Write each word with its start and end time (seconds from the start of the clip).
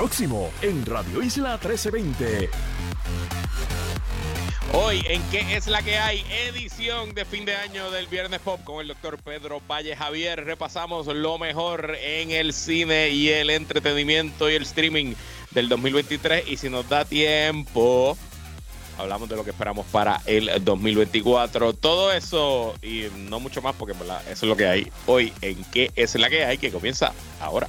próximo 0.00 0.50
en 0.62 0.86
Radio 0.86 1.22
Isla 1.22 1.58
1320. 1.62 2.48
Hoy 4.72 5.02
en 5.06 5.22
¿Qué 5.24 5.54
es 5.54 5.66
la 5.66 5.82
que 5.82 5.98
hay? 5.98 6.24
Edición 6.48 7.12
de 7.12 7.26
fin 7.26 7.44
de 7.44 7.54
año 7.54 7.90
del 7.90 8.06
Viernes 8.06 8.40
Pop 8.40 8.64
con 8.64 8.80
el 8.80 8.88
doctor 8.88 9.18
Pedro 9.22 9.60
Valle 9.70 9.94
Javier. 9.94 10.42
Repasamos 10.42 11.06
lo 11.06 11.36
mejor 11.36 11.98
en 12.00 12.30
el 12.30 12.54
cine 12.54 13.10
y 13.10 13.28
el 13.28 13.50
entretenimiento 13.50 14.48
y 14.48 14.54
el 14.54 14.62
streaming 14.62 15.12
del 15.50 15.68
2023 15.68 16.48
y 16.48 16.56
si 16.56 16.70
nos 16.70 16.88
da 16.88 17.04
tiempo 17.04 18.16
hablamos 18.96 19.28
de 19.28 19.36
lo 19.36 19.44
que 19.44 19.50
esperamos 19.50 19.84
para 19.92 20.22
el 20.24 20.64
2024. 20.64 21.74
Todo 21.74 22.10
eso 22.10 22.74
y 22.80 23.04
no 23.28 23.38
mucho 23.38 23.60
más 23.60 23.76
porque 23.76 23.92
eso 23.92 24.22
es 24.30 24.42
lo 24.44 24.56
que 24.56 24.66
hay 24.66 24.90
hoy 25.04 25.30
en 25.42 25.62
¿Qué 25.64 25.90
es 25.94 26.14
la 26.14 26.30
que 26.30 26.46
hay? 26.46 26.56
que 26.56 26.70
comienza 26.70 27.12
ahora. 27.38 27.68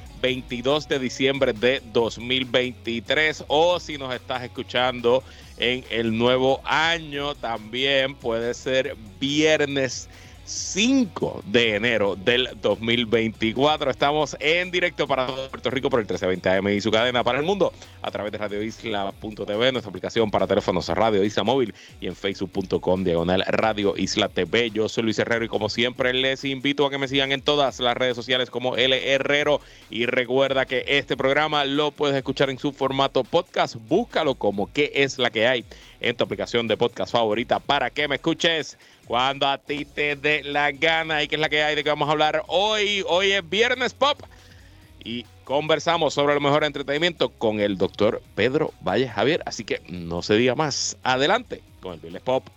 22 0.21 0.87
de 0.87 0.99
diciembre 0.99 1.53
de 1.53 1.81
2023 1.91 3.45
o 3.47 3.79
si 3.79 3.97
nos 3.97 4.13
estás 4.13 4.43
escuchando 4.43 5.23
en 5.57 5.83
el 5.89 6.17
nuevo 6.17 6.61
año 6.63 7.35
también 7.35 8.15
puede 8.15 8.53
ser 8.53 8.95
viernes 9.19 10.09
5 10.43 11.43
de 11.45 11.75
enero 11.75 12.15
del 12.15 12.49
2024. 12.61 13.91
Estamos 13.91 14.35
en 14.39 14.71
directo 14.71 15.07
para 15.07 15.27
Puerto 15.27 15.69
Rico 15.69 15.89
por 15.89 15.99
el 15.99 16.05
1320 16.05 16.49
AM 16.49 16.67
y 16.69 16.81
su 16.81 16.91
cadena 16.91 17.23
para 17.23 17.39
el 17.39 17.45
mundo 17.45 17.71
a 18.01 18.11
través 18.11 18.31
de 18.31 18.37
radioisla.tv, 18.37 19.71
nuestra 19.71 19.89
aplicación 19.89 20.31
para 20.31 20.47
teléfonos 20.47 20.87
Radio 20.89 21.23
Isla 21.23 21.43
Móvil 21.43 21.73
y 21.99 22.07
en 22.07 22.15
facebook.com 22.15 23.03
diagonal 23.03 23.43
Radio 23.47 23.93
Isla 23.95 24.29
TV. 24.29 24.71
Yo 24.71 24.89
soy 24.89 25.03
Luis 25.03 25.19
Herrero 25.19 25.45
y 25.45 25.47
como 25.47 25.69
siempre 25.69 26.13
les 26.13 26.43
invito 26.43 26.85
a 26.85 26.89
que 26.89 26.97
me 26.97 27.07
sigan 27.07 27.31
en 27.31 27.41
todas 27.41 27.79
las 27.79 27.95
redes 27.95 28.15
sociales 28.15 28.49
como 28.49 28.75
L 28.77 29.13
Herrero 29.13 29.61
y 29.89 30.05
recuerda 30.05 30.65
que 30.65 30.83
este 30.87 31.15
programa 31.15 31.65
lo 31.65 31.91
puedes 31.91 32.15
escuchar 32.15 32.49
en 32.49 32.59
su 32.59 32.71
formato 32.73 33.23
podcast. 33.23 33.75
Búscalo 33.87 34.35
como 34.35 34.71
qué 34.71 34.91
es 34.95 35.17
la 35.17 35.29
que 35.29 35.47
hay 35.47 35.65
en 36.01 36.15
tu 36.15 36.23
aplicación 36.23 36.67
de 36.67 36.77
podcast 36.77 37.11
favorita 37.11 37.59
para 37.59 37.89
que 37.89 38.07
me 38.07 38.15
escuches 38.15 38.77
cuando 39.05 39.47
a 39.47 39.57
ti 39.57 39.85
te 39.85 40.15
dé 40.15 40.43
la 40.43 40.71
gana 40.71 41.23
y 41.23 41.27
que 41.27 41.35
es 41.35 41.41
la 41.41 41.49
que 41.49 41.63
hay 41.63 41.75
de 41.75 41.83
que 41.83 41.89
vamos 41.89 42.07
a 42.07 42.11
hablar 42.11 42.43
hoy. 42.47 43.03
Hoy 43.07 43.31
es 43.31 43.47
Viernes 43.49 43.93
Pop 43.93 44.21
y 45.03 45.25
conversamos 45.43 46.13
sobre 46.13 46.33
lo 46.33 46.41
mejor 46.41 46.63
entretenimiento 46.63 47.29
con 47.29 47.59
el 47.59 47.77
doctor 47.77 48.21
Pedro 48.35 48.73
Valle 48.81 49.07
Javier. 49.07 49.43
Así 49.45 49.63
que 49.63 49.81
no 49.89 50.21
se 50.21 50.35
diga 50.35 50.55
más. 50.55 50.97
Adelante 51.03 51.61
con 51.81 51.93
el 51.93 51.99
Viernes 51.99 52.21
Pop. 52.21 52.47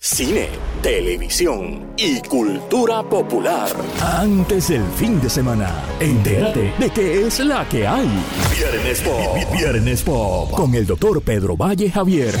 Cine, 0.00 0.48
televisión 0.82 1.94
y 1.96 2.20
cultura 2.20 3.02
popular. 3.02 3.68
Antes 4.00 4.68
del 4.68 4.84
fin 4.96 5.20
de 5.20 5.28
semana, 5.28 5.82
entérate 5.98 6.72
de 6.78 6.90
qué 6.90 7.26
es 7.26 7.40
la 7.40 7.68
que 7.68 7.86
hay. 7.86 8.08
Viernes 8.56 9.00
Pop. 9.00 9.52
Viernes 9.52 10.02
Pop. 10.02 10.50
Con 10.52 10.74
el 10.76 10.86
doctor 10.86 11.20
Pedro 11.22 11.56
Valle 11.56 11.90
Javier. 11.90 12.34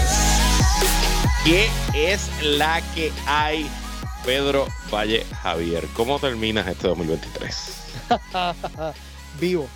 ¿Qué 1.46 1.68
es 1.94 2.28
la 2.42 2.82
que 2.96 3.12
hay, 3.24 3.68
Pedro 4.24 4.66
Valle 4.92 5.22
Javier? 5.42 5.84
¿Cómo 5.94 6.18
terminas 6.18 6.66
este 6.66 6.88
2023? 6.88 7.92
Vivo. 9.40 9.68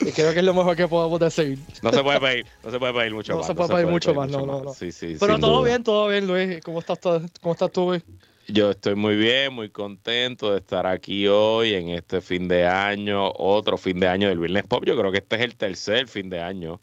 y 0.00 0.12
creo 0.12 0.34
que 0.34 0.40
es 0.40 0.44
lo 0.44 0.52
mejor 0.52 0.76
que 0.76 0.86
podemos 0.86 1.18
decir. 1.18 1.58
No 1.80 1.90
se 1.90 2.02
puede 2.02 2.20
pedir, 2.20 2.46
no 2.62 2.70
se 2.70 2.78
puede 2.78 2.92
pedir 2.92 3.14
mucho 3.14 3.32
no 3.32 3.38
más. 3.38 3.46
Se 3.46 3.54
puede 3.54 3.68
no 3.70 3.74
pedir 3.76 3.86
mucho 3.88 4.12
más, 4.12 4.28
no, 4.28 4.44
no, 4.44 4.62
no. 4.62 4.74
Sí, 4.74 4.92
sí, 4.92 5.16
Pero 5.18 5.38
todo 5.38 5.62
bien, 5.62 5.82
todo 5.82 6.08
bien, 6.08 6.26
Luis. 6.26 6.60
¿Cómo 6.62 6.80
estás, 6.80 6.98
cómo 7.40 7.52
estás 7.52 7.72
tú, 7.72 7.86
Luis? 7.86 8.02
Yo 8.46 8.72
estoy 8.72 8.94
muy 8.94 9.16
bien, 9.16 9.54
muy 9.54 9.70
contento 9.70 10.52
de 10.52 10.58
estar 10.58 10.86
aquí 10.86 11.26
hoy 11.28 11.72
en 11.72 11.88
este 11.88 12.20
fin 12.20 12.46
de 12.46 12.66
año, 12.66 13.32
otro 13.32 13.78
fin 13.78 13.98
de 13.98 14.08
año 14.08 14.28
del 14.28 14.38
Viernes 14.38 14.64
Pop. 14.64 14.84
Yo 14.84 14.98
creo 14.98 15.10
que 15.10 15.18
este 15.18 15.36
es 15.36 15.42
el 15.42 15.56
tercer 15.56 16.08
fin 16.08 16.28
de 16.28 16.42
año 16.42 16.82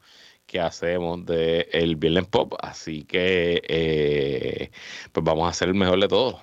que 0.55 0.61
hacemos 0.61 1.25
de 1.25 1.67
el 1.73 1.97
Viernes 1.97 2.27
Pop. 2.27 2.53
Así 2.61 3.03
que 3.03 3.61
eh, 3.67 4.71
pues 5.11 5.21
vamos 5.21 5.47
a 5.47 5.49
hacer 5.49 5.67
el 5.67 5.75
mejor 5.75 5.99
de 5.99 6.07
todos. 6.07 6.35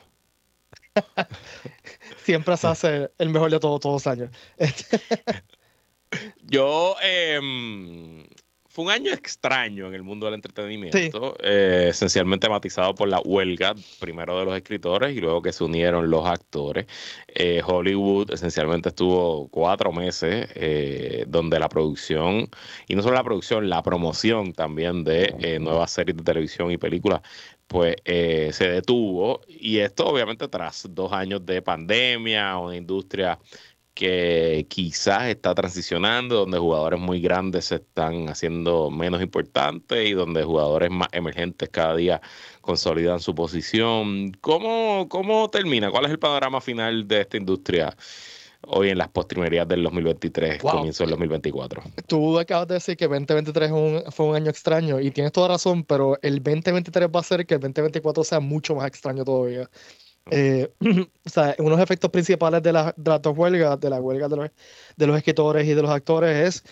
Siempre 2.22 2.58
se 2.58 2.66
hace 2.66 3.10
el 3.16 3.30
mejor 3.30 3.50
de 3.50 3.58
todos 3.58 3.80
todos 3.80 4.04
los 4.04 4.06
años. 4.06 4.30
Yo 6.42 6.96
eh, 7.02 7.40
fue 8.72 8.86
un 8.86 8.90
año 8.90 9.12
extraño 9.12 9.86
en 9.86 9.94
el 9.94 10.02
mundo 10.02 10.24
del 10.24 10.36
entretenimiento, 10.36 11.36
eh, 11.40 11.88
esencialmente 11.90 12.48
matizado 12.48 12.94
por 12.94 13.06
la 13.06 13.20
huelga, 13.20 13.74
primero 14.00 14.38
de 14.38 14.46
los 14.46 14.56
escritores 14.56 15.14
y 15.14 15.20
luego 15.20 15.42
que 15.42 15.52
se 15.52 15.62
unieron 15.62 16.08
los 16.08 16.26
actores. 16.26 16.86
Eh, 17.28 17.60
Hollywood 17.62 18.32
esencialmente 18.32 18.88
estuvo 18.88 19.48
cuatro 19.48 19.92
meses 19.92 20.48
eh, 20.54 21.26
donde 21.28 21.58
la 21.58 21.68
producción, 21.68 22.48
y 22.88 22.96
no 22.96 23.02
solo 23.02 23.16
la 23.16 23.24
producción, 23.24 23.68
la 23.68 23.82
promoción 23.82 24.54
también 24.54 25.04
de 25.04 25.58
nuevas 25.60 25.90
series 25.90 26.16
de 26.16 26.22
televisión 26.22 26.70
y 26.70 26.78
películas 26.78 27.20
pues 27.66 27.96
se 28.04 28.68
detuvo 28.68 29.40
y 29.48 29.78
esto 29.78 30.06
obviamente 30.06 30.46
tras 30.46 30.86
dos 30.90 31.10
años 31.10 31.46
de 31.46 31.62
pandemia, 31.62 32.58
una 32.58 32.76
industria 32.76 33.38
que 33.94 34.66
quizás 34.68 35.24
está 35.24 35.54
transicionando, 35.54 36.36
donde 36.36 36.58
jugadores 36.58 37.00
muy 37.00 37.20
grandes 37.20 37.66
se 37.66 37.76
están 37.76 38.28
haciendo 38.28 38.90
menos 38.90 39.22
importantes 39.22 40.08
y 40.08 40.12
donde 40.12 40.44
jugadores 40.44 40.90
más 40.90 41.08
emergentes 41.12 41.68
cada 41.68 41.96
día 41.96 42.20
consolidan 42.60 43.20
su 43.20 43.34
posición. 43.34 44.32
¿Cómo, 44.40 45.08
cómo 45.08 45.48
termina? 45.50 45.90
¿Cuál 45.90 46.06
es 46.06 46.10
el 46.10 46.18
panorama 46.18 46.60
final 46.60 47.06
de 47.06 47.20
esta 47.22 47.36
industria? 47.36 47.94
hoy 48.66 48.90
en 48.90 48.98
las 48.98 49.08
postrimerías 49.08 49.66
del 49.66 49.82
2023, 49.82 50.62
comienzo 50.62 51.02
del 51.04 51.10
2024. 51.10 51.82
Tú 52.06 52.38
acabas 52.38 52.68
de 52.68 52.74
decir 52.74 52.96
que 52.96 53.08
2023 53.08 53.70
fue 54.10 54.26
un 54.26 54.36
año 54.36 54.50
extraño 54.50 55.00
y 55.00 55.10
tienes 55.10 55.32
toda 55.32 55.48
razón, 55.48 55.84
pero 55.84 56.18
el 56.22 56.42
2023 56.42 57.08
va 57.08 57.20
a 57.20 57.24
ser 57.24 57.46
que 57.46 57.54
el 57.54 57.60
2024 57.60 58.24
sea 58.24 58.40
mucho 58.40 58.74
más 58.74 58.86
extraño 58.86 59.24
todavía. 59.24 59.68
Eh, 60.30 60.72
o 61.24 61.28
sea, 61.28 61.54
uno 61.58 61.70
de 61.70 61.76
los 61.76 61.80
efectos 61.80 62.10
principales 62.10 62.62
de, 62.62 62.72
la, 62.72 62.94
de 62.96 63.10
las 63.10 63.22
dos 63.22 63.36
huelgas, 63.36 63.78
de 63.80 63.90
la 63.90 64.00
huelga 64.00 64.28
de 64.28 64.36
los, 64.36 64.50
de 64.96 65.06
los 65.06 65.16
escritores 65.16 65.66
y 65.66 65.74
de 65.74 65.82
los 65.82 65.90
actores, 65.90 66.36
es 66.46 66.64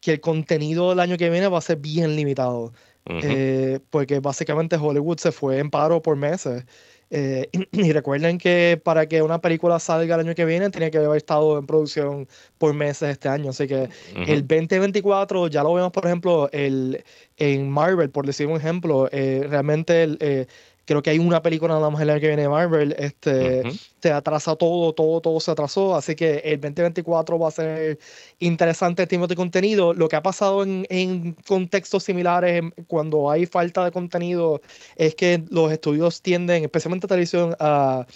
que 0.00 0.12
el 0.12 0.20
contenido 0.20 0.90
del 0.90 1.00
año 1.00 1.16
que 1.16 1.30
viene 1.30 1.48
va 1.48 1.58
a 1.58 1.62
ser 1.62 1.78
bien 1.78 2.16
limitado. 2.16 2.72
eh, 3.06 3.80
porque 3.90 4.20
básicamente 4.20 4.76
Hollywood 4.76 5.18
se 5.18 5.32
fue 5.32 5.58
en 5.58 5.70
paro 5.70 6.02
por 6.02 6.16
meses. 6.16 6.64
Eh, 7.10 7.48
y, 7.72 7.92
recuerden 7.92 8.38
que 8.38 8.80
para 8.82 9.06
que 9.06 9.22
una 9.22 9.40
película 9.40 9.78
salga 9.78 10.14
el 10.14 10.20
año 10.22 10.34
que 10.34 10.44
viene, 10.44 10.70
tiene 10.70 10.90
que 10.90 10.98
haber 10.98 11.16
estado 11.16 11.58
en 11.58 11.66
producción 11.66 12.28
por 12.58 12.74
meses 12.74 13.10
este 13.10 13.28
año. 13.28 13.50
Así 13.50 13.66
que 13.66 13.88
el 14.26 14.46
2024 14.46 15.48
ya 15.48 15.62
lo 15.62 15.74
vemos, 15.74 15.92
por 15.92 16.06
ejemplo, 16.06 16.48
el, 16.52 17.04
en 17.36 17.70
Marvel, 17.70 18.10
por 18.10 18.26
decir 18.26 18.46
un 18.46 18.56
ejemplo. 18.56 19.08
Eh, 19.12 19.46
realmente 19.48 20.02
el, 20.02 20.18
eh, 20.20 20.46
creo 20.88 21.02
que 21.02 21.10
hay 21.10 21.18
una 21.18 21.42
película 21.42 21.74
nada 21.74 21.90
más 21.90 22.00
el 22.00 22.08
año 22.08 22.18
que 22.18 22.28
viene 22.28 22.42
de 22.42 22.48
Marvel, 22.48 22.96
este, 22.98 23.62
se 24.00 24.10
atrasa 24.10 24.56
todo, 24.56 24.94
todo, 24.94 25.20
todo 25.20 25.38
se 25.38 25.50
atrasó, 25.50 25.94
así 25.94 26.14
que 26.14 26.38
el 26.38 26.58
2024 26.62 27.38
va 27.38 27.48
a 27.48 27.50
ser 27.50 27.98
interesante 28.38 29.02
el 29.02 29.08
tiempo 29.08 29.26
de 29.26 29.36
contenido. 29.36 29.92
Lo 29.92 30.08
que 30.08 30.16
ha 30.16 30.22
pasado 30.22 30.62
en, 30.62 30.86
en 30.88 31.34
contextos 31.46 32.04
similares 32.04 32.62
cuando 32.86 33.30
hay 33.30 33.44
falta 33.44 33.84
de 33.84 33.92
contenido 33.92 34.62
es 34.96 35.14
que 35.14 35.44
los 35.50 35.70
estudios 35.70 36.22
tienden, 36.22 36.64
especialmente 36.64 37.06
televisión, 37.06 37.54
a... 37.60 38.06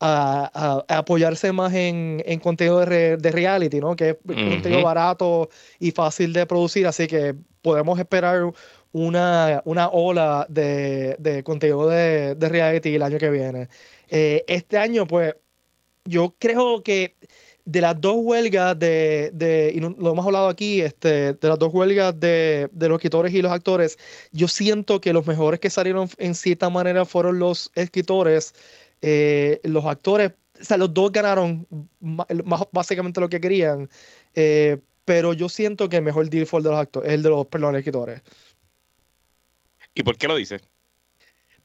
A, 0.00 0.84
apoyarse 0.86 1.50
más 1.50 1.74
en, 1.74 2.22
en 2.24 2.38
contenido 2.38 2.78
de, 2.86 3.16
de, 3.16 3.32
reality, 3.32 3.80
¿no? 3.80 3.96
Que 3.96 4.10
es 4.10 4.16
contenido 4.24 4.84
barato 4.84 5.48
y 5.80 5.90
fácil 5.90 6.32
de 6.32 6.46
producir, 6.46 6.86
así 6.86 7.08
que 7.08 7.34
podemos 7.62 7.98
esperar 7.98 8.52
una, 8.92 9.62
una 9.64 9.88
ola 9.88 10.46
de, 10.48 11.16
de 11.18 11.42
contenido 11.42 11.88
de, 11.88 12.34
de, 12.34 12.48
reality 12.48 12.94
el 12.94 13.02
año 13.02 13.18
que 13.18 13.30
viene. 13.30 13.68
Eh, 14.08 14.44
este 14.48 14.78
año, 14.78 15.06
pues, 15.06 15.34
yo 16.04 16.34
creo 16.38 16.82
que 16.82 17.16
de 17.64 17.82
las 17.82 18.00
dos 18.00 18.16
huelgas 18.18 18.78
de, 18.78 19.30
de 19.34 19.72
y 19.74 19.80
lo 19.80 20.12
hemos 20.12 20.24
hablado 20.24 20.48
aquí, 20.48 20.80
este, 20.80 21.34
de 21.34 21.48
las 21.48 21.58
dos 21.58 21.72
huelgas 21.72 22.18
de, 22.18 22.68
de, 22.72 22.88
los 22.88 22.96
escritores 22.96 23.34
y 23.34 23.42
los 23.42 23.52
actores, 23.52 23.98
yo 24.32 24.48
siento 24.48 25.00
que 25.00 25.12
los 25.12 25.26
mejores 25.26 25.60
que 25.60 25.68
salieron 25.68 26.08
en 26.16 26.34
cierta 26.34 26.70
manera 26.70 27.04
fueron 27.04 27.38
los 27.38 27.70
escritores. 27.74 28.54
Eh, 29.02 29.60
los 29.64 29.84
actores 29.84 30.32
o 30.60 30.64
sea, 30.64 30.76
los 30.76 30.92
dos 30.92 31.12
ganaron 31.12 31.66
básicamente 32.72 33.20
lo 33.20 33.28
que 33.28 33.40
querían. 33.40 33.88
Eh, 34.34 34.78
pero 35.04 35.32
yo 35.32 35.48
siento 35.48 35.88
que 35.88 35.96
el 35.96 36.02
mejor 36.02 36.28
deal 36.28 36.46
fue 36.46 36.60
el 36.60 36.64
de 36.64 36.70
los 36.70 36.78
actores, 36.78 37.12
el 37.12 37.22
de 37.22 37.30
los, 37.30 37.46
perdón, 37.46 37.76
escritores. 37.76 38.22
¿Y 39.98 40.04
por 40.04 40.16
qué 40.16 40.28
lo 40.28 40.36
dices? 40.36 40.62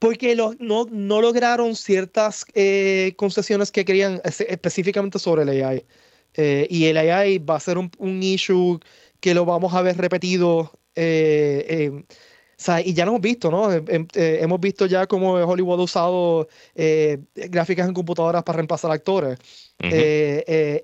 Porque 0.00 0.34
no, 0.34 0.54
no 0.58 1.20
lograron 1.22 1.76
ciertas 1.76 2.44
eh, 2.52 3.14
concesiones 3.16 3.70
que 3.70 3.84
querían 3.84 4.20
específicamente 4.24 5.20
sobre 5.20 5.42
el 5.44 5.64
AI. 5.64 5.86
Eh, 6.34 6.66
y 6.68 6.86
el 6.86 6.96
AI 6.96 7.38
va 7.38 7.54
a 7.54 7.60
ser 7.60 7.78
un, 7.78 7.92
un, 7.98 8.20
issue 8.20 8.80
que 9.20 9.34
lo 9.34 9.44
vamos 9.44 9.72
a 9.72 9.82
ver 9.82 9.96
repetido 9.96 10.72
eh, 10.96 12.02
y 12.84 12.92
ya 12.92 13.04
lo 13.04 13.12
hemos 13.12 13.20
visto, 13.20 13.50
¿no? 13.52 13.72
Eh, 13.72 14.06
hemos 14.14 14.58
visto 14.58 14.86
ya 14.86 15.06
cómo 15.06 15.34
Hollywood 15.34 15.80
ha 15.80 15.82
usado 15.84 16.48
gráficas 17.34 17.86
en 17.86 17.94
computadoras 17.94 18.42
para 18.42 18.56
reemplazar 18.56 18.90
actores. 18.90 19.38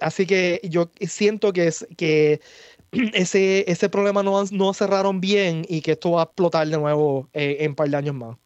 Así 0.01 0.27
que 0.27 0.61
yo 0.65 0.91
siento 1.01 1.53
que, 1.53 1.67
es, 1.67 1.87
que 1.97 2.41
ese, 3.15 3.71
ese 3.71 3.89
problema 3.89 4.23
no, 4.23 4.43
no 4.51 4.75
cerraron 4.75 5.21
bien 5.21 5.65
y 5.69 5.81
que 5.81 5.93
esto 5.93 6.13
va 6.13 6.23
a 6.23 6.25
explotar 6.25 6.67
de 6.67 6.79
nuevo 6.79 7.29
en 7.33 7.71
un 7.71 7.75
par 7.77 7.89
de 7.89 7.97
años 7.97 8.15
más. 8.15 8.37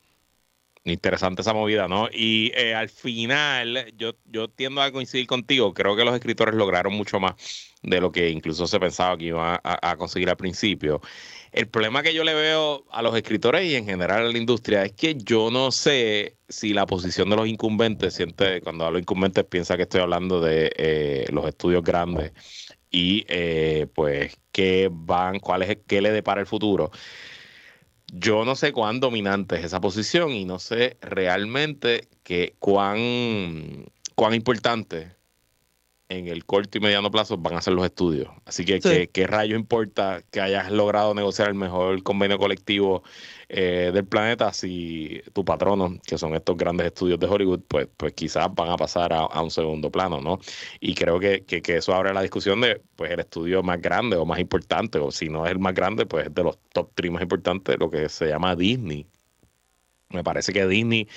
Interesante 0.86 1.40
esa 1.40 1.54
movida, 1.54 1.88
¿no? 1.88 2.10
Y 2.12 2.52
al 2.74 2.90
final, 2.90 3.90
yo, 3.96 4.12
yo 4.26 4.48
tiendo 4.48 4.82
a 4.82 4.92
coincidir 4.92 5.26
contigo, 5.26 5.72
creo 5.72 5.96
que 5.96 6.04
los 6.04 6.14
escritores 6.14 6.54
lograron 6.54 6.92
mucho 6.92 7.18
más 7.18 7.34
de 7.82 8.02
lo 8.02 8.12
que 8.12 8.28
incluso 8.28 8.66
se 8.66 8.78
pensaba 8.78 9.16
que 9.16 9.24
iban 9.26 9.58
a 9.62 9.96
conseguir 9.96 10.28
al 10.28 10.36
principio. 10.36 11.00
El 11.54 11.68
problema 11.68 12.02
que 12.02 12.12
yo 12.12 12.24
le 12.24 12.34
veo 12.34 12.84
a 12.90 13.00
los 13.00 13.16
escritores 13.16 13.64
y 13.64 13.76
en 13.76 13.86
general 13.86 14.26
a 14.26 14.28
la 14.28 14.38
industria 14.38 14.84
es 14.84 14.92
que 14.92 15.14
yo 15.14 15.52
no 15.52 15.70
sé 15.70 16.36
si 16.48 16.72
la 16.74 16.84
posición 16.84 17.30
de 17.30 17.36
los 17.36 17.46
incumbentes, 17.46 18.14
siente, 18.14 18.60
cuando 18.60 18.84
hablo 18.84 18.96
de 18.96 19.02
incumbentes 19.02 19.44
piensa 19.44 19.76
que 19.76 19.84
estoy 19.84 20.00
hablando 20.00 20.40
de 20.40 20.72
eh, 20.76 21.26
los 21.30 21.46
estudios 21.46 21.84
grandes 21.84 22.32
y 22.94 23.24
eh, 23.26 23.88
pues 23.92 24.38
qué 24.52 24.88
van, 24.88 25.40
cuál 25.40 25.62
es, 25.62 25.78
qué 25.88 26.00
le 26.00 26.12
depara 26.12 26.40
el 26.40 26.46
futuro. 26.46 26.92
Yo 28.12 28.44
no 28.44 28.54
sé 28.54 28.72
cuán 28.72 29.00
dominante 29.00 29.56
es 29.56 29.64
esa 29.64 29.80
posición 29.80 30.30
y 30.30 30.44
no 30.44 30.60
sé 30.60 30.96
realmente 31.00 32.06
que 32.22 32.54
cuán, 32.60 33.86
cuán 34.14 34.34
importante 34.34 35.13
en 36.08 36.28
el 36.28 36.44
corto 36.44 36.78
y 36.78 36.80
mediano 36.80 37.10
plazo 37.10 37.38
van 37.38 37.54
a 37.54 37.62
ser 37.62 37.72
los 37.72 37.84
estudios. 37.84 38.28
Así 38.44 38.64
que, 38.64 39.08
¿qué, 39.12 39.26
rayo 39.26 39.56
importa 39.56 40.22
que 40.30 40.40
hayas 40.40 40.70
logrado 40.70 41.14
negociar 41.14 41.48
el 41.48 41.54
mejor 41.54 42.02
convenio 42.02 42.38
colectivo 42.38 43.02
eh, 43.48 43.90
del 43.92 44.04
planeta 44.04 44.52
si 44.52 45.22
tu 45.32 45.44
patrono, 45.44 45.98
que 46.06 46.18
son 46.18 46.34
estos 46.34 46.56
grandes 46.56 46.88
estudios 46.88 47.18
de 47.18 47.26
Hollywood, 47.26 47.60
pues, 47.66 47.88
pues 47.96 48.12
quizás 48.12 48.54
van 48.54 48.70
a 48.70 48.76
pasar 48.76 49.12
a, 49.12 49.40
un 49.40 49.50
segundo 49.50 49.90
plano, 49.90 50.20
¿no? 50.20 50.38
Y 50.80 50.94
creo 50.94 51.18
que, 51.18 51.44
eso 51.48 51.94
abre 51.94 52.12
la 52.12 52.22
discusión 52.22 52.60
de, 52.60 52.82
pues, 52.96 53.10
el 53.10 53.20
estudio 53.20 53.62
más 53.62 53.80
grande 53.80 54.16
o 54.16 54.26
más 54.26 54.38
importante, 54.38 54.98
o 54.98 55.10
si 55.10 55.28
no 55.28 55.46
es 55.46 55.52
el 55.52 55.58
más 55.58 55.74
grande, 55.74 56.06
pues 56.06 56.26
es 56.26 56.34
de 56.34 56.44
los 56.44 56.58
top 56.72 56.90
3 56.94 57.12
más 57.12 57.22
importantes, 57.22 57.76
lo 57.78 57.90
que 57.90 58.08
se 58.08 58.28
llama 58.28 58.54
Disney. 58.54 59.06
Me 60.10 60.22
parece 60.22 60.52
que 60.52 60.66
Disney 60.66 61.08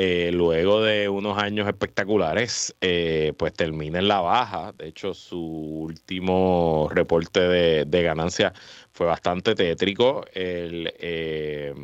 eh, 0.00 0.30
luego 0.32 0.80
de 0.80 1.08
unos 1.08 1.36
años 1.38 1.66
espectaculares, 1.66 2.72
eh, 2.80 3.32
pues 3.36 3.52
termina 3.52 3.98
en 3.98 4.06
la 4.06 4.20
baja. 4.20 4.72
De 4.78 4.86
hecho, 4.86 5.12
su 5.12 5.40
último 5.40 6.88
reporte 6.92 7.40
de, 7.40 8.02
ganancia 8.04 8.52
fue 8.92 9.08
bastante 9.08 9.56
tétrico. 9.56 10.24
Eh, 10.32 11.74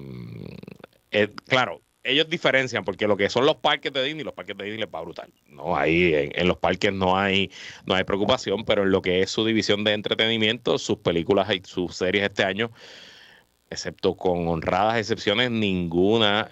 claro, 1.48 1.82
ellos 2.04 2.28
diferencian 2.28 2.84
porque 2.84 3.08
lo 3.08 3.16
que 3.16 3.28
son 3.28 3.46
los 3.46 3.56
parques 3.56 3.92
de 3.92 4.04
Disney, 4.04 4.22
los 4.22 4.34
parques 4.34 4.56
de 4.56 4.62
Disney 4.62 4.82
les 4.82 4.94
va 4.94 5.00
brutal. 5.00 5.32
No, 5.48 5.76
ahí 5.76 6.12
en, 6.14 6.46
los 6.46 6.58
parques 6.58 6.92
no 6.92 7.18
hay, 7.18 7.50
no 7.84 7.96
hay 7.96 8.04
preocupación, 8.04 8.64
pero 8.64 8.84
en 8.84 8.92
lo 8.92 9.02
que 9.02 9.22
es 9.22 9.30
su 9.30 9.44
división 9.44 9.82
de 9.82 9.92
entretenimiento, 9.92 10.78
sus 10.78 10.98
películas 10.98 11.52
y 11.52 11.62
sus 11.64 11.96
series 11.96 12.22
este 12.22 12.44
año 12.44 12.70
excepto 13.70 14.14
con 14.14 14.46
honradas 14.46 14.98
excepciones, 14.98 15.50
ninguna 15.50 16.48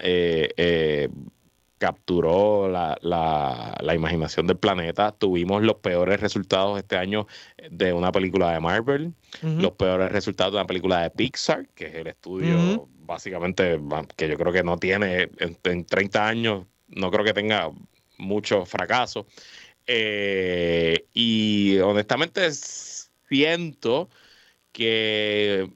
capturó 1.83 2.69
la, 2.69 2.97
la, 3.01 3.93
imaginación 3.93 4.47
del 4.47 4.57
planeta. 4.57 5.11
Tuvimos 5.11 5.65
los 5.65 5.79
peores 5.79 6.21
resultados 6.21 6.79
este 6.79 6.97
año 6.97 7.27
de 7.73 7.93
una 7.93 8.13
película 8.13 8.53
de 8.53 8.61
Marvel, 8.61 9.15
los 9.43 9.73
peores 9.73 10.13
resultados 10.13 10.53
de 10.53 10.59
una 10.59 10.67
película 10.69 11.03
de 11.03 11.11
Pixar, 11.11 11.67
que 11.75 11.87
es 11.87 11.95
el 11.95 12.07
estudio 12.07 12.89
básicamente 13.01 13.81
que 14.17 14.29
yo 14.29 14.39
creo 14.39 14.53
que 14.53 14.63
no 14.63 14.79
tiene 14.79 15.29
en, 15.39 15.85
30 15.85 16.29
años, 16.29 16.67
no 16.87 17.11
creo 17.11 17.25
que 17.25 17.33
tenga 17.33 17.69
mucho 18.17 18.65
fracaso. 18.65 19.27
Eh, 19.85 21.07
y 21.13 21.79
honestamente 21.79 22.49
siento 23.29 24.09
que 24.71 25.69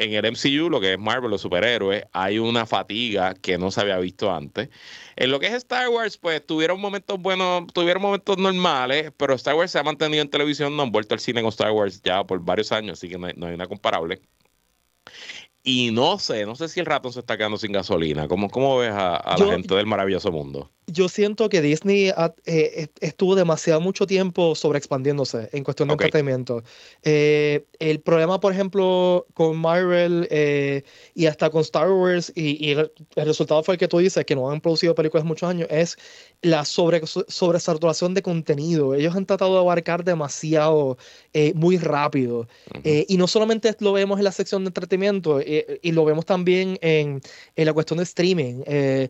en 0.00 0.14
el 0.14 0.32
MCU, 0.32 0.70
lo 0.70 0.80
que 0.80 0.94
es 0.94 0.98
Marvel, 0.98 1.30
los 1.30 1.42
superhéroes, 1.42 2.04
hay 2.12 2.38
una 2.38 2.64
fatiga 2.64 3.34
que 3.34 3.58
no 3.58 3.70
se 3.70 3.82
había 3.82 3.98
visto 3.98 4.34
antes. 4.34 4.70
En 5.16 5.30
lo 5.30 5.38
que 5.38 5.48
es 5.48 5.52
Star 5.52 5.90
Wars, 5.90 6.16
pues 6.16 6.44
tuvieron 6.44 6.80
momentos 6.80 7.20
buenos, 7.20 7.66
tuvieron 7.74 8.02
momentos 8.02 8.38
normales, 8.38 9.12
pero 9.18 9.34
Star 9.34 9.54
Wars 9.54 9.70
se 9.70 9.78
ha 9.78 9.82
mantenido 9.82 10.22
en 10.22 10.30
televisión, 10.30 10.74
no 10.74 10.84
han 10.84 10.90
vuelto 10.90 11.14
al 11.14 11.20
cine 11.20 11.42
con 11.42 11.50
Star 11.50 11.72
Wars 11.72 12.00
ya 12.02 12.24
por 12.24 12.40
varios 12.40 12.72
años, 12.72 12.98
así 12.98 13.10
que 13.10 13.18
no 13.18 13.26
hay, 13.26 13.34
no 13.36 13.46
hay 13.46 13.54
una 13.54 13.66
comparable. 13.66 14.22
Y 15.62 15.90
no 15.90 16.18
sé, 16.18 16.46
no 16.46 16.56
sé 16.56 16.68
si 16.68 16.80
el 16.80 16.86
ratón 16.86 17.12
se 17.12 17.20
está 17.20 17.36
quedando 17.36 17.58
sin 17.58 17.72
gasolina. 17.72 18.26
¿Cómo, 18.26 18.48
cómo 18.48 18.78
ves 18.78 18.92
a, 18.94 19.36
la 19.38 19.46
gente 19.46 19.74
del 19.74 19.86
maravilloso 19.86 20.32
mundo? 20.32 20.70
Yo 20.92 21.08
siento 21.08 21.48
que 21.48 21.62
Disney 21.62 22.12
eh, 22.46 22.88
estuvo 23.00 23.34
demasiado 23.34 23.80
mucho 23.80 24.06
tiempo 24.06 24.54
sobreexpandiéndose 24.54 25.48
en 25.52 25.64
cuestión 25.64 25.88
de 25.88 25.94
entretenimiento. 25.94 26.62
Eh, 27.02 27.64
el 27.78 28.00
problema, 28.00 28.40
por 28.40 28.52
ejemplo, 28.52 29.26
con 29.34 29.56
Marvel 29.56 30.26
eh, 30.30 30.82
y 31.14 31.26
hasta 31.26 31.50
con 31.50 31.62
Star 31.62 31.90
Wars, 31.90 32.32
y, 32.34 32.70
el, 32.70 32.90
resultado 33.16 33.62
fue 33.62 33.74
el 33.74 33.78
que 33.78 33.88
tú 33.88 33.98
dices, 33.98 34.24
que 34.24 34.34
no 34.34 34.50
han 34.50 34.60
producido 34.60 34.94
películas 34.94 35.24
muchos 35.24 35.48
años, 35.48 35.68
es 35.70 35.96
la 36.42 36.64
sobre, 36.64 37.02
sobresaturación 37.06 38.14
de 38.14 38.22
contenido. 38.22 38.94
Ellos 38.94 39.14
han 39.14 39.26
tratado 39.26 39.54
de 39.54 39.60
abarcar 39.60 40.04
demasiado, 40.04 40.98
muy 41.54 41.78
rápido. 41.78 42.48
y 42.84 43.16
no 43.16 43.26
solamente 43.26 43.74
lo 43.80 43.92
vemos 43.92 44.18
en 44.18 44.24
la 44.24 44.32
sección 44.32 44.64
de 44.64 44.68
entretenimiento, 44.68 45.40
y 45.40 45.92
lo 45.92 46.04
vemos 46.04 46.26
también 46.26 46.78
en, 46.80 47.20
en 47.56 47.66
la 47.66 47.72
cuestión 47.72 47.98
de 47.98 48.04
streaming. 48.04 48.62
Eh, 48.66 49.08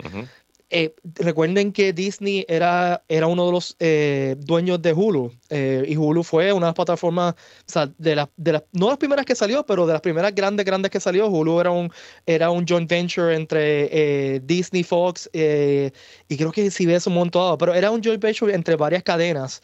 eh, 0.70 0.94
recuerden 1.16 1.72
que 1.72 1.92
Disney 1.92 2.44
era, 2.48 3.02
era 3.08 3.26
uno 3.26 3.46
de 3.46 3.52
los 3.52 3.76
eh, 3.80 4.36
dueños 4.38 4.80
de 4.80 4.92
Hulu 4.92 5.32
y 5.50 5.96
Hulu 5.96 6.22
fue 6.22 6.52
una 6.52 6.66
de 6.66 6.70
las 6.70 6.74
plataformas, 6.74 7.34
o 7.34 7.72
sea, 7.72 7.90
de 7.98 8.14
las, 8.14 8.28
de 8.36 8.52
las, 8.52 8.62
no 8.72 8.88
las 8.88 8.98
primeras 8.98 9.26
que 9.26 9.34
salió, 9.34 9.66
pero 9.66 9.86
de 9.86 9.92
las 9.92 10.00
primeras 10.00 10.34
grandes, 10.34 10.64
grandes 10.64 10.90
que 10.90 11.00
salió. 11.00 11.28
Hulu 11.28 11.60
era 11.60 11.70
un, 11.70 11.90
era 12.24 12.50
un 12.50 12.64
joint 12.66 12.88
venture 12.88 13.34
entre 13.34 14.40
Disney, 14.40 14.84
Fox 14.84 15.28
y 15.32 16.36
creo 16.36 16.52
que 16.52 16.70
CBS 16.70 17.08
un 17.08 17.14
momento 17.14 17.40
dado, 17.40 17.58
pero 17.58 17.74
era 17.74 17.90
un 17.90 18.02
joint 18.02 18.22
venture 18.22 18.54
entre 18.54 18.76
varias 18.76 19.02
cadenas. 19.02 19.60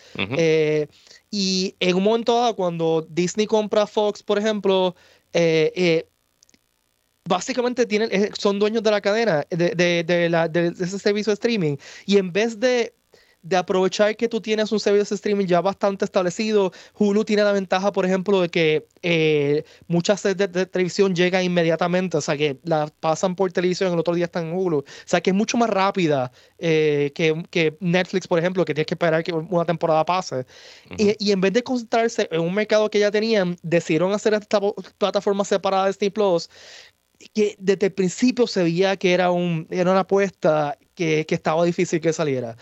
y 1.31 1.75
en 1.81 1.97
un 1.97 2.03
momento 2.03 2.37
dado, 2.37 2.57
cuando 2.57 3.07
Disney 3.09 3.47
compra 3.47 3.87
Fox, 3.87 4.23
por 4.23 4.39
ejemplo, 4.39 4.95
eh, 5.33 6.09
básicamente 7.27 7.87
tienen, 7.87 8.11
son 8.39 8.59
dueños 8.59 8.83
de 8.83 8.91
la 8.91 9.01
cadena, 9.01 9.45
de, 9.51 9.71
de, 9.71 10.05
de, 10.05 10.29
la, 10.29 10.49
de, 10.49 10.69
ese 10.69 10.99
servicio 10.99 11.31
de 11.31 11.35
streaming. 11.35 11.77
Y 12.07 12.19
en 12.19 12.33
vez 12.33 12.59
de, 12.59 12.95
aprovechar 13.57 14.17
que 14.17 14.29
tú 14.29 14.41
tienes 14.41 14.73
un 14.73 14.81
servicio 14.81 15.11
de 15.11 15.15
streaming 15.15 15.47
ya 15.47 15.61
bastante 15.61 16.05
establecido, 16.05 16.73
Hulu 16.99 17.25
tiene 17.25 17.45
la 17.45 17.53
ventaja, 17.53 17.93
por 17.93 18.05
ejemplo, 18.05 18.41
de 18.41 18.49
que 18.49 18.89
eh, 19.03 19.63
muchas 19.87 20.21
series 20.21 20.51
de, 20.51 20.67
televisión 20.67 21.15
llegan 21.15 21.45
inmediatamente, 21.45 22.17
o 22.17 22.21
sea, 22.21 22.37
que 22.37 22.59
la 22.65 22.89
pasan 22.99 23.37
por 23.37 23.53
televisión, 23.53 23.93
el 23.93 24.01
otro 24.01 24.17
día 24.17 24.25
están 24.25 24.47
en 24.47 24.57
Hulu. 24.57 24.79
O 24.79 24.85
sea, 25.05 25.21
que 25.21 25.31
es 25.31 25.37
mucho 25.37 25.57
más 25.59 25.71
rápida 25.71 26.33
eh, 26.59 27.13
que, 27.15 27.41
que, 27.51 27.77
Netflix, 27.79 28.27
por 28.27 28.41
ejemplo, 28.41 28.65
que 28.65 28.75
tienes 28.75 28.89
que 28.89 28.95
esperar 28.95 29.23
que 29.23 29.33
una 29.33 29.65
temporada 29.65 30.05
pase. 30.05 30.45
y, 30.99 31.15
y, 31.25 31.31
en 31.31 31.41
vez 31.41 31.53
de 31.53 31.63
concentrarse 31.63 32.29
en 32.33 32.41
un 32.41 32.53
mercado 32.53 32.91
que 32.91 32.99
ya 32.99 33.13
tenían, 33.13 33.57
decidieron 33.63 34.13
hacer 34.13 34.35
esta 34.35 34.61
plataforma 34.99 35.45
separada 35.45 35.85
de 35.85 35.91
Disney 35.91 36.11
Plus 36.11 36.49
que 37.35 37.57
desde 37.59 37.87
el 37.87 37.93
principio 37.93 38.47
se 38.47 38.63
veía 38.63 38.97
que 38.97 39.13
era, 39.13 39.31
un, 39.31 39.67
era 39.71 39.91
una 39.91 40.01
apuesta 40.01 40.79
que, 40.95 41.27
que 41.27 41.35
estaba 41.35 41.65
difícil 41.65 42.01
que 42.01 42.13
saliera. 42.13 42.57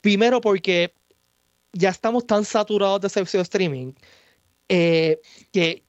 Primero 0.00 0.40
porque 0.40 0.94
ya 1.72 1.90
estamos 1.90 2.26
tan 2.26 2.44
saturados 2.44 3.00
de 3.00 3.08
servicio 3.08 3.38
de 3.38 3.42
streaming 3.42 3.92
eh, 4.68 5.20
que, 5.52 5.82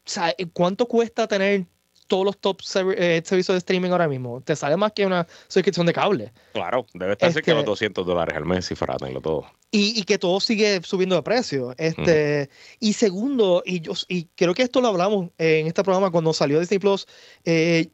¿cuánto 0.54 0.88
cuesta 0.88 1.28
tener 1.28 1.66
todos 2.10 2.26
los 2.26 2.38
top 2.38 2.60
eh, 2.98 3.22
servicios 3.24 3.54
de 3.54 3.60
streaming 3.60 3.92
ahora 3.92 4.10
mismo. 4.10 4.42
Te 4.42 4.56
sale 4.56 4.76
más 4.76 4.92
que 4.92 5.06
una 5.06 5.26
suscripción 5.48 5.86
de 5.86 5.94
cable. 5.94 6.34
Claro, 6.52 6.86
debe 6.94 7.14
estar 7.14 7.32
cerca 7.32 7.52
de 7.52 7.58
los 7.58 7.66
200 7.66 8.06
dólares 8.06 8.36
al 8.36 8.46
mes 8.46 8.66
si 8.66 8.76
fuera 8.76 8.98
tenerlo 8.98 9.22
todo. 9.22 9.46
Y, 9.72 9.98
y, 9.98 10.04
que 10.04 10.18
todo 10.18 10.40
sigue 10.40 10.82
subiendo 10.84 11.16
de 11.16 11.22
precio. 11.22 11.74
Este, 11.78 12.50
Y 12.80 12.94
segundo, 12.94 13.62
y, 13.66 13.82
yo, 13.82 13.94
y 14.08 14.26
creo 14.36 14.54
que 14.54 14.64
esto 14.64 14.82
lo 14.82 14.88
hablamos 14.88 15.30
en 15.38 15.68
este 15.68 15.84
programa 15.84 16.12
cuando 16.12 16.34
salió 16.34 16.60
Disney 16.60 16.80
Plus, 16.80 17.06
eh, 17.46 17.90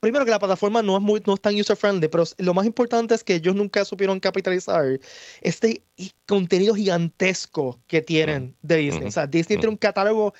primero 0.00 0.24
que 0.24 0.30
la 0.30 0.38
plataforma 0.38 0.82
no 0.82 0.96
es, 0.96 1.02
muy, 1.02 1.20
no 1.26 1.34
es 1.34 1.40
tan 1.40 1.58
user-friendly, 1.58 2.08
pero 2.08 2.24
lo 2.38 2.54
más 2.54 2.66
importante 2.66 3.14
es 3.14 3.24
que 3.24 3.34
ellos 3.34 3.54
nunca 3.54 3.84
supieron 3.84 4.20
capitalizar 4.20 5.00
este 5.40 5.82
contenido 6.26 6.74
gigantesco 6.74 7.80
que 7.86 8.00
tienen 8.00 8.54
de 8.62 8.76
Disney. 8.76 9.08
O 9.08 9.10
sea, 9.10 9.26
Disney 9.26 9.58
tiene 9.58 9.70
un 9.70 9.76
catálogo 9.76 10.34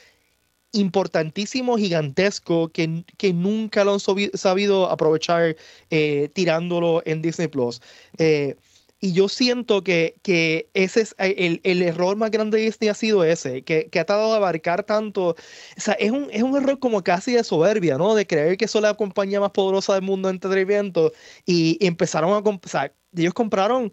importantísimo, 0.73 1.79
gigantesco, 1.79 2.69
que, 2.69 3.05
que 3.17 3.33
nunca 3.33 3.85
lo 3.85 3.95
han 3.95 4.01
sabido 4.01 4.91
aprovechar 4.91 5.57
eh, 5.91 6.29
tirándolo 6.35 7.03
en 7.07 7.23
Disney 7.23 7.49
Plus. 7.49 7.81
Eh, 8.19 8.57
y 9.01 9.13
yo 9.13 9.29
siento 9.29 9.85
que, 9.85 10.17
que 10.23 10.69
ese 10.75 11.03
es 11.03 11.15
eh, 11.19 11.35
el, 11.39 11.61
el, 11.63 11.83
error 11.83 12.17
más 12.17 12.33
grande 12.33 12.59
de 12.59 12.65
Disney 12.65 12.89
ha 12.89 12.95
sido 12.95 13.23
ese, 13.23 13.63
que, 13.63 13.89
que 13.89 14.01
ha 14.01 14.05
tratado 14.05 14.33
de 14.33 14.37
abarcar 14.39 14.83
tanto. 14.83 15.29
O 15.31 15.37
sea, 15.77 15.95
es 15.95 16.11
un, 16.11 16.29
es 16.33 16.43
un 16.43 16.57
error 16.57 16.79
como 16.81 17.03
casi 17.05 17.33
de 17.33 17.45
soberbia, 17.45 17.97
¿no? 17.97 18.15
De 18.15 18.27
creer 18.27 18.57
que 18.57 18.67
son 18.67 18.83
la 18.83 18.95
compañía 18.95 19.41
más 19.41 19.53
poderosa 19.53 19.95
del 19.95 20.03
mundo 20.03 20.29
de 20.29 20.35
entretenimiento 20.35 21.13
y, 21.47 21.79
empezaron 21.85 22.33
a. 22.33 22.39
O 22.39 22.61
sea, 22.65 22.93
ellos 23.17 23.35
compraron 23.35 23.93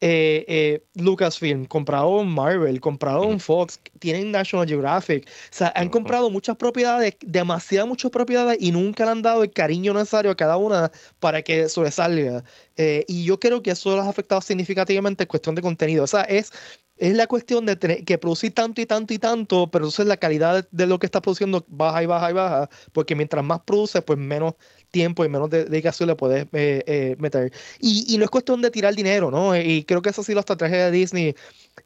eh, 0.00 0.44
eh, 0.48 0.84
Lucasfilm, 0.94 1.66
compraron 1.66 2.28
Marvel, 2.28 2.80
compraron 2.80 3.40
Fox, 3.40 3.80
tienen 4.00 4.32
National 4.32 4.66
Geographic. 4.66 5.26
O 5.26 5.30
sea, 5.50 5.72
han 5.76 5.88
comprado 5.88 6.30
muchas 6.30 6.56
propiedades, 6.56 7.16
demasiadas 7.20 7.88
muchas 7.88 8.10
propiedades 8.10 8.58
y 8.60 8.72
nunca 8.72 9.04
le 9.04 9.12
han 9.12 9.22
dado 9.22 9.42
el 9.42 9.52
cariño 9.52 9.94
necesario 9.94 10.30
a 10.30 10.36
cada 10.36 10.56
una 10.56 10.90
para 11.20 11.42
que 11.42 11.68
sobresalga. 11.68 12.44
Eh, 12.76 13.04
y 13.08 13.24
yo 13.24 13.38
creo 13.38 13.62
que 13.62 13.70
eso 13.70 13.96
los 13.96 14.04
ha 14.04 14.10
afectado 14.10 14.40
significativamente 14.40 15.24
en 15.24 15.28
cuestión 15.28 15.54
de 15.54 15.62
contenido. 15.62 16.04
O 16.04 16.08
sea, 16.08 16.22
es 16.22 16.50
es 16.96 17.14
la 17.14 17.26
cuestión 17.26 17.66
de 17.66 17.76
que 17.76 18.18
producir 18.18 18.54
tanto 18.54 18.80
y 18.80 18.86
tanto 18.86 19.14
y 19.14 19.18
tanto, 19.18 19.68
pero 19.70 19.84
entonces 19.84 20.06
la 20.06 20.16
calidad 20.16 20.68
de, 20.70 20.86
lo 20.86 20.98
que 20.98 21.06
está 21.06 21.20
produciendo 21.20 21.64
baja 21.68 22.02
y 22.02 22.06
baja 22.06 22.30
y 22.30 22.34
baja, 22.34 22.70
porque 22.92 23.16
mientras 23.16 23.44
más 23.44 23.60
produce, 23.60 24.00
pues 24.02 24.18
menos 24.18 24.54
tiempo 24.90 25.24
y 25.24 25.28
menos 25.28 25.50
dedicación 25.50 26.08
le 26.08 26.14
puedes 26.14 26.44
eh, 26.52 26.84
eh, 26.86 27.16
meter. 27.18 27.52
Y, 27.80 28.16
no 28.16 28.24
es 28.24 28.30
cuestión 28.30 28.62
de 28.62 28.70
tirar 28.70 28.94
dinero, 28.94 29.30
¿no? 29.30 29.56
Y 29.56 29.82
creo 29.84 30.02
que 30.02 30.10
esa 30.10 30.20
ha 30.20 30.24
sido 30.24 30.36
la 30.36 30.40
estrategia 30.40 30.84
de 30.84 30.90
Disney, 30.92 31.34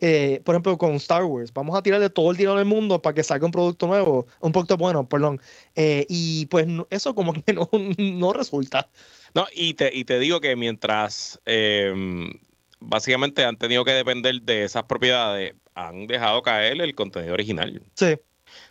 eh, 0.00 0.43
por 0.45 0.55
ejemplo, 0.55 0.77
con 0.77 0.93
Star 0.97 1.25
Wars. 1.25 1.53
Vamos 1.55 1.77
a 1.77 1.83
tirarle 1.83 2.11
todo 2.11 2.31
el 2.31 2.37
dinero 2.37 2.57
del 2.57 2.67
mundo 2.67 3.00
para 3.00 3.15
que 3.15 3.23
salga 3.23 3.47
un 3.47 3.53
producto 3.53 3.87
nuevo, 3.87 4.27
un 4.41 4.53
producto 4.53 4.77
bueno, 4.77 5.09
perdón. 5.09 5.41
y 5.75 6.45
pues 6.47 6.67
eso 6.91 7.15
como 7.15 7.33
que 7.33 7.53
no, 7.55 7.71
no 7.97 8.33
resulta. 8.35 8.91
No, 9.35 9.47
y 9.55 9.75
te, 9.75 9.95
y 9.95 10.05
te 10.05 10.19
digo 10.19 10.41
que 10.41 10.55
mientras 10.55 11.41
em, 11.47 12.31
básicamente 12.80 13.44
han 13.44 13.56
tenido 13.56 13.85
que 13.85 13.92
depender 13.92 14.42
de 14.42 14.64
esas 14.64 14.85
propiedades, 14.85 15.54
han 15.75 16.06
dejado 16.06 16.42
caer 16.42 16.80
el 16.80 16.94
contenido 16.94 17.35
original. 17.35 17.82
Sí. 17.94 18.16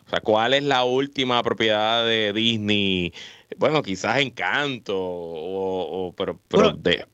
O 0.06 0.10
sea, 0.10 0.22
¿cuál 0.22 0.54
es 0.54 0.64
la 0.64 0.84
última 0.84 1.42
propiedad 1.44 2.06
de 2.06 2.34
Disney? 2.34 3.14
Bueno, 3.58 3.84
quizás 3.84 4.20
Encanto, 4.20 4.96
o, 4.98 6.14
pero, 6.18 6.40
pero 6.48 6.72
de. 6.72 7.06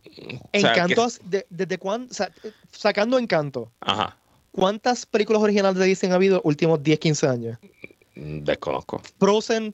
Encanto, 0.52 1.08
¿desde 1.50 1.78
cuándo? 1.78 2.14
sacando 2.72 3.18
Encanto. 3.18 3.72
Ajá. 3.82 4.18
¿Cuántas 4.52 5.06
películas 5.06 5.42
originales 5.42 5.80
de 5.80 5.86
Disney 5.86 6.12
ha 6.12 6.16
habido 6.16 6.42
últimos 6.44 6.82
10, 6.84 7.00
15 7.00 7.28
años? 7.28 7.58
Mm, 8.16 8.44
desconozco. 8.44 9.02
Frozen. 9.20 9.74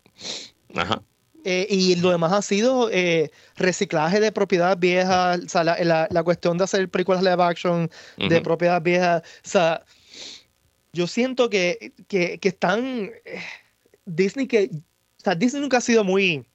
Ajá. 0.74 1.02
Eh, 1.46 1.68
y 1.70 1.96
lo 1.96 2.12
demás 2.12 2.34
ha 2.34 2.42
sido 2.42 2.90
eh, 2.92 3.32
reciclaje 3.56 4.20
de 4.20 4.32
propiedad 4.32 4.78
viejas, 4.78 5.40
o 5.46 5.50
sea, 5.50 5.64
la, 5.64 6.08
la, 6.10 6.24
cuestión 6.24 6.58
de 6.58 6.66
hacer 6.66 6.90
películas 6.90 7.24
live 7.24 7.42
action 7.42 7.90
de 8.18 8.42
propiedad 8.42 8.82
vieja. 8.82 9.24
O 9.46 9.48
sea, 9.48 9.84
yo 10.92 11.08
siento 11.08 11.50
que, 11.50 11.94
que, 12.08 12.40
que 12.40 12.50
están. 12.50 13.12
Eh, 13.26 13.42
Disney 14.06 14.48
que. 14.48 14.70
O 14.74 15.24
sea, 15.24 15.36
Disney 15.36 15.62
nunca 15.62 15.78
ha 15.78 15.82
sido 15.82 16.04
muy. 16.04 16.46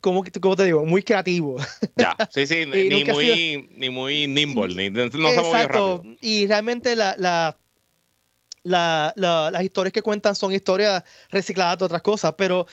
¿Cómo, 0.00 0.24
cómo 0.40 0.56
te 0.56 0.64
digo? 0.64 0.84
Muy 0.84 1.02
creativo. 1.02 1.56
Ya, 1.96 2.16
sí, 2.30 2.46
sí, 2.46 2.66
ni, 2.66 3.04
muy, 3.04 3.68
ni 3.76 3.90
muy 3.90 4.26
nimble, 4.26 4.74
ni, 4.74 4.90
no 4.90 5.04
Exacto. 5.04 5.98
Rápido. 5.98 6.16
Y 6.20 6.46
realmente 6.46 6.96
la, 6.96 7.14
la 7.18 7.56
la, 8.64 9.12
la, 9.16 9.50
las 9.52 9.62
historias 9.62 9.92
que 9.92 10.02
cuentan 10.02 10.34
son 10.34 10.52
historias 10.52 11.04
recicladas 11.30 11.78
de 11.78 11.84
otras 11.84 12.02
cosas, 12.02 12.34
pero 12.36 12.66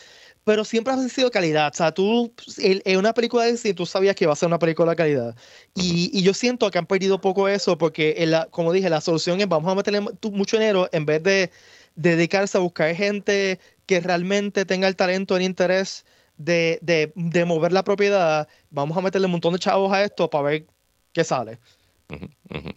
pero 0.43 0.65
siempre 0.65 0.93
ha 0.93 0.97
sido 1.09 1.29
calidad. 1.29 1.71
O 1.71 1.77
sea, 1.77 1.91
tú, 1.91 2.33
en 2.57 2.97
una 2.97 3.13
película 3.13 3.43
de 3.43 3.51
Disney, 3.51 3.73
tú 3.73 3.85
sabías 3.85 4.15
que 4.15 4.23
iba 4.25 4.33
a 4.33 4.35
ser 4.35 4.47
una 4.47 4.57
película 4.59 4.91
de 4.91 4.95
calidad. 4.95 5.35
Y, 5.75 6.09
y 6.17 6.23
yo 6.23 6.33
siento 6.33 6.71
que 6.71 6.79
han 6.79 6.87
perdido 6.87 7.21
poco 7.21 7.47
eso 7.47 7.77
porque, 7.77 8.15
la, 8.27 8.47
como 8.47 8.73
dije, 8.73 8.89
la 8.89 9.01
solución 9.01 9.39
es 9.39 9.47
vamos 9.47 9.71
a 9.71 9.75
meterle 9.75 10.01
mucho 10.31 10.57
dinero 10.57 10.89
en 10.91 11.05
vez 11.05 11.21
de, 11.23 11.51
dedicarse 11.95 12.57
a 12.57 12.61
buscar 12.61 12.95
gente 12.95 13.59
que 13.85 13.99
realmente 13.99 14.65
tenga 14.65 14.87
el 14.87 14.95
talento, 14.95 15.35
el 15.35 15.43
interés 15.43 16.05
de, 16.37 16.79
de, 16.81 17.11
de, 17.15 17.45
mover 17.45 17.71
la 17.71 17.83
propiedad. 17.83 18.47
Vamos 18.69 18.97
a 18.97 19.01
meterle 19.01 19.25
un 19.25 19.33
montón 19.33 19.53
de 19.53 19.59
chavos 19.59 19.91
a 19.93 20.03
esto 20.03 20.29
para 20.29 20.43
ver 20.43 20.65
qué 21.13 21.23
sale. 21.23 21.59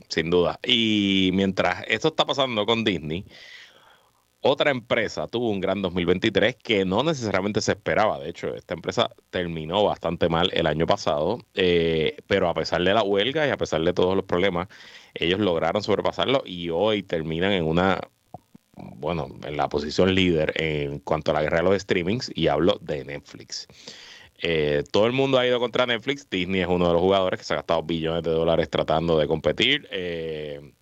Sin 0.09 0.31
duda. 0.31 0.59
Y 0.65 1.31
mientras 1.35 1.85
esto 1.89 2.09
está 2.09 2.25
pasando 2.25 2.67
con 2.67 2.85
Disney, 2.85 3.25
otra 4.47 4.71
empresa 4.71 5.27
tuvo 5.27 5.49
un 5.49 5.59
gran 5.59 5.81
2023 5.81 6.57
que 6.57 6.85
no 6.85 7.03
necesariamente 7.03 7.63
se 7.63 7.73
esperaba. 7.73 8.19
De 8.19 8.29
hecho, 8.29 8.55
esta 8.55 8.75
empresa 8.75 9.11
terminó 9.31 9.85
bastante 9.85 10.29
mal 10.29 10.51
el 10.53 10.67
año 10.67 10.87
pasado, 10.87 11.39
eh, 11.55 12.19
pero 12.27 12.51
a 12.51 12.55
pesar 12.55 12.83
de 12.85 12.93
la 12.93 13.03
huelga 13.03 13.47
y 13.47 13.51
a 13.51 13.57
pesar 13.57 13.81
de 13.81 13.95
todos 13.95 14.15
los 14.15 14.27
problemas, 14.27 14.69
ellos 15.15 15.41
lograron 15.41 15.83
sobrepasarlo 15.83 16.43
y 16.45 16.69
hoy 16.69 17.03
terminan 17.03 17.53
en 17.53 17.65
una, 17.65 17.99
bueno, 18.77 19.29
en 19.45 19.57
la 19.57 19.71
posición 19.71 20.15
líder 20.15 20.53
en 20.63 20.99
cuanto 20.99 21.31
a 21.31 21.35
la 21.35 21.43
guerra 21.43 21.59
de 21.59 21.65
los 21.65 21.81
streamings 21.81 22.31
y 22.35 22.49
hablo 22.49 22.79
de 22.83 23.03
Netflix. 23.03 23.67
Eh, 24.47 24.85
todo 24.93 25.07
el 25.07 25.13
mundo 25.13 25.39
ha 25.39 25.47
ido 25.47 25.59
contra 25.59 25.87
Netflix. 25.87 26.29
Disney 26.29 26.61
es 26.61 26.69
uno 26.69 26.87
de 26.87 26.93
los 26.93 27.01
jugadores 27.01 27.41
que 27.41 27.47
se 27.47 27.55
ha 27.55 27.57
gastado 27.57 27.83
billones 27.83 28.23
de 28.23 28.31
dólares 28.31 28.69
tratando 28.69 29.19
de 29.19 29.27
competir. 29.27 29.89
Eh, 29.91 30.75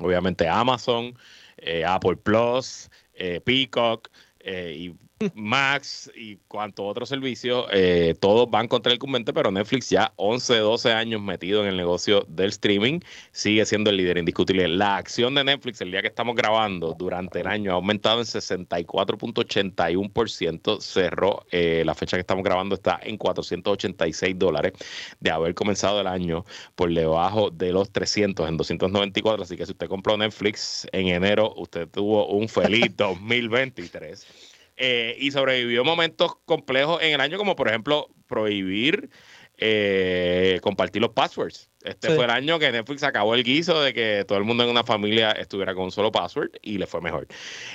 obviamente 0.00 0.48
Amazon. 0.48 1.16
Eh, 1.58 1.84
Apple 1.84 2.16
Plus, 2.16 2.90
eh, 3.14 3.40
Peacock 3.40 4.10
y 4.44 4.96
Max 5.34 6.10
y 6.16 6.36
cuanto 6.48 6.84
otros 6.84 7.08
servicios, 7.08 7.66
eh, 7.72 8.14
todos 8.20 8.50
van 8.50 8.68
contra 8.68 8.90
el 8.90 8.96
incumbente, 8.96 9.32
pero 9.32 9.50
Netflix 9.50 9.88
ya 9.90 10.12
11, 10.16 10.58
12 10.58 10.92
años 10.92 11.22
metido 11.22 11.62
en 11.62 11.68
el 11.68 11.76
negocio 11.76 12.24
del 12.28 12.50
streaming, 12.50 13.00
sigue 13.32 13.64
siendo 13.66 13.90
el 13.90 13.96
líder 13.96 14.18
indiscutible. 14.18 14.68
La 14.68 14.96
acción 14.96 15.34
de 15.34 15.44
Netflix 15.44 15.80
el 15.80 15.90
día 15.90 16.02
que 16.02 16.08
estamos 16.08 16.36
grabando 16.36 16.94
durante 16.98 17.40
el 17.40 17.46
año 17.46 17.72
ha 17.72 17.74
aumentado 17.74 18.20
en 18.20 18.26
64.81%, 18.26 20.80
cerró 20.80 21.46
eh, 21.50 21.82
la 21.84 21.94
fecha 21.94 22.16
que 22.16 22.22
estamos 22.22 22.44
grabando 22.44 22.74
está 22.74 22.98
en 23.02 23.16
486 23.16 24.38
dólares 24.38 24.72
de 25.20 25.30
haber 25.30 25.54
comenzado 25.54 26.00
el 26.00 26.06
año 26.06 26.44
por 26.74 26.92
debajo 26.92 27.50
de 27.50 27.72
los 27.72 27.90
300 27.90 28.48
en 28.48 28.56
294, 28.56 29.42
así 29.42 29.56
que 29.56 29.66
si 29.66 29.72
usted 29.72 29.88
compró 29.88 30.16
Netflix 30.16 30.86
en 30.92 31.08
enero, 31.08 31.52
usted 31.56 31.88
tuvo 31.88 32.26
un 32.28 32.48
feliz 32.48 32.86
2023. 32.96 34.26
Eh, 34.76 35.16
y 35.20 35.30
sobrevivió 35.30 35.84
momentos 35.84 36.36
complejos 36.44 37.02
en 37.02 37.12
el 37.12 37.20
año, 37.20 37.38
como 37.38 37.54
por 37.56 37.68
ejemplo 37.68 38.08
prohibir 38.26 39.10
eh, 39.58 40.58
compartir 40.62 41.00
los 41.00 41.12
passwords. 41.12 41.70
Este 41.84 42.14
fue 42.14 42.24
el 42.24 42.30
año 42.30 42.58
que 42.58 42.72
Netflix 42.72 43.02
acabó 43.02 43.34
el 43.34 43.44
guiso 43.44 43.80
de 43.80 43.92
que 43.92 44.24
todo 44.26 44.38
el 44.38 44.44
mundo 44.44 44.64
en 44.64 44.70
una 44.70 44.82
familia 44.82 45.32
estuviera 45.32 45.74
con 45.74 45.84
un 45.84 45.92
solo 45.92 46.10
password 46.10 46.50
y 46.62 46.78
le 46.78 46.86
fue 46.86 47.00
mejor. 47.00 47.28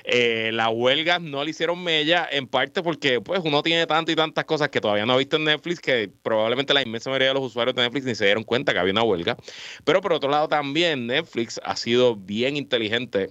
Eh, 0.04 0.52
las 0.54 0.70
huelgas 0.74 1.22
no 1.22 1.44
le 1.44 1.52
hicieron 1.52 1.82
mella, 1.84 2.28
en 2.30 2.48
parte 2.48 2.82
porque 2.82 3.22
pues 3.22 3.42
uno 3.44 3.62
tiene 3.64 3.86
tantas 3.86 4.14
y 4.14 4.16
tantas 4.16 4.46
cosas 4.46 4.70
que 4.70 4.82
todavía 4.82 5.06
no 5.06 5.14
ha 5.14 5.18
visto 5.18 5.38
en 5.38 5.46
Netflix 5.46 5.80
que 5.80 6.10
probablemente 6.24 6.74
la 6.74 6.82
inmensa 6.82 7.10
mayoría 7.10 7.30
de 7.30 7.36
los 7.36 7.44
usuarios 7.44 7.76
de 7.76 7.84
Netflix 7.84 8.06
ni 8.06 8.16
se 8.16 8.26
dieron 8.26 8.44
cuenta 8.44 8.74
que 8.74 8.80
había 8.80 8.94
una 8.94 9.04
huelga. 9.04 9.38
Pero 9.86 10.02
por 10.02 10.14
otro 10.14 10.30
lado 10.30 10.48
también 10.48 11.08
Netflix 11.08 11.60
ha 11.64 11.76
sido 11.76 12.16
bien 12.16 12.58
inteligente 12.58 13.30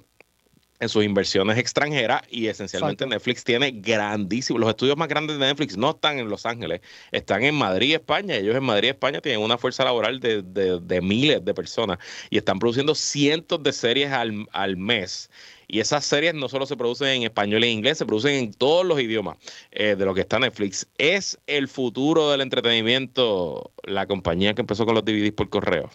en 0.78 0.88
sus 0.88 1.04
inversiones 1.04 1.58
extranjeras 1.58 2.22
y 2.30 2.48
esencialmente 2.48 3.06
Netflix 3.06 3.44
tiene 3.44 3.70
grandísimos, 3.70 4.60
los 4.60 4.70
estudios 4.70 4.96
más 4.96 5.08
grandes 5.08 5.38
de 5.38 5.46
Netflix 5.46 5.76
no 5.76 5.90
están 5.90 6.18
en 6.18 6.28
Los 6.28 6.46
Ángeles, 6.46 6.80
están 7.12 7.44
en 7.44 7.54
Madrid, 7.54 7.94
España. 7.94 8.36
Ellos 8.36 8.56
en 8.56 8.64
Madrid, 8.64 8.90
España 8.90 9.20
tienen 9.20 9.40
una 9.40 9.58
fuerza 9.58 9.84
laboral 9.84 10.20
de, 10.20 10.42
de, 10.42 11.00
miles 11.00 11.44
de 11.44 11.54
personas 11.54 11.98
y 12.30 12.38
están 12.38 12.58
produciendo 12.58 12.94
cientos 12.94 13.62
de 13.62 13.72
series 13.72 14.12
al, 14.12 14.46
al, 14.52 14.76
mes. 14.76 15.30
Y 15.68 15.80
esas 15.80 16.04
series 16.04 16.34
no 16.34 16.48
solo 16.48 16.66
se 16.66 16.76
producen 16.76 17.08
en 17.08 17.22
español 17.24 17.64
e 17.64 17.70
inglés, 17.70 17.98
se 17.98 18.06
producen 18.06 18.34
en 18.34 18.52
todos 18.52 18.84
los 18.84 19.00
idiomas 19.00 19.36
eh, 19.72 19.96
de 19.96 20.04
lo 20.04 20.14
que 20.14 20.20
está 20.20 20.38
Netflix. 20.38 20.86
¿Es 20.98 21.38
el 21.46 21.68
futuro 21.68 22.30
del 22.30 22.40
entretenimiento 22.40 23.72
la 23.82 24.06
compañía 24.06 24.54
que 24.54 24.60
empezó 24.60 24.84
con 24.86 24.94
los 24.94 25.04
DVDs 25.04 25.32
por 25.32 25.48
correo? 25.48 25.90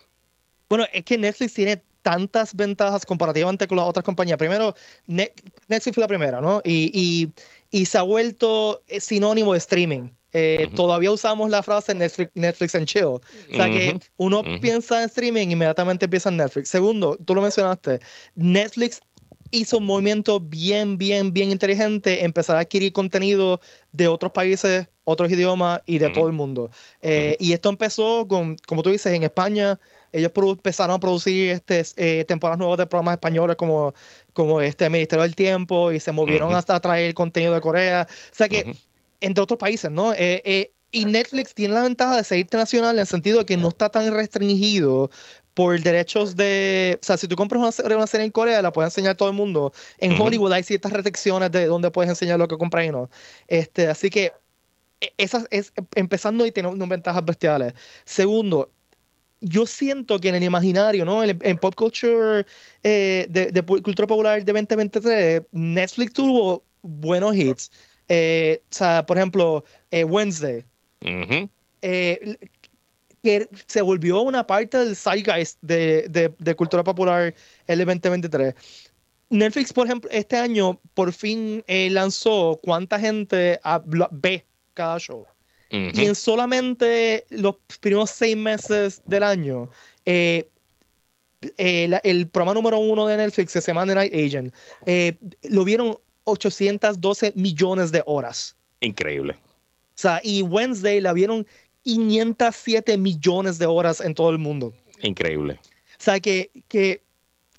Bueno, 0.70 0.86
es 0.94 1.04
que 1.04 1.18
Netflix 1.18 1.54
tiene 1.54 1.82
tantas 2.02 2.56
ventajas 2.56 3.06
comparativamente 3.06 3.68
con 3.68 3.78
las 3.78 3.88
otras 3.88 4.04
compañías. 4.04 4.38
Primero, 4.38 4.76
Netflix 5.08 5.94
fue 5.94 6.02
la 6.02 6.08
primera, 6.08 6.42
¿no? 6.42 6.62
Y, 6.64 7.32
y, 7.72 7.86
se 7.86 7.98
ha 7.98 8.02
vuelto 8.02 8.84
eh, 8.88 9.00
sinónimo 9.00 9.54
de 9.54 9.60
streaming. 9.60 10.10
Eh, 10.34 10.70
todavía 10.76 11.12
usamos 11.12 11.50
la 11.50 11.62
frase 11.62 11.94
Netflix, 11.94 12.32
Netflix 12.36 12.76
and 12.76 12.86
chill. 12.86 13.06
O 13.06 13.22
sea 13.54 13.70
que 13.70 14.00
uno 14.18 14.44
piensa 14.62 15.00
en 15.00 15.10
streaming, 15.10 15.50
inmediatamente 15.50 16.06
empieza 16.06 16.30
en 16.30 16.38
Netflix. 16.38 16.70
Segundo, 16.70 17.18
tú 17.26 17.36
lo 17.36 17.42
mencionaste, 17.42 18.00
Netflix 18.36 19.02
hizo 19.52 19.80
un 19.80 19.86
movimiento 19.86 20.40
bien, 20.40 20.98
bien, 20.98 21.34
bien 21.34 21.52
inteligente, 21.52 22.24
empezar 22.24 22.56
a 22.56 22.62
adquirir 22.62 22.94
contenido 22.94 23.60
de 23.92 24.08
otros 24.08 24.32
países 24.32 24.88
otros 25.04 25.32
idiomas 25.32 25.82
y 25.86 25.98
de 25.98 26.10
todo 26.10 26.28
el 26.28 26.34
mundo. 26.34 26.72
Eh, 27.02 27.36
y 27.40 27.54
esto 27.54 27.70
empezó 27.70 28.28
con, 28.28 28.58
como 28.68 28.84
tú 28.84 28.90
dices, 28.90 29.14
en 29.14 29.24
España. 29.24 29.80
Ellos 30.12 30.32
empezaron 30.36 30.96
a 30.96 31.00
producir 31.00 31.52
este, 31.52 31.84
eh, 31.96 32.26
temporadas 32.26 32.60
nuevas 32.60 32.78
de 32.78 32.86
programas 32.86 33.14
españoles 33.14 33.56
como, 33.56 33.94
como 34.34 34.62
este 34.62 34.90
Ministerio 34.90 35.24
del 35.24 35.36
Tiempo 35.36 35.92
y 35.92 36.00
se 36.00 36.12
movieron 36.12 36.54
hasta 36.54 36.80
traer 36.80 37.14
contenido 37.14 37.54
de 37.54 37.62
Corea. 37.62 38.08
O 38.10 38.36
sea 38.36 38.50
que, 38.50 38.76
entre 39.20 39.44
otros 39.44 39.58
países, 39.58 39.92
¿no? 39.92 40.14
y 40.94 41.06
Netflix 41.06 41.54
tiene 41.54 41.74
la 41.74 41.84
ventaja 41.84 42.18
de 42.18 42.24
ser 42.24 42.40
internacional 42.40 42.96
en 42.96 43.00
el 43.00 43.08
sentido 43.08 43.40
de 43.40 43.46
que 43.46 43.56
no 43.56 43.70
está 43.70 43.90
tan 43.90 44.14
restringido 44.14 45.10
por 45.54 45.80
derechos 45.80 46.36
de. 46.36 46.98
O 47.02 47.06
sea, 47.06 47.18
si 47.18 47.28
tú 47.28 47.36
compras 47.36 47.80
una, 47.80 47.96
una 47.96 48.08
serie 48.08 48.26
en 48.26 48.32
Corea, 48.32 48.62
la 48.62 48.72
puedes 48.72 48.92
enseñar 48.92 49.16
todo 49.16 49.30
el 49.30 49.36
mundo. 49.36 49.74
En 49.98 50.20
Hollywood 50.20 50.52
hay 50.52 50.64
ciertas 50.64 50.92
restricciones 50.92 51.52
de 51.52 51.66
dónde 51.66 51.92
puedes 51.92 52.10
enseñar 52.10 52.40
lo 52.40 52.48
que 52.48 52.58
compras 52.58 52.86
y 52.86 52.90
no. 52.92 53.10
Este, 53.48 53.88
así 53.88 54.10
que, 54.10 54.34
e, 55.02 55.14
esas 55.18 55.48
es 55.50 55.74
empezando 55.96 56.46
y 56.46 56.52
tiene 56.52 56.70
unas 56.70 56.90
ventajas 56.90 57.24
bestiales. 57.26 57.74
Segundo, 58.06 58.72
yo 59.42 59.66
siento 59.66 60.20
que 60.20 60.30
en 60.30 60.36
el 60.36 60.44
imaginario, 60.44 61.04
¿no? 61.04 61.24
En, 61.24 61.58
pop 61.58 61.76
culture, 61.76 62.46
eh, 62.84 63.26
de, 63.30 63.64
cultura 63.64 64.08
popular 64.08 64.44
de 64.44 64.54
2023, 64.54 65.42
Netflix 65.52 66.14
tuvo 66.14 66.64
buenos 66.82 67.36
hits. 67.36 67.72
Eh, 68.08 68.62
o 68.64 68.74
sea, 68.74 69.06
por 69.06 69.18
ejemplo, 69.18 69.64
eh, 69.90 70.04
Wednesday 70.04 70.64
que 73.24 73.48
se 73.68 73.82
volvió 73.84 74.22
una 74.22 74.46
parte 74.46 74.80
del 74.80 74.96
zeitgeist 74.96 75.60
de, 75.62 76.08
de, 76.10 76.34
de 76.40 76.56
cultura 76.56 76.84
popular 76.84 77.34
el 77.68 77.78
2023. 77.86 78.56
Netflix, 79.30 79.72
por 79.72 79.86
ejemplo, 79.86 80.10
este 80.12 80.38
año 80.38 80.80
por 80.96 81.14
fin 81.14 81.64
lanzó 81.68 82.60
cuánta 82.64 83.00
gente 83.00 83.60
ve 84.12 84.46
cada 84.74 84.98
show. 85.00 85.26
Y 85.72 86.06
en 86.06 86.16
solamente 86.16 87.26
los 87.30 87.56
primeros 87.80 88.10
seis 88.10 88.36
meses 88.36 89.02
del 89.06 89.24
año, 89.24 89.70
eh, 90.06 90.50
eh, 91.58 92.00
el 92.04 92.28
programa 92.28 92.54
número 92.54 92.78
uno 92.80 93.08
de 93.08 93.16
Netflix, 93.18 93.54
que 93.54 93.62
se 93.62 93.72
llama 93.72 93.86
The 93.86 93.96
Night 93.96 94.14
Agent, 94.14 94.54
lo 95.44 95.64
vieron 95.64 95.98
812 96.26 97.34
millones 97.36 97.92
de 97.92 98.04
horas. 98.06 98.56
Increíble. 98.82 99.34
O 99.34 100.02
sea, 100.02 100.20
y 100.24 100.42
Wednesday 100.42 101.00
la 101.00 101.14
vieron 101.14 101.46
507 101.84 102.98
millones 102.98 103.58
de 103.58 103.66
horas 103.66 104.02
en 104.02 104.14
todo 104.14 104.30
el 104.30 104.38
mundo. 104.38 104.74
Increíble. 105.02 105.60
O 105.64 106.04
sea, 106.04 106.20
que, 106.20 106.52
que 106.68 107.02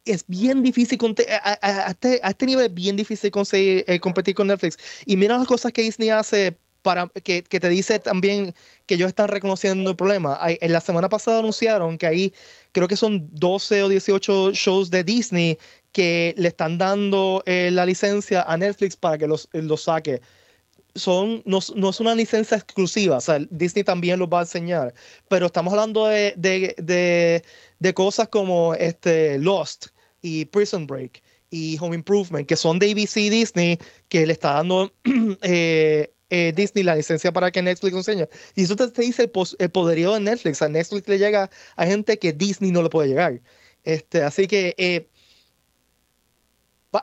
es 0.04 0.24
bien 0.26 0.62
difícil, 0.62 0.98
a, 1.40 1.90
este, 1.90 2.20
a, 2.22 2.30
este, 2.30 2.46
nivel 2.46 2.66
es 2.66 2.74
bien 2.74 2.96
difícil 2.96 3.30
conseguir, 3.30 3.84
eh, 3.86 4.00
competir 4.00 4.34
con 4.34 4.48
Netflix. 4.48 4.76
Y 5.06 5.16
mira 5.16 5.38
las 5.38 5.46
cosas 5.46 5.72
que 5.72 5.82
Disney 5.82 6.10
hace 6.10 6.56
para 6.82 7.08
que, 7.08 7.42
que, 7.42 7.60
te 7.60 7.68
dice 7.68 7.98
también 7.98 8.54
que 8.86 8.94
ellos 8.94 9.08
están 9.08 9.28
reconociendo 9.28 9.90
el 9.90 9.96
problema. 9.96 10.38
en 10.46 10.72
la 10.72 10.80
semana 10.80 11.08
pasada 11.08 11.38
anunciaron 11.38 11.98
que 11.98 12.06
ahí 12.06 12.34
creo 12.72 12.88
que 12.88 12.96
son 12.96 13.28
12 13.32 13.84
o 13.84 13.88
18 13.88 14.52
shows 14.52 14.90
de 14.90 15.04
Disney 15.04 15.58
que 15.92 16.34
le 16.36 16.48
están 16.48 16.78
dando 16.78 17.42
eh, 17.46 17.70
la 17.72 17.86
licencia 17.86 18.42
a 18.42 18.56
Netflix 18.56 18.96
para 18.96 19.18
que 19.18 19.26
los, 19.26 19.48
los 19.52 19.82
saque 19.82 20.20
son, 20.94 21.42
no, 21.46 21.60
no, 21.74 21.90
es 21.90 22.00
una 22.00 22.14
licencia 22.14 22.56
exclusiva, 22.56 23.16
o 23.16 23.20
sea, 23.20 23.38
Disney 23.50 23.84
también 23.84 24.18
los 24.18 24.28
va 24.28 24.40
a 24.40 24.42
enseñar, 24.42 24.94
pero 25.28 25.46
estamos 25.46 25.72
hablando 25.72 26.06
de, 26.06 26.34
de, 26.36 27.42
de, 27.78 27.94
cosas 27.94 28.28
como 28.28 28.74
este, 28.74 29.38
Lost 29.38 29.86
y 30.20 30.44
Prison 30.46 30.86
Break 30.86 31.22
y 31.50 31.78
Home 31.80 31.96
Improvement, 31.96 32.46
que 32.46 32.56
son 32.56 32.78
de 32.78 32.90
ABC 32.90 33.30
Disney, 33.30 33.78
que 34.08 34.26
le 34.26 34.32
está 34.32 34.54
dando 34.54 34.92
eh, 35.42 36.11
eh, 36.34 36.54
Disney 36.56 36.82
la 36.82 36.96
licencia 36.96 37.30
para 37.30 37.50
que 37.50 37.60
Netflix 37.60 37.94
enseñe. 37.94 38.26
Y 38.54 38.62
eso 38.62 38.74
te, 38.74 39.02
dice 39.02 39.24
el, 39.24 39.30
el, 39.58 39.70
poderío 39.70 40.14
de 40.14 40.20
Netflix. 40.20 40.62
A 40.62 40.68
Netflix 40.70 41.06
le 41.06 41.18
llega 41.18 41.50
a 41.76 41.86
gente 41.86 42.18
que 42.18 42.32
Disney 42.32 42.70
no 42.70 42.82
le 42.82 42.88
puede 42.88 43.08
llegar. 43.08 43.42
Este, 43.84 44.22
así 44.22 44.46
que 44.46 44.74
eh, 44.78 45.08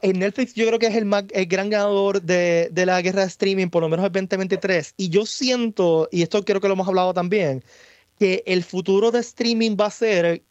en 0.02 0.18
Netflix 0.18 0.56
yo 0.56 0.66
creo 0.66 0.80
que 0.80 0.88
es 0.88 0.96
el, 0.96 1.06
más, 1.06 1.26
el 1.32 1.46
gran 1.46 1.70
ganador 1.70 2.24
de, 2.24 2.70
de, 2.72 2.86
la 2.88 3.00
guerra 3.04 3.22
de 3.22 3.28
streaming, 3.28 3.68
por 3.68 3.84
lo 3.84 3.90
menos 3.90 4.04
el 4.04 4.12
2023. 4.12 4.96
Y 4.98 5.10
yo 5.10 5.28
siento, 5.28 6.10
y 6.12 6.24
esto 6.24 6.44
creo 6.44 6.60
que 6.60 6.68
lo 6.68 6.74
hemos 6.74 6.88
hablado 6.88 7.14
también, 7.14 7.64
que 8.18 8.42
el 8.48 8.64
futuro 8.64 9.12
de 9.12 9.20
streaming 9.20 9.78
va 9.80 9.86
a 9.86 9.92
ser 9.92 10.42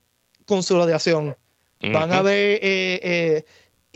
consolidación. 0.47 1.37
Van 1.81 2.13
a 2.13 2.23
ver, 2.23 2.61
eh, 2.63 3.01
eh, 3.03 3.45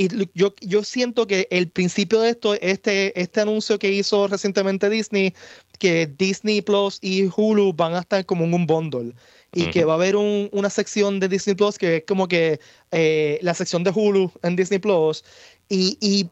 y 0.03 0.31
yo, 0.35 0.55
yo 0.61 0.83
siento 0.83 1.27
que 1.27 1.47
el 1.51 1.71
principio 1.71 2.21
de 2.21 2.31
esto, 2.31 2.55
este, 2.55 3.21
este 3.21 3.41
anuncio 3.41 3.79
que 3.79 3.93
hizo 3.93 4.27
recientemente 4.27 4.91
Disney, 4.91 5.35
que 5.79 6.07
Disney 6.07 6.61
Plus 6.61 6.99
y 7.01 7.29
Hulu 7.35 7.73
van 7.73 7.95
a 7.95 8.01
estar 8.01 8.25
como 8.27 8.45
en 8.45 8.55
un 8.55 8.67
bundle 8.67 9.15
y 9.55 9.67
que 9.67 9.85
va 9.85 9.93
a 9.93 9.97
haber 9.97 10.17
un, 10.17 10.49
una 10.53 10.71
sección 10.71 11.21
de 11.21 11.29
Disney 11.29 11.55
Plus 11.55 11.79
que 11.79 11.97
es 11.97 12.05
como 12.07 12.27
que 12.27 12.59
eh, 12.91 13.39
la 13.43 13.55
sección 13.55 13.85
de 13.85 13.93
Hulu 13.95 14.33
en 14.43 14.57
Disney 14.57 14.79
Plus 14.79 15.23
y, 15.69 15.99
y 16.01 16.31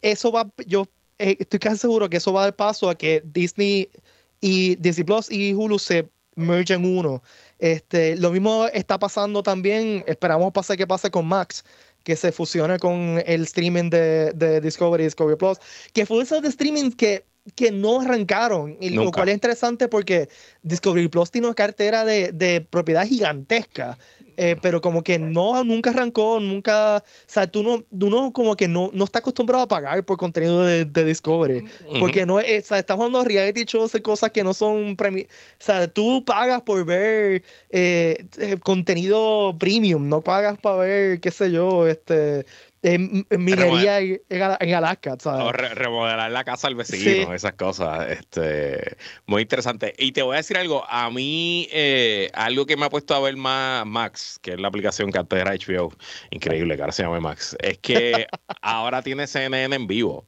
eso 0.00 0.32
va, 0.32 0.48
yo 0.66 0.86
eh, 1.18 1.36
estoy 1.38 1.58
casi 1.58 1.78
seguro 1.78 2.08
que 2.08 2.16
eso 2.18 2.32
va 2.32 2.42
a 2.42 2.44
dar 2.44 2.56
paso 2.56 2.88
a 2.88 2.94
que 2.94 3.22
Disney 3.24 3.90
y 4.40 4.76
Disney 4.76 5.04
Plus 5.04 5.30
y 5.30 5.52
Hulu 5.52 5.78
se 5.78 6.08
mergen 6.36 6.84
uno. 6.84 7.22
Este, 7.58 8.16
lo 8.16 8.30
mismo 8.30 8.66
está 8.72 8.98
pasando 8.98 9.42
también, 9.42 10.04
esperamos 10.06 10.52
pase 10.52 10.76
que 10.76 10.86
pase 10.86 11.10
con 11.10 11.26
Max, 11.26 11.64
que 12.04 12.14
se 12.14 12.30
fusione 12.30 12.78
con 12.78 13.22
el 13.26 13.42
streaming 13.42 13.90
de, 13.90 14.32
de 14.34 14.60
Discovery 14.60 15.02
y 15.02 15.06
Discovery 15.06 15.36
Plus, 15.36 15.58
que 15.92 16.06
fue 16.06 16.22
eso 16.22 16.40
de 16.40 16.48
streaming 16.48 16.90
que 16.92 17.24
que 17.56 17.70
no 17.70 18.00
arrancaron, 18.00 18.78
y 18.80 18.90
lo 18.90 19.10
cual 19.12 19.28
es 19.28 19.34
interesante 19.34 19.88
porque 19.88 20.28
Discovery 20.62 21.08
Plus 21.08 21.30
tiene 21.30 21.46
una 21.48 21.54
cartera 21.54 22.04
de, 22.04 22.32
de 22.32 22.62
propiedad 22.62 23.06
gigantesca, 23.06 23.98
eh, 24.36 24.56
pero 24.60 24.80
como 24.80 25.02
que 25.02 25.18
no, 25.18 25.62
nunca 25.64 25.90
arrancó, 25.90 26.40
nunca, 26.40 26.98
o 26.98 27.02
sea, 27.26 27.46
tú 27.46 27.62
no, 27.62 27.84
uno 28.06 28.32
como 28.32 28.56
que 28.56 28.68
no, 28.68 28.90
no 28.92 29.04
está 29.04 29.20
acostumbrado 29.20 29.64
a 29.64 29.68
pagar 29.68 30.04
por 30.04 30.16
contenido 30.16 30.64
de, 30.64 30.84
de 30.84 31.04
Discovery, 31.04 31.64
porque 32.00 32.26
no 32.26 32.40
es, 32.40 32.64
o 32.64 32.68
sea, 32.68 32.78
estamos 32.78 33.06
hablando 33.06 33.22
de 33.22 33.34
reality 33.34 33.64
shows 33.64 33.92
de 33.92 34.02
cosas 34.02 34.30
que 34.30 34.44
no 34.44 34.54
son, 34.54 34.96
o 34.98 35.26
sea, 35.58 35.88
tú 35.88 36.24
pagas 36.24 36.62
por 36.62 36.84
ver 36.84 37.42
eh, 37.70 38.26
eh, 38.38 38.56
contenido 38.62 39.56
premium, 39.58 40.08
no 40.08 40.20
pagas 40.20 40.58
para 40.58 40.76
ver, 40.78 41.20
qué 41.20 41.30
sé 41.30 41.52
yo, 41.52 41.86
este, 41.86 42.46
en, 42.84 43.26
minería 43.30 43.98
en, 43.98 44.74
Alaska, 44.74 45.16
¿sabes? 45.18 45.46
O 45.46 45.52
remodelar 45.52 46.30
la 46.30 46.44
casa 46.44 46.68
al 46.68 46.74
vecino, 46.74 47.32
esas 47.32 47.54
cosas. 47.54 48.10
Este, 48.10 48.96
muy 49.26 49.42
interesante. 49.42 49.94
Y 49.98 50.12
te 50.12 50.22
voy 50.22 50.34
a 50.34 50.36
decir 50.36 50.58
algo, 50.58 50.84
a 50.88 51.10
mí, 51.10 51.66
eh, 51.72 52.30
algo 52.34 52.66
que 52.66 52.76
me 52.76 52.84
ha 52.84 52.90
puesto 52.90 53.14
a 53.14 53.20
ver 53.20 53.36
más 53.36 53.86
Max, 53.86 54.38
que 54.42 54.52
es 54.52 54.60
la 54.60 54.68
aplicación 54.68 55.10
que 55.10 55.18
antes 55.18 55.40
era 55.40 55.52
HBO, 55.52 55.92
increíble 56.30 56.76
que 56.76 56.82
ahora 56.82 56.92
se 56.92 57.02
llama 57.02 57.20
Max, 57.20 57.56
es 57.60 57.78
que 57.78 58.26
ahora 58.60 59.00
tiene 59.00 59.26
CNN 59.26 59.74
en 59.74 59.86
vivo. 59.86 60.24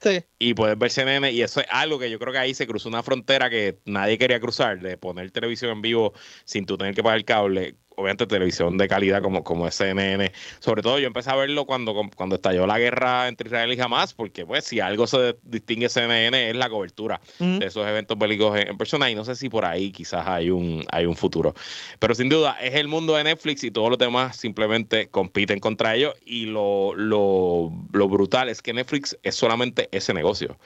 Sí. 0.00 0.24
Y 0.40 0.54
puedes 0.54 0.76
ver 0.76 0.90
CNN, 0.90 1.30
y 1.30 1.42
eso 1.42 1.60
es 1.60 1.66
algo 1.70 2.00
que 2.00 2.10
yo 2.10 2.18
creo 2.18 2.32
que 2.32 2.40
ahí 2.40 2.54
se 2.54 2.66
cruzó 2.66 2.88
una 2.88 3.04
frontera 3.04 3.48
que 3.48 3.78
nadie 3.84 4.18
quería 4.18 4.40
cruzar, 4.40 4.80
de 4.80 4.98
poner 4.98 5.30
televisión 5.30 5.70
en 5.70 5.82
vivo 5.82 6.12
sin 6.44 6.66
tú 6.66 6.76
tener 6.76 6.96
que 6.96 7.04
pagar 7.04 7.18
el 7.18 7.24
cable 7.24 7.76
obviamente 8.02 8.26
televisión 8.26 8.76
de 8.78 8.88
calidad 8.88 9.22
como, 9.22 9.44
como 9.44 9.70
CNN. 9.70 10.32
Sobre 10.60 10.82
todo 10.82 10.98
yo 10.98 11.06
empecé 11.06 11.30
a 11.30 11.36
verlo 11.36 11.64
cuando, 11.64 11.94
cuando 12.16 12.36
estalló 12.36 12.66
la 12.66 12.78
guerra 12.78 13.28
entre 13.28 13.48
Israel 13.48 13.72
y 13.72 13.80
Hamas, 13.80 14.14
porque 14.14 14.44
pues 14.44 14.64
si 14.64 14.80
algo 14.80 15.06
se 15.06 15.36
distingue 15.42 15.88
CNN 15.88 16.50
es 16.50 16.56
la 16.56 16.68
cobertura 16.68 17.20
de 17.38 17.66
esos 17.66 17.86
eventos 17.86 18.18
bélicos 18.18 18.58
en, 18.58 18.76
persona 18.76 19.10
y 19.10 19.14
no 19.14 19.24
sé 19.24 19.34
si 19.34 19.48
por 19.48 19.64
ahí 19.64 19.92
quizás 19.92 20.26
hay 20.26 20.50
un, 20.50 20.84
hay 20.90 21.06
un 21.06 21.16
futuro. 21.16 21.54
Pero 21.98 22.14
sin 22.14 22.28
duda 22.28 22.56
es 22.60 22.74
el 22.74 22.88
mundo 22.88 23.16
de 23.16 23.24
Netflix 23.24 23.64
y 23.64 23.70
todos 23.70 23.90
los 23.90 23.98
demás 23.98 24.36
simplemente 24.36 25.08
compiten 25.08 25.60
contra 25.60 25.94
ellos 25.94 26.14
y 26.24 26.46
lo, 26.46 26.94
lo, 26.94 27.72
lo 27.92 28.08
brutal 28.08 28.48
es 28.48 28.62
que 28.62 28.72
Netflix 28.72 29.16
es 29.22 29.34
solamente 29.34 29.88
ese 29.92 30.14
negocio. 30.14 30.58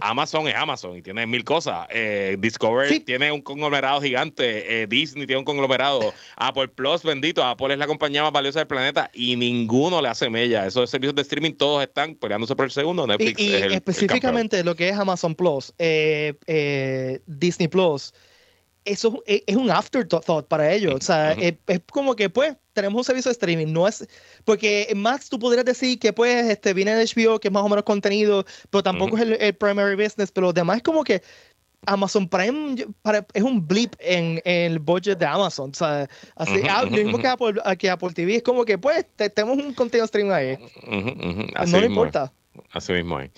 Amazon 0.00 0.48
es 0.48 0.54
Amazon 0.54 0.96
y 0.96 1.02
tiene 1.02 1.26
mil 1.26 1.44
cosas. 1.44 1.86
Eh, 1.90 2.36
Discovery 2.38 3.00
tiene 3.00 3.30
un 3.32 3.42
conglomerado 3.42 4.00
gigante, 4.00 4.82
eh, 4.82 4.86
Disney 4.86 5.26
tiene 5.26 5.38
un 5.38 5.44
conglomerado, 5.44 6.12
Apple 6.36 6.68
Plus, 6.68 7.02
bendito, 7.02 7.42
Apple 7.44 7.72
es 7.72 7.78
la 7.78 7.86
compañía 7.86 8.22
más 8.22 8.32
valiosa 8.32 8.60
del 8.60 8.68
planeta 8.68 9.10
y 9.12 9.36
ninguno 9.36 10.00
le 10.00 10.08
hace 10.08 10.30
mella. 10.30 10.66
Esos 10.66 10.90
servicios 10.90 11.14
de 11.14 11.22
streaming 11.22 11.52
todos 11.52 11.82
están 11.82 12.14
peleándose 12.14 12.54
por 12.56 12.66
el 12.66 12.70
segundo. 12.70 13.06
Netflix 13.06 13.40
y, 13.40 13.54
específicamente 13.54 14.64
lo 14.64 14.74
que 14.74 14.88
es 14.88 14.96
Amazon 14.96 15.34
Plus, 15.34 15.72
eh, 15.78 16.34
eh, 16.46 17.20
Disney 17.26 17.68
Plus, 17.68 18.12
eso 18.84 19.22
es, 19.26 19.56
un 19.56 19.70
afterthought 19.70 20.46
para 20.46 20.72
ellos. 20.72 20.94
O 20.94 21.00
sea, 21.00 21.32
es, 21.32 21.54
como 21.90 22.14
que 22.14 22.28
pues 22.30 22.56
tenemos 22.72 22.98
un 22.98 23.04
servicio 23.04 23.28
de 23.28 23.32
streaming, 23.32 23.72
no 23.72 23.86
es 23.86 24.06
porque 24.44 24.92
Max 24.96 25.28
tú 25.28 25.38
podrías 25.38 25.64
decir 25.64 25.98
que 25.98 26.12
pues 26.12 26.46
este 26.46 26.74
viene 26.74 26.94
de 26.94 27.04
HBO 27.04 27.38
que 27.38 27.48
es 27.48 27.52
más 27.52 27.62
o 27.62 27.68
menos 27.68 27.84
contenido, 27.84 28.44
pero 28.70 28.82
tampoco 28.82 29.16
es 29.16 29.22
el, 29.22 29.32
el, 29.34 29.54
primary 29.54 29.94
business, 29.94 30.32
pero 30.32 30.48
lo 30.48 30.52
demás 30.52 30.78
es 30.78 30.82
como 30.82 31.04
que 31.04 31.22
Amazon 31.86 32.28
Prime 32.28 32.76
es 33.32 33.42
un 33.42 33.66
blip 33.66 33.94
en, 33.98 34.40
el 34.44 34.78
budget 34.78 35.18
de 35.18 35.26
Amazon. 35.26 35.70
O 35.70 35.74
sea, 35.74 36.08
así, 36.36 36.62
ah, 36.68 36.84
lo 36.84 36.90
mismo 36.90 37.18
que 37.18 37.28
Apple, 37.28 38.12
TV 38.14 38.36
es 38.36 38.42
como 38.42 38.64
que, 38.64 38.78
pues, 38.78 39.04
tenemos 39.16 39.58
un 39.58 39.74
contenido 39.74 40.06
stream 40.06 40.30
ahí. 40.30 40.58
no 40.86 41.80
le 41.80 41.86
importa. 41.86 42.32
Así 42.72 42.92
mismo 42.92 43.20
es. 43.20 43.30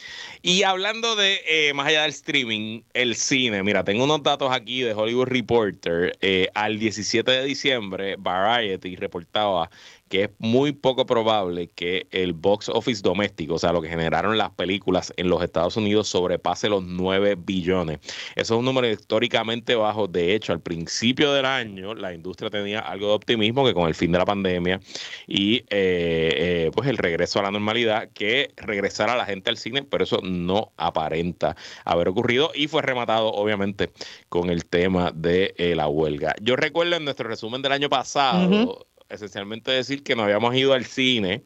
Y 0.42 0.62
hablando 0.62 1.16
de 1.16 1.40
eh, 1.46 1.72
más 1.74 1.86
allá 1.86 2.02
del 2.02 2.10
streaming, 2.10 2.82
el 2.94 3.14
cine, 3.16 3.62
mira, 3.62 3.84
tengo 3.84 4.04
unos 4.04 4.22
datos 4.22 4.52
aquí 4.52 4.82
de 4.82 4.92
Hollywood 4.94 5.28
Reporter. 5.28 6.16
Eh, 6.20 6.48
al 6.54 6.78
17 6.78 7.30
de 7.30 7.44
diciembre, 7.44 8.16
Variety 8.18 8.96
reportaba 8.96 9.70
que 10.08 10.24
es 10.24 10.30
muy 10.38 10.72
poco 10.72 11.06
probable 11.06 11.68
que 11.68 12.06
el 12.10 12.32
box 12.32 12.68
office 12.68 13.02
doméstico, 13.02 13.54
o 13.54 13.58
sea, 13.58 13.72
lo 13.72 13.82
que 13.82 13.88
generaron 13.88 14.38
las 14.38 14.50
películas 14.50 15.12
en 15.16 15.28
los 15.28 15.42
Estados 15.42 15.76
Unidos, 15.76 16.08
sobrepase 16.08 16.68
los 16.68 16.84
9 16.84 17.36
billones. 17.38 17.98
Eso 18.36 18.54
es 18.54 18.58
un 18.58 18.64
número 18.64 18.88
históricamente 18.88 19.74
bajo. 19.74 20.06
De 20.06 20.34
hecho, 20.34 20.52
al 20.52 20.60
principio 20.60 21.32
del 21.32 21.44
año, 21.44 21.94
la 21.94 22.14
industria 22.14 22.50
tenía 22.50 22.80
algo 22.80 23.08
de 23.08 23.14
optimismo 23.14 23.64
que 23.64 23.74
con 23.74 23.88
el 23.88 23.94
fin 23.94 24.12
de 24.12 24.18
la 24.18 24.24
pandemia 24.24 24.80
y 25.26 25.56
eh, 25.56 25.66
eh, 25.70 26.70
pues 26.74 26.88
el 26.88 26.98
regreso 26.98 27.40
a 27.40 27.42
la 27.42 27.50
normalidad, 27.50 28.08
que 28.12 28.52
regresara 28.56 29.16
la 29.16 29.26
gente 29.26 29.50
al 29.50 29.56
cine, 29.56 29.82
pero 29.82 30.04
eso 30.04 30.20
no 30.22 30.72
aparenta 30.76 31.56
haber 31.84 32.08
ocurrido 32.08 32.52
y 32.54 32.68
fue 32.68 32.82
rematado, 32.82 33.32
obviamente, 33.32 33.90
con 34.28 34.50
el 34.50 34.64
tema 34.66 35.12
de 35.14 35.54
eh, 35.58 35.74
la 35.74 35.88
huelga. 35.88 36.34
Yo 36.40 36.56
recuerdo 36.56 36.96
en 36.96 37.04
nuestro 37.04 37.28
resumen 37.28 37.62
del 37.62 37.72
año 37.72 37.88
pasado 37.88 38.86
esencialmente 39.08 39.70
decir 39.70 40.02
que 40.02 40.16
no 40.16 40.24
habíamos 40.24 40.54
ido 40.54 40.72
al 40.72 40.84
cine. 40.84 41.42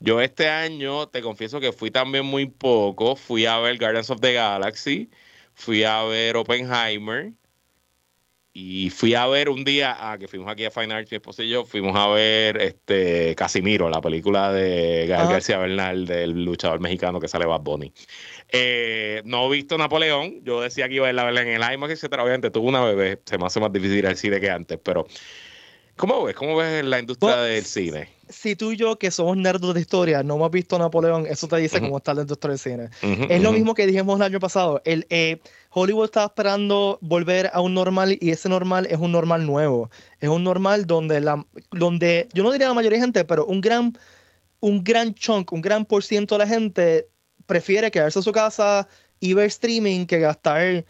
Yo 0.00 0.20
este 0.20 0.48
año, 0.48 1.08
te 1.08 1.22
confieso 1.22 1.60
que 1.60 1.72
fui 1.72 1.90
también 1.90 2.24
muy 2.26 2.46
poco. 2.46 3.16
Fui 3.16 3.46
a 3.46 3.58
ver 3.58 3.78
Guardians 3.78 4.10
of 4.10 4.20
the 4.20 4.32
Galaxy, 4.32 5.10
fui 5.54 5.84
a 5.84 6.02
ver 6.04 6.36
Oppenheimer 6.36 7.32
y 8.54 8.90
fui 8.90 9.14
a 9.14 9.26
ver 9.26 9.48
un 9.48 9.64
día, 9.64 9.96
ah, 9.98 10.18
que 10.18 10.28
fuimos 10.28 10.50
aquí 10.50 10.66
a 10.66 10.70
Fine 10.70 10.92
Arts, 10.92 11.10
mi 11.10 11.16
esposa 11.16 11.42
y 11.42 11.48
yo, 11.48 11.64
fuimos 11.64 11.96
a 11.96 12.08
ver 12.08 12.60
este 12.60 13.34
Casimiro, 13.34 13.88
la 13.88 14.02
película 14.02 14.52
de 14.52 15.06
Gael 15.08 15.28
García 15.28 15.56
Bernal, 15.56 16.04
del 16.04 16.44
luchador 16.44 16.78
mexicano 16.78 17.18
que 17.18 17.28
sale 17.28 17.46
Bad 17.46 17.62
Bunny. 17.62 17.94
Eh, 18.50 19.22
no 19.24 19.46
he 19.46 19.56
visto 19.56 19.78
Napoleón, 19.78 20.44
yo 20.44 20.60
decía 20.60 20.86
que 20.88 20.96
iba 20.96 21.08
a 21.08 21.12
verla 21.12 21.40
en 21.40 21.48
el 21.48 21.72
IMAX, 21.72 21.94
etcétera. 21.94 22.24
Obviamente 22.24 22.50
tuve 22.50 22.68
una 22.68 22.84
bebé, 22.84 23.22
se 23.24 23.38
me 23.38 23.46
hace 23.46 23.58
más 23.58 23.72
difícil 23.72 23.98
ir 23.98 24.06
al 24.06 24.16
cine 24.16 24.38
que 24.38 24.50
antes, 24.50 24.78
pero 24.82 25.06
¿Cómo 25.96 26.24
ves? 26.24 26.34
¿Cómo 26.34 26.56
ves 26.56 26.84
la 26.84 26.98
industria 26.98 27.36
del 27.36 27.64
cine? 27.64 28.08
Si 28.28 28.56
tú 28.56 28.72
y 28.72 28.76
yo, 28.76 28.98
que 28.98 29.10
somos 29.10 29.36
nerdos 29.36 29.74
de 29.74 29.80
historia, 29.80 30.22
no 30.22 30.36
hemos 30.36 30.50
visto 30.50 30.78
Napoleón, 30.78 31.26
eso 31.26 31.48
te 31.48 31.56
dice 31.56 31.80
cómo 31.80 31.98
está 31.98 32.14
la 32.14 32.22
industria 32.22 32.50
del 32.50 32.58
cine. 32.58 32.88
es 33.28 33.42
lo 33.42 33.52
mismo 33.52 33.74
que 33.74 33.86
dijimos 33.86 34.16
el 34.16 34.22
año 34.22 34.40
pasado. 34.40 34.80
El, 34.86 35.06
eh, 35.10 35.38
Hollywood 35.70 36.06
está 36.06 36.24
esperando 36.24 36.98
volver 37.02 37.50
a 37.52 37.60
un 37.60 37.74
normal 37.74 38.16
y 38.20 38.30
ese 38.30 38.48
normal 38.48 38.86
es 38.90 38.98
un 38.98 39.12
normal 39.12 39.44
nuevo. 39.44 39.90
Es 40.18 40.30
un 40.30 40.44
normal 40.44 40.86
donde, 40.86 41.20
la, 41.20 41.44
donde 41.70 42.28
yo 42.32 42.42
no 42.42 42.52
diría 42.52 42.68
la 42.68 42.74
mayoría 42.74 42.98
de 42.98 43.04
gente, 43.04 43.24
pero 43.26 43.44
un 43.44 43.60
gran, 43.60 43.98
un 44.60 44.82
gran 44.82 45.14
chunk, 45.14 45.52
un 45.52 45.60
gran 45.60 45.84
por 45.84 46.02
ciento 46.02 46.36
de 46.36 46.38
la 46.38 46.46
gente 46.46 47.08
prefiere 47.46 47.90
quedarse 47.90 48.18
en 48.18 48.22
su 48.22 48.32
casa 48.32 48.88
y 49.20 49.34
ver 49.34 49.46
streaming 49.46 50.06
que 50.06 50.20
gastar 50.20 50.84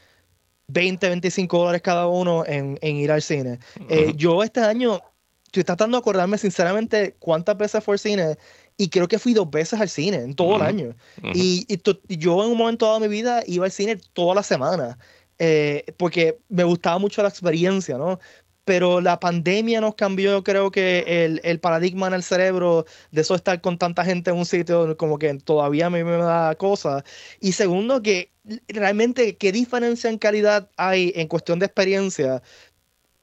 20, 0.68 1.08
25 1.08 1.58
dólares 1.58 1.82
cada 1.82 2.06
uno 2.06 2.44
en, 2.46 2.78
ir 2.82 3.10
al 3.10 3.22
cine. 3.22 3.58
Eh, 3.88 4.12
yo 4.16 4.42
este 4.42 4.60
año 4.60 5.00
estoy 5.46 5.64
tratando 5.64 5.96
de 5.96 6.00
acordarme 6.00 6.38
sinceramente 6.38 7.14
cuántas 7.18 7.56
veces 7.58 7.84
fue 7.84 7.94
al 7.94 7.98
cine 7.98 8.38
y 8.78 8.88
creo 8.88 9.06
que 9.06 9.18
fui 9.18 9.34
dos 9.34 9.50
veces 9.50 9.80
al 9.80 9.88
cine 9.88 10.16
en 10.16 10.34
todo 10.34 10.56
el 10.56 10.62
año. 10.62 10.94
Y, 11.34 11.66
yo 12.08 12.42
en 12.44 12.50
un 12.52 12.58
momento 12.58 12.86
dado 12.86 13.00
de 13.00 13.08
mi 13.08 13.14
vida 13.14 13.42
iba 13.46 13.66
al 13.66 13.70
cine 13.72 13.98
toda 14.12 14.34
la 14.34 14.42
semana. 14.42 14.98
Eh, 15.38 15.84
porque 15.96 16.38
me 16.48 16.62
gustaba 16.62 16.98
mucho 16.98 17.20
la 17.22 17.28
experiencia, 17.28 17.98
¿no? 17.98 18.20
Pero 18.64 19.00
la 19.00 19.18
pandemia 19.18 19.80
nos 19.80 19.94
cambió, 19.94 20.44
creo 20.44 20.70
que 20.70 21.24
el, 21.24 21.40
el, 21.44 21.58
paradigma 21.60 22.06
en 22.06 22.14
el 22.14 22.22
cerebro 22.22 22.86
de 23.10 23.22
eso 23.22 23.34
estar 23.34 23.60
con 23.60 23.78
tanta 23.78 24.04
gente 24.04 24.30
en 24.30 24.36
un 24.36 24.46
sitio, 24.46 24.96
como 24.96 25.18
que 25.18 25.34
todavía 25.34 25.86
a 25.86 25.90
mí 25.90 26.04
me 26.04 26.16
da 26.18 26.54
cosa. 26.54 27.04
Y 27.40 27.52
segundo, 27.52 28.02
que 28.02 28.30
realmente, 28.68 29.36
¿qué 29.36 29.52
diferencia 29.52 30.10
en 30.10 30.18
calidad 30.18 30.70
hay 30.76 31.12
en 31.16 31.28
cuestión 31.28 31.58
de 31.58 31.66
experiencia? 31.66 32.42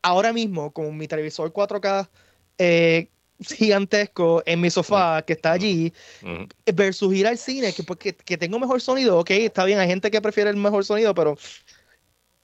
Ahora 0.02 0.34
mismo, 0.34 0.72
con 0.74 0.98
mi 0.98 1.08
televisor 1.08 1.54
4K 1.54 2.10
eh, 2.58 3.10
gigantesco 3.40 4.44
en 4.46 4.62
mi 4.62 4.70
sofá 4.70 5.22
que 5.22 5.34
está 5.34 5.54
allí, 5.54 5.94
versus 6.74 7.14
ir 7.14 7.28
al 7.28 7.38
cine, 7.38 7.74
que, 7.74 7.84
porque, 7.84 8.14
que 8.14 8.38
tengo 8.38 8.60
mejor 8.60 8.82
sonido, 8.82 9.20
ok, 9.20 9.32
está 9.32 9.66
bien, 9.66 9.80
hay 9.80 9.88
gente 9.88 10.12
que 10.12 10.22
prefiere 10.22 10.50
el 10.50 10.58
mejor 10.58 10.84
sonido, 10.86 11.14
pero 11.14 11.38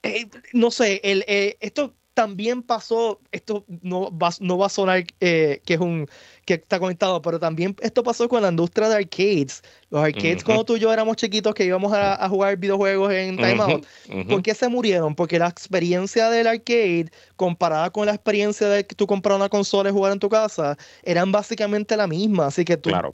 eh, 0.03 0.27
no 0.53 0.71
sé, 0.71 1.01
el, 1.03 1.25
eh, 1.27 1.57
esto 1.59 1.93
también 2.15 2.63
pasó, 2.63 3.19
esto 3.31 3.65
no 3.81 4.09
va, 4.17 4.31
no 4.39 4.57
va 4.57 4.67
a 4.67 4.69
sonar 4.69 5.03
eh, 5.19 5.61
que 5.65 5.73
es 5.75 5.79
un 5.79 6.07
que 6.45 6.55
está 6.55 6.79
conectado, 6.79 7.21
pero 7.21 7.39
también 7.39 7.75
esto 7.81 8.03
pasó 8.03 8.29
con 8.29 8.41
la 8.41 8.49
industria 8.49 8.87
de 8.87 8.95
arcades. 8.95 9.61
Los 9.89 10.03
arcades, 10.03 10.43
cuando 10.43 10.63
tú 10.63 10.77
y 10.77 10.79
yo 10.79 10.93
éramos 10.93 11.17
chiquitos 11.17 11.53
que 11.53 11.65
íbamos 11.65 11.91
a, 11.93 12.27
jugar 12.29 12.55
videojuegos 12.57 13.11
en 13.11 13.35
Time 13.35 13.59
Out, 13.59 13.85
¿por 14.29 14.41
qué 14.41 14.55
se 14.55 14.69
murieron? 14.69 15.13
Porque 15.13 15.37
la 15.37 15.47
experiencia 15.47 16.29
del 16.29 16.47
arcade, 16.47 17.07
comparada 17.35 17.89
con 17.89 18.05
la 18.05 18.13
experiencia 18.13 18.69
de 18.69 18.85
que 18.85 18.95
tú 18.95 19.05
comprar 19.07 19.35
una 19.35 19.49
consola 19.49 19.89
y 19.89 19.93
jugar 19.93 20.13
en 20.13 20.19
tu 20.19 20.29
casa, 20.29 20.77
eran 21.03 21.31
básicamente 21.31 21.97
la 21.97 22.07
misma. 22.07 22.47
Así 22.47 22.63
que 22.63 22.77
tú 22.77 22.89
claro 22.89 23.13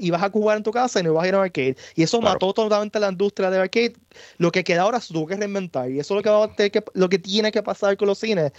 ibas 0.00 0.22
a 0.22 0.30
jugar 0.30 0.56
en 0.56 0.62
tu 0.62 0.70
casa 0.70 1.00
y 1.00 1.02
no 1.02 1.10
ibas 1.10 1.24
a 1.24 1.28
ir 1.28 1.34
a 1.34 1.38
un 1.38 1.44
arcade. 1.44 1.76
Y 1.94 2.02
eso 2.02 2.20
mató 2.20 2.52
totalmente 2.52 3.00
la 3.00 3.10
industria 3.10 3.50
del 3.50 3.62
arcade. 3.62 3.94
Lo 4.38 4.52
que 4.52 4.62
queda 4.62 4.82
ahora 4.82 4.98
es 4.98 5.08
tuvo 5.08 5.26
que 5.26 5.36
reinventar. 5.36 5.90
Y 5.90 5.98
eso 5.98 6.14
es 6.14 6.16
lo 6.16 6.22
que, 6.22 6.30
va 6.30 6.44
a 6.44 6.54
que, 6.54 6.84
lo 6.94 7.08
que 7.08 7.18
tiene 7.18 7.50
que 7.50 7.62
pasar 7.62 7.96
con 7.96 8.08
los 8.08 8.18
cines. 8.18 8.52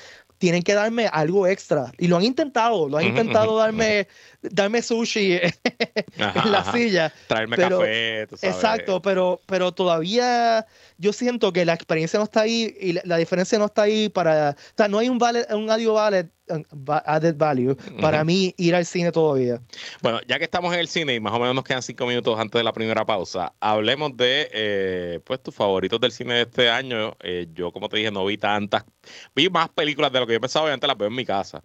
Tienen 0.44 0.62
que 0.62 0.74
darme 0.74 1.08
algo 1.08 1.48
extra. 1.48 1.94
Y 1.98 2.10
lo 2.10 2.18
han 2.18 2.24
intentado. 2.26 2.90
Lo 2.90 2.98
han 2.98 3.06
intentado 3.06 3.56
darme, 3.56 4.10
darme 4.42 4.82
sushi 4.82 5.36
en 6.18 6.52
la 6.52 6.70
silla. 6.70 7.14
Traerme 7.28 7.56
café. 7.56 8.24
Exacto, 8.24 9.02
pero, 9.02 9.40
pero 9.46 9.72
todavía 9.72 10.66
yo 10.98 11.14
siento 11.14 11.54
que 11.54 11.64
la 11.64 11.74
experiencia 11.74 12.20
no 12.20 12.26
está 12.26 12.42
ahí 12.42 12.76
y 12.78 12.92
la, 13.06 13.16
diferencia 13.16 13.58
no 13.58 13.68
está 13.68 13.84
ahí 13.84 14.10
para. 14.10 14.50
O 14.50 14.74
sea, 14.76 14.90
no 14.90 15.00
hay 15.00 15.08
un, 15.08 15.18
vale, 15.18 15.48
un 15.50 15.72
audio 15.72 15.94
valid 15.94 16.26
added 17.06 17.38
value 17.38 17.76
para 18.02 18.24
mí 18.24 18.54
ir 18.58 18.76
al 18.76 18.86
cine 18.86 19.12
todavía. 19.12 19.62
Bueno, 20.02 20.20
ya 20.28 20.38
que 20.38 20.46
estamos 20.46 20.74
en 20.74 20.80
el 20.80 20.88
cine 20.88 21.16
y 21.16 21.20
más 21.20 21.34
o 21.34 21.40
menos 21.40 21.56
nos 21.56 21.64
quedan 21.64 21.82
cinco 21.82 22.06
minutos 22.06 22.38
antes 22.40 22.60
de 22.60 22.64
la 22.64 22.74
primera 22.74 23.06
pausa, 23.06 23.54
hablemos 23.60 24.16
de 24.18 24.50
eh, 24.52 25.20
pues 25.24 25.42
tus 25.42 25.56
favoritos 25.56 26.00
del 26.00 26.12
cine 26.12 26.36
de 26.36 26.42
este 26.42 26.70
año. 26.70 27.16
Eh, 27.22 27.48
yo, 27.54 27.72
como 27.72 27.90
te 27.90 27.98
dije, 27.98 28.12
no 28.12 28.26
vi 28.26 28.38
tantas, 28.38 28.84
vi 29.36 29.50
más 29.50 29.70
películas 29.70 30.12
de 30.12 30.20
lo 30.20 30.28
que 30.28 30.33
yo 30.34 30.42
pensaba, 30.42 30.66
obviamente 30.66 30.88
las 30.88 30.98
veo 30.98 31.08
en 31.08 31.16
mi 31.16 31.26
casa. 31.26 31.62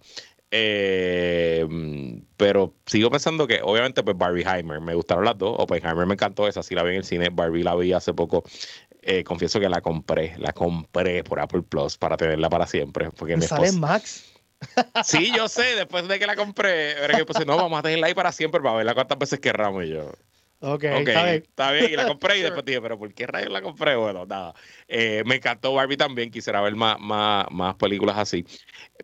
Eh, 0.51 1.67
pero 2.39 2.75
sigo 2.87 3.11
pensando 3.11 3.47
que 3.47 3.61
obviamente 3.63 4.03
pues 4.03 4.17
Heimer 4.47 4.81
me 4.81 4.95
gustaron 4.95 5.27
las 5.27 5.37
dos, 5.37 5.57
Oppenheimer 5.59 6.07
me 6.07 6.15
encantó, 6.15 6.49
esa 6.49 6.63
sí 6.63 6.75
la 6.75 6.83
vi 6.83 6.93
en 6.93 6.97
el 6.97 7.05
cine, 7.05 7.29
Barbie 7.31 7.63
la 7.63 7.75
vi 7.75 7.93
hace 7.93 8.15
poco 8.15 8.45
confieso 9.25 9.61
que 9.61 9.69
la 9.69 9.81
compré, 9.81 10.35
la 10.39 10.53
compré 10.53 11.25
por 11.25 11.41
Apple 11.41 11.63
Plus 11.63 11.97
para 11.97 12.17
tenerla 12.17 12.51
para 12.51 12.67
siempre. 12.67 13.11
Porque 13.11 13.37
¿Me 13.37 13.47
sale 13.47 13.73
Max? 13.73 14.25
Sí, 15.05 15.31
yo 15.35 15.49
sé, 15.49 15.77
después 15.77 16.09
de 16.09 16.19
que 16.19 16.27
la 16.27 16.37
compré, 16.37 16.95
que 17.17 17.25
pues, 17.25 17.47
no, 17.47 17.57
vamos 17.57 17.79
a 17.79 17.83
tenerla 17.83 18.09
ahí 18.09 18.15
para 18.15 18.33
siempre 18.33 18.61
para 18.61 18.77
verla 18.77 18.95
cuántas 18.95 19.19
veces 19.19 19.39
querramos 19.41 19.85
y 19.85 19.91
yo. 19.91 20.13
Ok, 20.61 20.85
está, 20.85 21.25
bien. 21.25 21.37
está 21.37 21.73
bien. 21.73 21.91
Y 21.93 21.97
la 21.97 22.07
compré 22.07 22.39
y 22.39 22.43
después 22.43 22.65
dije, 22.67 22.81
pero 22.81 22.99
¿por 22.99 23.13
qué 23.15 23.27
rayos 23.27 23.51
la 23.51 23.63
compré? 23.63 23.97
Bueno, 23.97 24.27
nada. 24.27 24.55
Eh, 24.89 25.23
me 25.25 25.37
encantó 25.37 25.75
Barbie 25.75 25.97
también, 25.97 26.31
quisiera 26.31 26.61
ver 26.61 26.75
más, 26.75 26.99
más, 26.99 27.47
más 27.51 27.77
películas 27.77 28.19
así. 28.19 28.45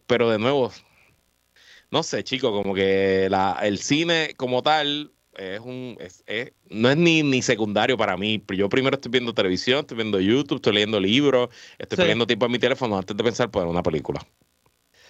Pero 0.07 0.31
de 0.31 0.39
nuevo, 0.39 0.73
no 1.91 2.03
sé, 2.03 2.25
chico, 2.25 2.51
como 2.51 2.75
que 2.75 3.29
la, 3.31 3.59
el 3.63 3.79
cine 3.79 4.35
como 4.37 4.63
tal 4.63 5.13
es 5.37 5.61
un 5.61 5.97
es, 5.99 6.25
no 6.71 6.91
es 6.91 6.97
ni, 6.97 7.23
ni 7.23 7.43
secundario 7.43 7.97
para 7.97 8.17
mí. 8.17 8.43
Yo 8.49 8.69
primero 8.69 8.97
estoy 8.97 9.11
viendo 9.11 9.35
televisión, 9.35 9.81
estoy 9.81 9.97
viendo 9.97 10.21
YouTube, 10.21 10.57
estoy 10.57 10.75
leyendo 10.75 10.99
libros, 10.99 11.51
estoy 11.79 11.99
perdiendo 11.99 12.27
tiempo 12.27 12.47
en 12.47 12.53
mi 12.53 12.59
teléfono 12.59 12.99
antes 12.99 13.17
de 13.17 13.23
pensar 13.25 13.51
por 13.51 13.67
una 13.67 13.83
película. 13.83 14.27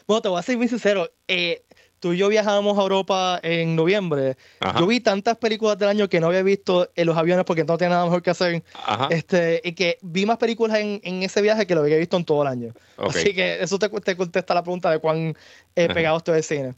Bueno, 0.07 0.21
te 0.21 0.29
voy 0.29 0.39
a 0.39 0.43
ser 0.43 0.59
muy 0.59 0.69
sincero. 0.69 1.11
Eh, 1.29 1.65
tú 2.05 2.13
y 2.13 2.19
yo 2.19 2.29
viajamos 2.29 2.77
a 2.77 2.83
Europa 2.83 3.41
en 3.43 3.77
noviembre. 3.77 4.37
Yo 4.79 4.87
vi 4.87 5.01
tantas 5.01 5.39
películas 5.39 5.79
del 5.79 5.89
año 5.89 6.07
que 6.07 6.21
no 6.21 6.27
había 6.27 6.43
visto 6.43 6.91
en 6.95 7.07
los 7.07 7.17
aviones 7.17 7.47
porque 7.47 7.65
no 7.65 7.79
tenía 7.79 7.95
nada 7.95 8.05
mejor 8.05 8.23
que 8.23 8.29
hacer. 8.29 8.63
Este, 9.09 9.63
y 9.65 9.73
que 9.73 9.97
vi 10.03 10.27
más 10.27 10.37
películas 10.37 10.77
en, 10.77 11.01
en, 11.03 11.23
ese 11.23 11.41
viaje 11.41 11.67
que 11.67 11.75
lo 11.75 11.81
había 11.81 11.97
visto 11.97 12.19
en 12.19 12.27
todo 12.27 12.43
el 12.43 12.49
año. 12.49 12.75
Así 12.99 13.35
que 13.35 13.63
eso 13.63 13.79
te, 13.79 13.89
te, 13.89 14.19
contesta 14.19 14.53
la 14.53 14.63
pregunta 14.63 14.91
de 14.91 14.99
cuán 14.99 15.35
eh, 15.75 15.89
pegado 15.95 16.19
estoy 16.19 16.37
al 16.37 16.43
cine. 16.43 16.75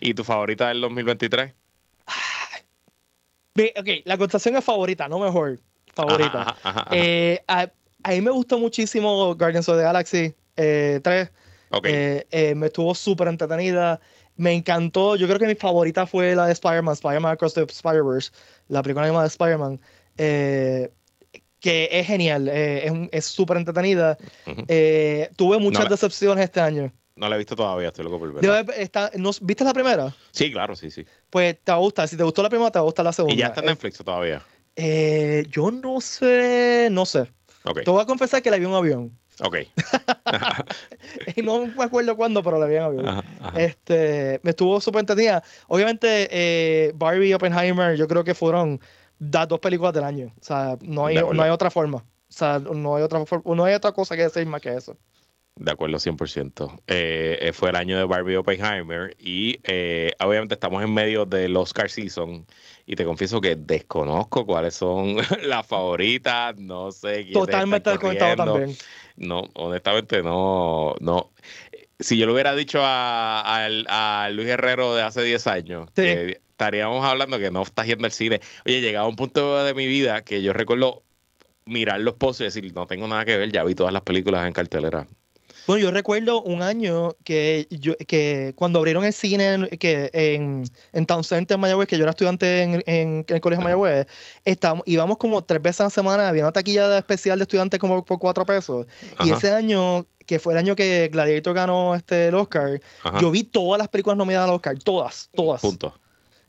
¿Y 0.00 0.14
tu 0.14 0.24
favorita 0.24 0.68
del 0.68 0.80
2023? 0.80 1.52
ok, 3.76 3.88
la 4.06 4.16
contestación 4.16 4.56
es 4.56 4.64
favorita, 4.64 5.08
no 5.08 5.18
mejor. 5.18 5.60
Favorita. 5.94 6.56
Eh, 6.90 7.44
a, 7.46 7.70
a, 8.02 8.10
mí 8.12 8.22
me 8.22 8.30
gustó 8.30 8.58
muchísimo 8.58 9.34
Guardians 9.34 9.68
of 9.68 9.76
the 9.76 9.82
Galaxy 9.82 10.34
3. 10.54 11.30
Eh, 11.84 12.26
eh, 12.30 12.54
me 12.54 12.66
estuvo 12.66 12.94
súper 12.94 13.28
entretenida. 13.28 14.00
Me 14.36 14.52
encantó. 14.52 15.16
Yo 15.16 15.26
creo 15.26 15.38
que 15.38 15.46
mi 15.46 15.54
favorita 15.54 16.06
fue 16.06 16.34
la 16.34 16.46
de 16.46 16.52
Spider-Man, 16.52 16.94
Spider-Man 16.94 17.32
Across 17.32 17.54
the 17.54 17.62
Spider-Verse, 17.62 18.30
la 18.68 18.82
película 18.82 19.04
animada 19.04 19.24
de 19.24 19.28
Spider-Man. 19.28 19.80
Eh, 20.16 20.90
que 21.60 21.88
es 21.92 22.06
genial, 22.06 22.48
es 22.48 23.24
súper 23.24 23.56
entretenida. 23.56 24.16
tuve 25.36 25.58
muchas 25.58 25.88
decepciones 25.88 26.44
este 26.44 26.60
año. 26.60 26.92
No 27.14 27.28
la 27.28 27.36
he 27.36 27.38
visto 27.38 27.54
todavía, 27.54 27.88
estoy 27.88 28.04
loco 28.04 28.18
por 28.18 28.32
verla. 28.32 28.64
¿Viste 29.42 29.64
la 29.64 29.74
primera? 29.74 30.14
Sí, 30.30 30.50
claro, 30.50 30.74
sí, 30.74 30.90
sí. 30.90 31.04
Pues 31.28 31.58
te 31.62 31.72
gusta. 31.74 32.06
Si 32.06 32.16
te 32.16 32.24
gustó 32.24 32.42
la 32.42 32.48
primera, 32.48 32.70
te 32.70 32.78
gusta 32.78 33.02
la 33.02 33.12
segunda. 33.12 33.34
¿Y 33.34 33.38
ya 33.38 33.48
está 33.48 33.60
en 33.60 33.66
Netflix 33.66 33.98
todavía? 33.98 34.42
Eh, 34.74 35.44
yo 35.50 35.70
no 35.70 36.00
sé, 36.00 36.88
no 36.90 37.04
sé. 37.04 37.30
Ok, 37.64 37.82
Te 37.84 37.90
voy 37.90 38.02
a 38.02 38.06
confesar 38.06 38.42
que 38.42 38.50
la 38.50 38.56
vi 38.56 38.64
en 38.64 38.70
un 38.70 38.76
avión. 38.76 39.18
Ok. 39.42 39.56
Y 41.36 41.42
no 41.42 41.66
me 41.66 41.84
acuerdo 41.84 42.16
cuándo, 42.16 42.42
pero 42.42 42.58
la. 42.58 42.72
Ajá, 43.08 43.24
ajá. 43.40 43.60
Este, 43.60 44.40
me 44.42 44.50
estuvo 44.50 44.80
súper 44.80 45.00
entretenida. 45.00 45.42
Obviamente, 45.68 46.28
eh, 46.30 46.92
Barbie 46.94 47.28
y 47.28 47.34
Oppenheimer, 47.34 47.96
yo 47.96 48.08
creo 48.08 48.24
que 48.24 48.34
fueron 48.34 48.80
las 49.18 49.48
dos 49.48 49.60
películas 49.60 49.92
del 49.92 50.04
año. 50.04 50.32
O 50.40 50.44
sea, 50.44 50.78
no 50.82 51.06
hay, 51.06 51.16
no 51.16 51.42
hay 51.42 51.50
otra 51.50 51.70
forma. 51.70 51.98
O 51.98 52.34
sea, 52.34 52.58
no 52.58 52.96
hay 52.96 53.02
otra, 53.02 53.22
no 53.44 53.64
hay 53.64 53.74
otra 53.74 53.92
cosa 53.92 54.16
que 54.16 54.22
decir 54.22 54.46
más 54.46 54.60
que 54.60 54.74
eso. 54.74 54.96
De 55.56 55.70
acuerdo, 55.70 55.98
100%. 55.98 56.80
Eh, 56.86 57.38
eh, 57.40 57.52
fue 57.52 57.68
el 57.68 57.76
año 57.76 57.98
de 57.98 58.04
Barbie 58.04 58.36
Oppenheimer 58.36 59.14
y 59.18 59.60
eh, 59.64 60.12
obviamente 60.18 60.54
estamos 60.54 60.82
en 60.82 60.94
medio 60.94 61.26
del 61.26 61.54
Oscar 61.56 61.90
season 61.90 62.46
y 62.86 62.96
te 62.96 63.04
confieso 63.04 63.38
que 63.38 63.54
desconozco 63.54 64.46
cuáles 64.46 64.74
son 64.74 65.16
las 65.42 65.66
favoritas, 65.66 66.56
no 66.56 66.90
sé 66.90 67.24
quién 67.24 67.34
Totalmente 67.34 67.90
desconectado 67.90 68.36
también. 68.36 68.76
No, 69.16 69.48
honestamente 69.54 70.22
no, 70.22 70.94
no. 71.00 71.32
Si 71.98 72.18
yo 72.18 72.26
le 72.26 72.32
hubiera 72.32 72.54
dicho 72.54 72.80
a, 72.82 73.68
Luis 74.32 74.48
Herrero 74.48 74.94
de 74.94 75.02
hace 75.02 75.22
10 75.22 75.46
años, 75.46 75.88
Sí. 75.94 76.02
que 76.02 76.40
estaríamos 76.50 77.04
hablando 77.04 77.38
que 77.38 77.50
no 77.50 77.62
estás 77.62 77.86
yendo 77.86 78.06
al 78.06 78.12
cine. 78.12 78.40
Oye, 78.66 78.80
llegaba 78.80 79.06
un 79.08 79.16
punto 79.16 79.64
de 79.64 79.74
mi 79.74 79.86
vida 79.86 80.22
que 80.22 80.42
yo 80.42 80.52
recuerdo 80.52 81.02
mirar 81.64 82.00
los 82.00 82.14
posts 82.14 82.40
y 82.40 82.44
decir, 82.44 82.72
no 82.74 82.86
tengo 82.86 83.06
nada 83.06 83.24
que 83.24 83.36
ver, 83.36 83.52
ya 83.52 83.64
vi 83.64 83.74
todas 83.74 83.92
las 83.92 84.02
películas 84.02 84.46
en 84.46 84.52
cartelera. 84.52 85.06
Bueno, 85.66 85.82
yo 85.82 85.90
recuerdo 85.90 86.42
un 86.42 86.62
año 86.62 87.16
que 87.24 87.66
yo 87.70 87.94
que 88.08 88.52
cuando 88.56 88.78
abrieron 88.78 89.04
el 89.04 89.12
cine 89.12 89.54
en, 89.54 89.66
que 89.78 90.10
en, 90.12 90.64
en 90.92 91.06
Town 91.06 91.24
Center 91.24 91.54
en 91.54 91.60
Mayagüez, 91.60 91.88
que 91.88 91.96
yo 91.96 92.02
era 92.04 92.10
estudiante 92.10 92.62
en, 92.62 92.82
en- 92.86 93.24
el 93.28 93.40
colegio 93.40 93.60
de. 93.60 93.64
Mayagüez, 93.64 94.06
estábamos, 94.44 94.84
íbamos 94.86 95.18
como 95.18 95.42
tres 95.44 95.62
veces 95.62 95.80
a 95.80 95.84
la 95.84 95.90
semana, 95.90 96.28
había 96.28 96.42
una 96.44 96.52
taquilla 96.52 96.98
especial 96.98 97.38
de 97.38 97.42
estudiantes 97.44 97.78
como 97.80 98.04
por 98.04 98.18
cuatro 98.18 98.44
pesos. 98.46 98.86
Y 99.20 99.30
Ajá, 99.30 99.36
ese 99.36 99.52
año, 99.52 100.06
que 100.26 100.38
fue 100.38 100.52
el 100.54 100.58
año 100.58 100.74
que 100.76 101.08
Gladiator 101.12 101.54
ganó 101.54 101.94
este, 101.94 102.28
el 102.28 102.34
Oscar, 102.34 102.80
ajá. 103.02 103.20
yo 103.20 103.30
vi 103.30 103.44
todas 103.44 103.78
las 103.78 103.88
películas 103.88 104.16
nominadas 104.16 104.48
al 104.48 104.54
Oscar, 104.54 104.78
todas, 104.78 105.30
todas. 105.34 105.60
Punto. 105.60 105.98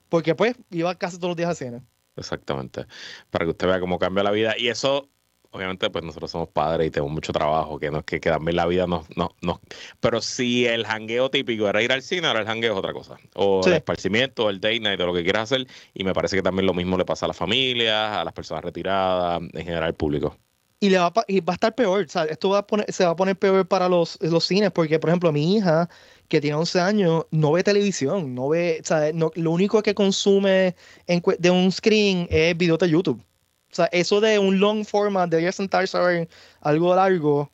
Porque 0.09 0.35
pues 0.35 0.55
iba 0.69 0.93
casi 0.95 1.17
todos 1.17 1.29
los 1.29 1.37
días 1.37 1.49
al 1.49 1.55
cine. 1.55 1.81
Exactamente. 2.15 2.85
Para 3.31 3.45
que 3.45 3.51
usted 3.51 3.67
vea 3.67 3.79
cómo 3.79 3.97
cambia 3.97 4.23
la 4.23 4.29
vida. 4.31 4.53
Y 4.57 4.67
eso, 4.69 5.09
obviamente, 5.53 5.89
pues 5.89 6.03
nosotros 6.03 6.31
somos 6.31 6.49
padres 6.49 6.87
y 6.87 6.91
tenemos 6.91 7.13
mucho 7.13 7.31
trabajo, 7.31 7.79
que 7.79 7.89
no 7.91 7.99
es 7.99 8.03
que, 8.05 8.19
que 8.19 8.29
también 8.29 8.55
la 8.57 8.65
vida 8.65 8.87
nos, 8.87 9.05
no, 9.15 9.35
no. 9.41 9.61
Pero 9.99 10.19
si 10.21 10.65
el 10.65 10.85
jangueo 10.85 11.29
típico 11.29 11.67
era 11.69 11.81
ir 11.81 11.91
al 11.91 12.01
cine, 12.01 12.27
ahora 12.27 12.41
el 12.41 12.45
jangueo 12.47 12.73
es 12.73 12.79
otra 12.79 12.91
cosa. 12.93 13.17
O 13.35 13.61
Sí. 13.63 13.69
el 13.69 13.75
esparcimiento, 13.77 14.49
el 14.49 14.59
date 14.59 14.79
night, 14.79 14.99
o 14.99 15.05
lo 15.05 15.13
que 15.13 15.23
quieras 15.23 15.43
hacer. 15.51 15.67
Y 15.93 16.03
me 16.03 16.13
parece 16.13 16.35
que 16.35 16.41
también 16.41 16.65
lo 16.65 16.73
mismo 16.73 16.97
le 16.97 17.05
pasa 17.05 17.25
a 17.25 17.29
las 17.29 17.37
familias, 17.37 18.17
a 18.17 18.23
las 18.23 18.33
personas 18.33 18.63
retiradas, 18.63 19.41
en 19.41 19.63
general 19.63 19.83
al 19.83 19.93
público. 19.95 20.35
Y, 20.79 20.89
le 20.89 20.97
va, 20.97 21.13
y 21.29 21.39
va 21.39 21.53
a 21.53 21.55
estar 21.55 21.73
peor, 21.73 22.03
o 22.03 22.09
sea, 22.09 22.25
esto 22.25 22.49
va 22.49 22.57
a 22.57 22.67
poner, 22.67 22.91
se 22.91 23.05
va 23.05 23.11
a 23.11 23.15
poner 23.15 23.37
peor 23.37 23.65
para 23.65 23.87
los, 23.87 24.17
los 24.21 24.43
cines, 24.43 24.69
porque, 24.71 24.99
por 24.99 25.09
ejemplo, 25.11 25.31
mi 25.31 25.55
hija, 25.55 25.89
que 26.27 26.41
tiene 26.41 26.57
11 26.57 26.81
años, 26.81 27.25
no 27.31 27.53
ve 27.53 27.63
televisión, 27.63 28.35
no 28.35 28.49
ve, 28.49 28.79
o 28.81 28.85
sea, 28.85 29.13
no- 29.13 29.31
lo 29.35 29.51
único 29.51 29.81
que 29.81 29.95
consume 29.95 30.75
en 31.07 31.21
de 31.39 31.49
un 31.51 31.71
screen 31.71 32.27
es 32.29 32.57
videos 32.57 32.79
de 32.79 32.89
YouTube. 32.89 33.23
O 33.73 33.75
sea, 33.75 33.89
eso 33.91 34.21
de 34.21 34.37
un 34.37 34.59
long 34.59 34.85
format, 34.85 35.27
de 35.29 35.51
sentarse 35.51 35.97
a 35.97 36.01
ver 36.01 36.29
algo 36.61 36.95
largo, 36.95 37.51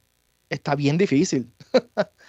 está 0.49 0.75
bien 0.75 0.97
difícil. 0.97 1.49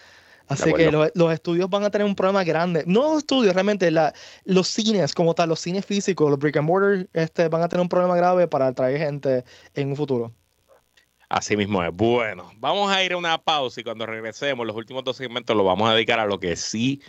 Así 0.46 0.72
que 0.72 0.90
los, 0.90 1.11
los 1.14 1.33
estudios 1.33 1.68
van 1.68 1.83
a 1.85 1.90
tener 1.90 2.07
un 2.07 2.14
problema 2.14 2.44
grande. 2.44 2.85
No 2.87 3.03
los 3.03 3.18
estudios, 3.18 3.53
realmente, 3.53 3.90
la, 3.90 4.12
los 4.44 4.68
cines 4.68 5.12
como 5.12 5.35
tal, 5.35 5.48
los 5.48 5.61
cines 5.61 5.85
físicos, 5.85 6.31
los 6.31 6.38
brick 6.38 6.57
and 6.57 6.68
mortar, 6.68 7.09
este, 7.12 7.48
van 7.48 7.62
a 7.62 7.68
tener 7.68 7.83
un 7.83 7.88
problema 7.88 8.16
grave 8.16 8.46
para 8.46 8.68
atraer 8.68 8.98
gente 8.98 9.44
en 9.74 9.88
un 9.88 9.96
futuro. 9.96 10.33
Así 11.29 11.57
mismo 11.57 11.83
es. 11.83 11.90
Bueno, 11.92 12.50
vamos 12.59 12.92
a 12.92 13.03
ir 13.03 13.12
a 13.12 13.16
una 13.16 13.38
pausa 13.38 13.81
y 13.81 13.85
cuando 13.85 14.07
regresemos, 14.07 14.66
los 14.66 14.76
últimos 14.76 15.03
dos 15.03 15.16
segmentos 15.16 15.57
los 15.57 15.66
vamos 15.66 15.88
a 15.88 15.94
dedicar 15.94 16.18
a 16.18 16.26
lo 16.26 16.38
que 16.38 16.55
sí 16.57 17.00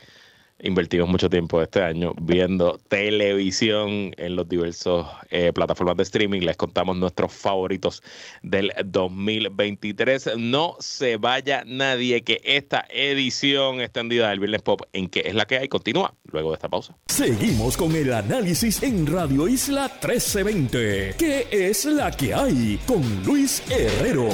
invertimos 0.64 1.10
mucho 1.10 1.30
tiempo 1.30 1.62
este 1.62 1.82
año 1.82 2.14
viendo 2.22 2.80
televisión 2.88 4.14
en 4.18 4.36
los 4.36 4.48
diversos 4.48 5.08
eh, 5.30 5.52
plataformas 5.54 5.98
de 5.98 6.04
streaming. 6.04 6.42
Les 6.42 6.58
contamos 6.58 6.98
nuestros 6.98 7.34
favoritos 7.34 8.04
del 8.42 8.72
2023. 8.86 10.38
No 10.38 10.76
se 10.80 11.18
vaya 11.18 11.64
nadie 11.66 12.24
que 12.24 12.42
esta 12.44 12.86
edición 12.90 13.82
extendida 13.82 14.30
del 14.30 14.40
Viernes 14.40 14.62
Pop 14.62 14.82
en 14.94 15.08
que 15.08 15.22
es 15.26 15.36
la 15.36 15.46
que 15.46 15.58
hay 15.58 15.68
continúa 15.68 16.14
luego 16.32 16.50
de 16.52 16.56
esta 16.56 16.70
pausa. 16.70 16.96
Seguimos 17.08 17.78
con 17.78 17.96
el 17.96 18.14
análisis 18.14 18.82
en 18.84 19.08
Radio 19.08 19.48
Isla 19.48 19.88
1320. 19.88 21.16
¿Qué 21.18 21.48
es 21.52 21.86
la 21.86 22.12
que 22.12 22.34
hay? 22.34 22.80
Con 22.86 23.24
Luis 23.24 23.64
Herrero. 23.70 24.30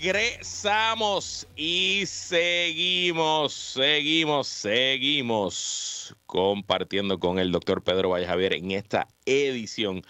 Regresamos 0.00 1.46
y 1.56 2.04
seguimos, 2.06 3.52
seguimos, 3.52 4.46
seguimos 4.46 6.14
compartiendo 6.26 7.18
con 7.18 7.40
el 7.40 7.50
doctor 7.50 7.82
Pedro 7.82 8.10
Valle 8.10 8.26
Javier 8.26 8.52
en 8.54 8.70
esta 8.70 9.08
edición 9.26 10.02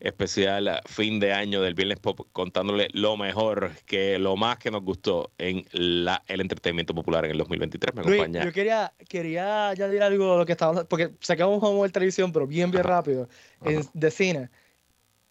especial 0.00 0.66
a 0.66 0.82
fin 0.86 1.20
de 1.20 1.32
año 1.32 1.62
del 1.62 1.74
Viernes 1.74 2.00
Pop, 2.00 2.26
contándole 2.32 2.88
lo 2.92 3.16
mejor, 3.16 3.70
que 3.86 4.18
lo 4.18 4.34
más 4.36 4.58
que 4.58 4.70
nos 4.72 4.82
gustó 4.82 5.30
en 5.38 5.64
la, 5.72 6.22
el 6.26 6.40
entretenimiento 6.40 6.92
popular 6.94 7.24
en 7.24 7.30
el 7.30 7.38
2023. 7.38 7.94
Me 7.94 8.02
Luis, 8.02 8.14
acompaña. 8.20 8.44
yo 8.44 8.52
quería, 8.52 8.92
quería 9.08 9.68
añadir 9.68 10.02
algo 10.02 10.34
a 10.34 10.38
lo 10.38 10.46
que 10.46 10.52
estaba, 10.52 10.84
porque 10.84 11.10
sacamos 11.20 11.60
como 11.60 11.84
el 11.84 11.92
televisión, 11.92 12.32
pero 12.32 12.46
bien, 12.48 12.70
bien 12.70 12.80
Ajá. 12.84 12.96
rápido, 12.96 13.28
en- 13.64 13.86
de 13.92 14.10
cine. 14.10 14.50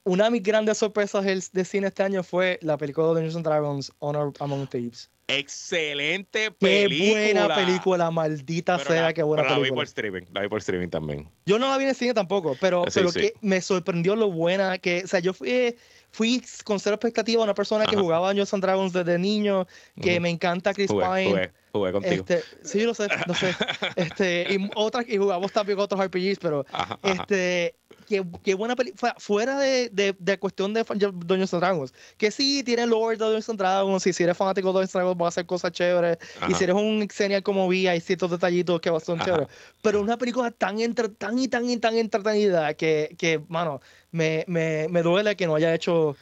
Una 0.10 0.24
de 0.24 0.32
mis 0.32 0.42
grandes 0.42 0.80
sorpresas 0.80 1.24
del- 1.24 1.44
de 1.54 1.64
cine 1.66 1.86
este 1.88 2.02
año 2.02 2.24
fue 2.24 2.58
la 2.64 2.78
película 2.78 3.06
de 3.10 3.14
Dungeons 3.14 3.36
and 3.36 3.46
Dragons, 3.46 3.92
Honor 4.00 4.34
Among 4.40 4.66
Thieves. 4.68 5.08
Excelente 5.28 6.46
Qué 6.46 6.52
película. 6.52 7.12
buena 7.46 7.56
película, 7.56 8.10
maldita 8.10 8.78
Pero 8.78 8.90
sea, 8.90 9.02
la- 9.04 9.14
qué 9.14 9.22
buena 9.22 9.44
pero 9.44 9.52
la 9.54 9.58
vi 9.58 9.62
película. 9.66 9.78
por 9.82 9.86
streaming, 9.86 10.22
la 10.34 10.42
vi 10.42 10.48
por 10.48 10.58
streaming 10.58 10.88
también. 10.90 11.30
Yo 11.46 11.60
no 11.60 11.70
la 11.70 11.78
vi 11.78 11.84
en 11.84 11.90
el 11.92 11.96
cine 11.96 12.16
tampoco, 12.16 12.58
pero, 12.60 12.86
Sí, 12.88 12.92
pero 12.96 13.12
sí. 13.12 13.20
que 13.20 13.34
me 13.42 13.62
sorprendió 13.62 14.16
lo 14.16 14.32
buena 14.32 14.80
que, 14.80 15.04
o 15.04 15.08
sea, 15.08 15.20
yo 15.20 15.32
fui, 15.34 15.76
fui 16.10 16.42
con 16.64 16.80
cero 16.80 16.96
expectativa, 16.96 17.44
una 17.44 17.54
persona 17.54 17.86
que 17.86 17.96
jugaba 17.96 18.30
Dungeons 18.30 18.52
and 18.56 18.64
Dragons 18.64 18.94
desde 18.94 19.20
niño, 19.20 19.68
que 20.02 20.20
me 20.20 20.32
encanta 20.32 20.74
Chris 20.74 20.90
Pine. 20.92 21.52
Jugué, 21.72 21.92
contigo. 21.92 22.26
Este, 22.28 22.44
sí, 22.64 22.82
lo 22.84 22.94
sé, 22.94 23.08
lo 23.26 23.34
sé. 23.34 23.56
Este, 23.96 24.48
y 24.54 24.70
otras, 24.76 25.06
y 25.08 25.18
jugamos 25.18 25.52
también 25.52 25.80
otros 25.80 26.00
RPGs, 26.02 26.40
pero 26.40 26.66
Ajá, 26.72 26.94
ajá. 26.94 27.02
este, 27.04 27.76
qué, 28.08 28.26
qué 28.44 28.54
buena 28.56 28.76
película. 28.76 29.16
Fuera 29.18 29.58
de, 29.60 29.90
de, 29.90 30.16
de 30.18 30.40
cuestión 30.40 30.74
de 30.74 30.84
Dungeons 30.84 31.54
and 31.54 31.62
Dragons, 31.64 31.94
que 32.18 32.32
sí 32.32 32.64
tiene 32.64 32.88
lore 32.88 33.18
de 33.18 33.24
Dungeons 33.24 33.50
and 33.50 33.60
Dragons, 33.60 34.08
y 34.08 34.14
si 34.14 34.24
eres 34.24 34.38
fanático 34.38 34.70
de 34.70 34.74
Dungeons 34.74 34.96
and 34.96 35.02
Dragons, 35.04 35.22
va 35.22 35.26
a 35.26 35.30
hacer 35.30 35.46
cosas 35.46 35.72
chéveres. 35.72 36.18
Y 36.48 36.54
Ajá. 36.54 36.58
si 36.58 36.64
eres 36.64 36.76
un 36.76 37.08
Xenial 37.10 37.44
como 37.44 37.68
vi, 37.68 37.88
hay 37.88 38.02
ciertos 38.02 38.32
detallitos 38.32 38.82
que 38.82 38.90
son 39.00 39.18
Ajá. 39.18 39.26
chéveres. 39.26 39.48
Pero 39.82 40.02
una 40.02 40.18
película 40.18 40.52
tan, 40.52 40.80
entre, 40.80 41.10
tan 41.10 41.38
y 41.40 41.48
tan 41.48 41.70
y 41.70 41.78
tan 41.78 41.96
entretenida 41.98 42.74
que, 42.74 43.16
que 43.18 43.42
mano, 43.48 43.80
me, 44.12 44.44
me, 44.48 44.88
me 44.90 45.04
duele 45.04 45.36
que 45.36 45.46
no 45.48 45.56
haya 45.56 45.74
hecho 45.74 46.16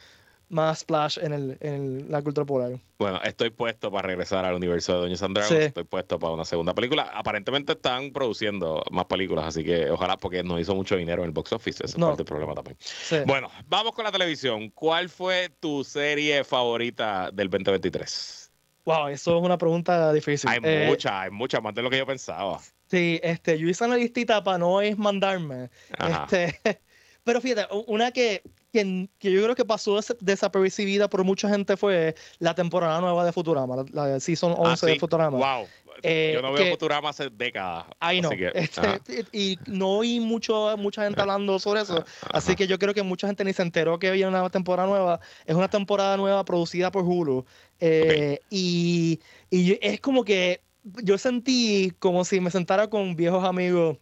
más 0.48 0.80
splash 0.80 1.18
en, 1.20 1.32
el, 1.32 1.58
en 1.60 2.10
la 2.10 2.22
cultura 2.22 2.46
popular. 2.46 2.78
Bueno, 2.98 3.20
estoy 3.22 3.50
puesto 3.50 3.90
para 3.90 4.08
regresar 4.08 4.44
al 4.44 4.54
universo 4.54 4.94
de 4.94 4.98
Doña 5.00 5.16
Dragons. 5.16 5.46
Sí. 5.46 5.56
Estoy 5.56 5.84
puesto 5.84 6.18
para 6.18 6.32
una 6.32 6.44
segunda 6.44 6.74
película. 6.74 7.10
Aparentemente 7.14 7.72
están 7.72 8.12
produciendo 8.12 8.82
más 8.90 9.04
películas, 9.04 9.46
así 9.46 9.62
que 9.62 9.90
ojalá, 9.90 10.16
porque 10.16 10.42
nos 10.42 10.60
hizo 10.60 10.74
mucho 10.74 10.96
dinero 10.96 11.22
en 11.22 11.28
el 11.28 11.32
box 11.32 11.52
office. 11.52 11.84
Ese 11.84 11.96
es 11.96 12.00
parte 12.02 12.18
del 12.18 12.26
problema 12.26 12.54
también. 12.54 12.76
Sí. 12.80 13.16
Bueno, 13.26 13.50
vamos 13.66 13.92
con 13.92 14.04
la 14.04 14.12
televisión. 14.12 14.70
¿Cuál 14.70 15.08
fue 15.08 15.50
tu 15.60 15.84
serie 15.84 16.44
favorita 16.44 17.30
del 17.32 17.50
2023? 17.50 18.50
Wow, 18.84 19.08
eso 19.08 19.36
es 19.36 19.44
una 19.44 19.58
pregunta 19.58 20.12
difícil. 20.14 20.48
Hay 20.48 20.60
Eh, 20.62 20.86
muchas, 20.88 21.12
hay 21.12 21.30
muchas, 21.30 21.62
más 21.62 21.74
de 21.74 21.82
lo 21.82 21.90
que 21.90 21.98
yo 21.98 22.06
pensaba. 22.06 22.58
Sí, 22.90 23.20
este, 23.22 23.58
yo 23.58 23.68
hice 23.68 23.84
una 23.84 23.96
listita 23.96 24.42
para 24.42 24.56
no 24.56 24.80
es 24.80 24.96
mandarme. 24.96 25.68
Ajá. 25.98 26.24
Este, 26.24 26.58
pero 27.22 27.40
fíjate, 27.42 27.66
una 27.86 28.12
que, 28.12 28.42
que, 28.72 29.08
que 29.18 29.32
yo 29.32 29.42
creo 29.42 29.54
que 29.54 29.64
pasó 29.64 29.96
des- 29.96 30.16
desapercibida 30.20 31.08
por 31.08 31.24
mucha 31.24 31.48
gente 31.48 31.76
fue 31.76 32.14
la 32.38 32.54
temporada 32.54 33.00
nueva 33.00 33.24
de 33.24 33.32
Futurama, 33.32 33.76
la, 33.92 34.08
la 34.08 34.20
season 34.20 34.54
11 34.56 34.62
Ah, 34.84 34.86
de 34.86 34.92
sí. 34.94 34.98
Futurama. 34.98 35.38
Wow. 35.38 35.66
Eh, 36.02 36.30
yo 36.34 36.42
no 36.42 36.52
veo 36.52 36.64
que- 36.64 36.70
Futurama 36.70 37.08
hace 37.08 37.28
décadas. 37.28 37.86
Ay, 37.98 38.20
no. 38.20 38.30
que, 38.30 38.52
este, 38.54 39.24
y 39.32 39.58
no 39.66 39.98
oí 39.98 40.20
mucho, 40.20 40.76
mucha 40.76 41.02
gente 41.04 41.20
hablando 41.20 41.58
sobre 41.58 41.80
eso. 41.80 42.04
Así 42.32 42.54
que 42.54 42.68
yo 42.68 42.78
creo 42.78 42.94
que 42.94 43.02
mucha 43.02 43.26
gente 43.26 43.42
ni 43.44 43.52
se 43.52 43.62
enteró 43.62 43.98
que 43.98 44.08
había 44.08 44.28
una 44.28 44.48
temporada 44.48 44.88
nueva. 44.88 45.20
Es 45.44 45.56
una 45.56 45.68
temporada 45.68 46.16
nueva 46.16 46.44
producida 46.44 46.92
por 46.92 47.02
Hulu. 47.04 47.44
Eh, 47.80 48.38
Y, 48.50 49.18
y 49.50 49.64
yo- 49.66 49.74
es 49.80 50.00
como 50.00 50.22
que 50.24 50.60
yo 51.02 51.18
sentí 51.18 51.92
como 51.98 52.24
si 52.24 52.38
me 52.40 52.50
sentara 52.52 52.88
con 52.88 53.16
viejos 53.16 53.44
amigos 53.44 53.96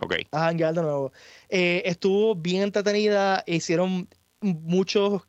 Ok. 0.00 0.14
a 0.32 0.46
janguear 0.46 0.74
de 0.74 0.82
nuevo. 0.82 1.12
Eh, 1.48 1.82
estuvo 1.84 2.34
bien 2.34 2.62
entretenida, 2.62 3.42
hicieron 3.46 4.08
muchas 4.40 5.20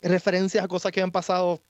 referencias 0.00 0.64
a 0.64 0.68
cosas 0.68 0.92
que 0.92 1.00
han 1.00 1.10
pasado 1.10 1.62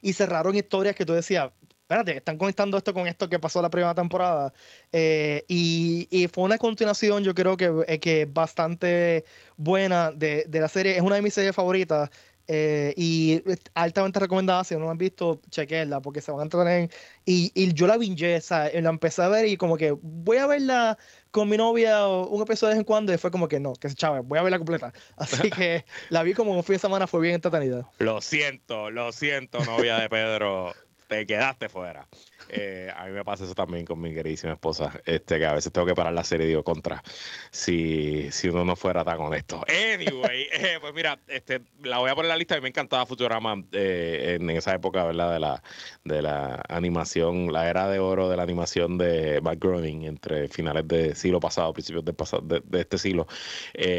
y 0.00 0.12
cerraron 0.12 0.54
historias 0.56 0.94
que 0.94 1.04
tú 1.04 1.12
decías, 1.12 1.50
espérate, 1.86 2.16
están 2.16 2.36
conectando 2.36 2.76
esto 2.76 2.92
con 2.92 3.06
esto 3.06 3.28
que 3.28 3.38
pasó 3.38 3.62
la 3.62 3.70
primera 3.70 3.94
temporada. 3.94 4.52
Eh, 4.92 5.44
y, 5.46 6.08
y, 6.10 6.26
fue 6.28 6.44
una 6.44 6.58
continuación, 6.58 7.22
yo 7.22 7.34
creo 7.34 7.56
que, 7.56 7.72
eh, 7.86 8.00
que 8.00 8.26
bastante 8.26 9.24
buena 9.56 10.10
de, 10.10 10.44
de, 10.48 10.60
la 10.60 10.68
serie. 10.68 10.96
Es 10.96 11.02
una 11.02 11.16
de 11.16 11.22
mis 11.22 11.34
series 11.34 11.54
favoritas. 11.54 12.10
Eh, 12.48 12.94
y 12.96 13.42
altamente 13.74 14.20
recomendada, 14.20 14.62
si 14.62 14.74
no 14.74 14.80
lo 14.80 14.90
han 14.90 14.98
visto, 14.98 15.40
chequenla, 15.50 16.00
porque 16.00 16.20
se 16.20 16.30
van 16.30 16.40
a 16.40 16.44
entretener. 16.44 16.90
Y, 17.24 17.52
y 17.54 17.72
yo 17.72 17.86
la 17.86 17.96
binge, 17.96 18.40
la 18.50 18.90
empecé 18.90 19.22
a 19.22 19.28
ver 19.28 19.46
y 19.46 19.56
como 19.56 19.76
que 19.76 19.92
voy 19.92 20.38
a 20.38 20.46
verla 20.46 20.98
con 21.36 21.50
mi 21.50 21.58
novia 21.58 22.08
un 22.08 22.40
episodio 22.40 22.70
de 22.70 22.76
vez 22.76 22.78
en 22.78 22.84
cuando 22.84 23.12
y 23.12 23.18
fue 23.18 23.30
como 23.30 23.46
que 23.46 23.60
no, 23.60 23.74
que 23.74 23.92
chaval, 23.92 24.22
voy 24.22 24.38
a 24.38 24.42
verla 24.42 24.56
completa. 24.56 24.94
Así 25.18 25.50
que 25.50 25.84
la 26.08 26.22
vi 26.22 26.32
como 26.32 26.52
un 26.52 26.64
fin 26.64 26.76
de 26.76 26.78
semana, 26.78 27.06
fue 27.06 27.20
bien 27.20 27.34
entretenida. 27.34 27.86
Lo 27.98 28.22
siento, 28.22 28.90
lo 28.90 29.12
siento, 29.12 29.62
novia 29.66 29.98
de 29.98 30.08
Pedro, 30.08 30.72
te 31.08 31.26
quedaste 31.26 31.68
fuera. 31.68 32.08
Eh, 32.48 32.90
a 32.94 33.06
mí 33.06 33.12
me 33.12 33.24
pasa 33.24 33.44
eso 33.44 33.54
también 33.54 33.84
con 33.84 34.00
mi 34.00 34.14
queridísima 34.14 34.52
esposa, 34.52 34.92
este, 35.04 35.38
que 35.38 35.46
a 35.46 35.52
veces 35.52 35.72
tengo 35.72 35.86
que 35.86 35.94
parar 35.94 36.12
la 36.12 36.24
serie 36.24 36.46
y 36.46 36.50
digo 36.50 36.62
contra, 36.62 37.02
si, 37.50 38.30
si 38.30 38.48
uno 38.48 38.64
no 38.64 38.76
fuera 38.76 39.04
tan 39.04 39.18
honesto. 39.20 39.64
Anyway, 39.68 40.48
eh, 40.52 40.78
pues 40.80 40.94
mira, 40.94 41.18
este, 41.26 41.62
la 41.82 41.98
voy 41.98 42.10
a 42.10 42.14
poner 42.14 42.26
en 42.26 42.30
la 42.30 42.36
lista, 42.36 42.54
a 42.54 42.58
mí 42.58 42.62
me 42.62 42.68
encantaba 42.68 43.04
Futurama 43.06 43.62
eh, 43.72 44.38
en, 44.40 44.48
esa 44.50 44.74
época, 44.74 45.04
¿verdad? 45.04 45.32
De 45.32 45.40
la, 45.40 45.62
de 46.04 46.22
la 46.22 46.62
animación, 46.68 47.52
la 47.52 47.68
era 47.68 47.88
de 47.88 47.98
oro 47.98 48.28
de 48.28 48.36
la 48.36 48.42
animación 48.44 48.96
de 48.96 49.40
Matt 49.40 49.58
Groening 49.58 50.04
entre 50.04 50.48
finales 50.48 50.86
del 50.86 51.16
siglo 51.16 51.40
pasado, 51.40 51.72
principios 51.72 52.04
de, 52.04 52.12
pasado, 52.12 52.42
de, 52.42 52.62
este 52.80 52.98
siglo. 52.98 53.26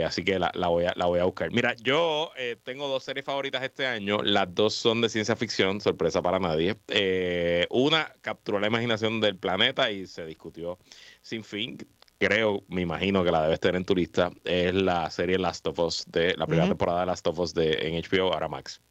así 0.05 0.23
que 0.23 0.39
la, 0.39 0.51
la, 0.53 0.67
voy 0.69 0.85
a, 0.85 0.93
la 0.95 1.05
voy 1.05 1.19
a 1.19 1.25
buscar. 1.25 1.51
Mira, 1.51 1.75
yo 1.81 2.31
tengo 2.63 2.87
dos 2.87 3.03
series 3.03 3.25
favoritas 3.25 3.61
este 3.63 3.85
año, 3.85 4.21
las 4.23 4.53
dos 4.53 4.73
son 4.73 5.01
de 5.01 5.09
ciencia 5.09 5.35
ficción, 5.35 5.81
sorpresa 5.81 6.21
para 6.21 6.39
nadie. 6.39 6.77
una, 7.69 8.13
capturó 8.27 8.59
la 8.59 8.67
imaginación 8.67 9.21
del 9.21 9.37
planeta 9.37 9.89
y 9.89 10.05
se 10.05 10.25
discutió 10.25 10.77
sin 11.21 11.45
fin. 11.45 11.77
Creo, 12.19 12.61
me 12.67 12.81
imagino 12.81 13.23
que 13.23 13.31
la 13.31 13.43
debes 13.43 13.61
tener 13.61 13.77
en 13.77 13.85
tu 13.85 13.95
lista. 13.95 14.33
Es 14.43 14.73
la 14.73 15.09
serie 15.09 15.37
Last 15.37 15.65
of 15.65 15.79
Us, 15.79 16.03
de 16.07 16.35
la 16.35 16.45
primera 16.45 16.67
temporada 16.67 16.99
de 16.99 17.05
Last 17.05 17.25
of 17.25 17.39
Us 17.39 17.53
de, 17.53 17.71
en 17.87 18.03
HBO, 18.03 18.33
ahora 18.33 18.49
Max. 18.49 18.81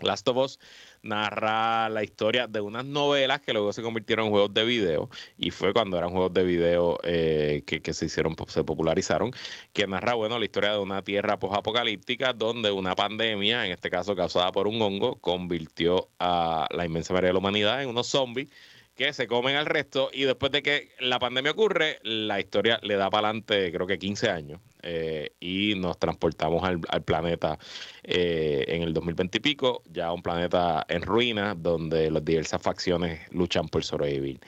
Last 0.00 0.28
of 0.28 0.36
Us 0.36 0.58
narra 1.02 1.88
la 1.88 2.02
historia 2.02 2.46
de 2.46 2.60
unas 2.60 2.84
novelas 2.84 3.40
que 3.40 3.52
luego 3.52 3.72
se 3.72 3.82
convirtieron 3.82 4.26
en 4.26 4.32
juegos 4.32 4.54
de 4.54 4.64
video. 4.64 5.10
Y 5.38 5.50
fue 5.50 5.72
cuando 5.72 5.98
eran 5.98 6.10
juegos 6.10 6.32
de 6.34 6.44
video 6.44 6.98
eh, 7.02 7.62
que, 7.66 7.94
se 7.94 8.06
hicieron, 8.06 8.36
se 8.48 8.64
popularizaron, 8.64 9.32
que 9.72 9.86
narra, 9.86 10.14
bueno, 10.14 10.38
la 10.38 10.44
historia 10.44 10.72
de 10.72 10.78
una 10.78 11.02
tierra 11.02 11.38
post-apocalíptica 11.38 12.32
donde 12.32 12.70
una 12.70 12.94
pandemia, 12.94 13.66
en 13.66 13.72
este 13.72 13.90
caso 13.90 14.14
causada 14.16 14.52
por 14.52 14.66
un 14.66 14.80
hongo, 14.82 15.16
convirtió 15.20 16.08
a 16.18 16.66
la 16.70 16.86
inmensa 16.86 17.12
mayoría 17.12 17.28
de 17.28 17.34
la 17.34 17.38
humanidad 17.38 17.82
en 17.82 17.88
unos 17.88 18.06
zombies 18.06 18.48
que 18.94 19.12
se 19.12 19.26
comen 19.26 19.56
al 19.56 19.66
resto. 19.66 20.10
Y 20.12 20.24
después 20.24 20.52
de 20.52 20.62
que 20.62 20.90
la 21.00 21.18
pandemia 21.18 21.52
ocurre, 21.52 21.98
la 22.02 22.40
historia 22.40 22.78
le 22.82 22.96
da 22.96 23.10
para 23.10 23.28
adelante 23.28 23.72
creo 23.72 23.86
que 23.86 23.98
15 23.98 24.28
años 24.30 24.60
eh, 24.82 25.30
y 25.40 25.74
nos 25.76 25.98
transportamos 25.98 26.62
al, 26.64 27.02
planeta 27.02 27.58
eh, 28.02 28.64
en 28.68 28.82
el 28.82 28.92
2020 28.92 29.38
y 29.38 29.40
pico, 29.40 29.82
ya 29.90 30.12
un 30.12 30.22
planeta 30.22 30.84
en 30.88 31.02
ruinas 31.02 31.56
donde 31.60 32.10
las 32.10 32.24
diversas 32.24 32.62
facciones 32.62 33.20
luchan 33.32 33.68
por 33.68 33.84
sobrevivir. 33.84 34.40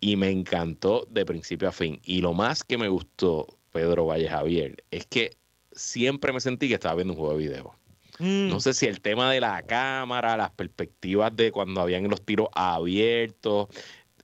Y 0.00 0.16
me 0.16 0.30
encantó 0.30 1.06
de 1.10 1.24
principio 1.24 1.68
a 1.68 1.72
fin. 1.72 2.00
Y 2.04 2.20
lo 2.20 2.32
más 2.32 2.62
que 2.62 2.78
me 2.78 2.88
gustó, 2.88 3.46
Pedro 3.72 4.06
Valle 4.06 4.28
Javier, 4.28 4.84
es 4.90 5.06
que 5.06 5.36
siempre 5.72 6.32
me 6.32 6.40
sentí 6.40 6.68
que 6.68 6.74
estaba 6.74 6.94
viendo 6.94 7.14
un 7.14 7.18
juego 7.18 7.36
de 7.36 7.44
video. 7.46 7.74
No 8.18 8.56
mm. 8.56 8.60
sé 8.60 8.74
si 8.74 8.86
el 8.86 9.00
tema 9.00 9.30
de 9.30 9.40
la 9.40 9.62
cámara, 9.62 10.36
las 10.36 10.50
perspectivas 10.50 11.34
de 11.36 11.52
cuando 11.52 11.80
habían 11.80 12.08
los 12.08 12.24
tiros 12.24 12.48
abiertos, 12.52 13.68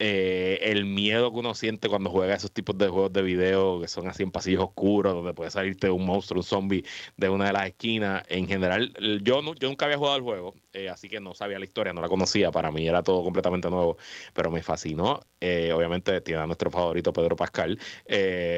eh, 0.06 0.58
el 0.70 0.84
miedo 0.84 1.32
que 1.32 1.38
uno 1.38 1.54
siente 1.54 1.88
cuando 1.88 2.10
juega 2.10 2.34
esos 2.34 2.52
tipos 2.52 2.76
de 2.76 2.88
juegos 2.88 3.10
de 3.10 3.22
video 3.22 3.80
que 3.80 3.88
son 3.88 4.06
así 4.06 4.22
en 4.22 4.30
pasillos 4.30 4.62
oscuros, 4.62 5.14
donde 5.14 5.32
puede 5.32 5.50
salirte 5.50 5.88
un 5.88 6.04
monstruo, 6.04 6.40
un 6.40 6.44
zombie 6.44 6.84
de 7.16 7.30
una 7.30 7.46
de 7.46 7.54
las 7.54 7.68
esquinas. 7.68 8.22
En 8.28 8.46
general, 8.46 8.92
yo, 9.22 9.40
no, 9.40 9.54
yo 9.54 9.68
nunca 9.68 9.86
había 9.86 9.96
jugado 9.96 10.18
el 10.18 10.22
juego, 10.22 10.54
eh, 10.74 10.90
así 10.90 11.08
que 11.08 11.20
no 11.20 11.32
sabía 11.32 11.58
la 11.58 11.64
historia, 11.64 11.94
no 11.94 12.02
la 12.02 12.10
conocía. 12.10 12.50
Para 12.50 12.70
mí 12.70 12.86
era 12.86 13.02
todo 13.02 13.24
completamente 13.24 13.70
nuevo, 13.70 13.96
pero 14.34 14.50
me 14.50 14.62
fascinó. 14.62 15.20
Eh, 15.40 15.72
obviamente 15.72 16.20
tiene 16.20 16.42
a 16.42 16.46
nuestro 16.46 16.70
favorito 16.70 17.10
Pedro 17.10 17.34
Pascal, 17.34 17.78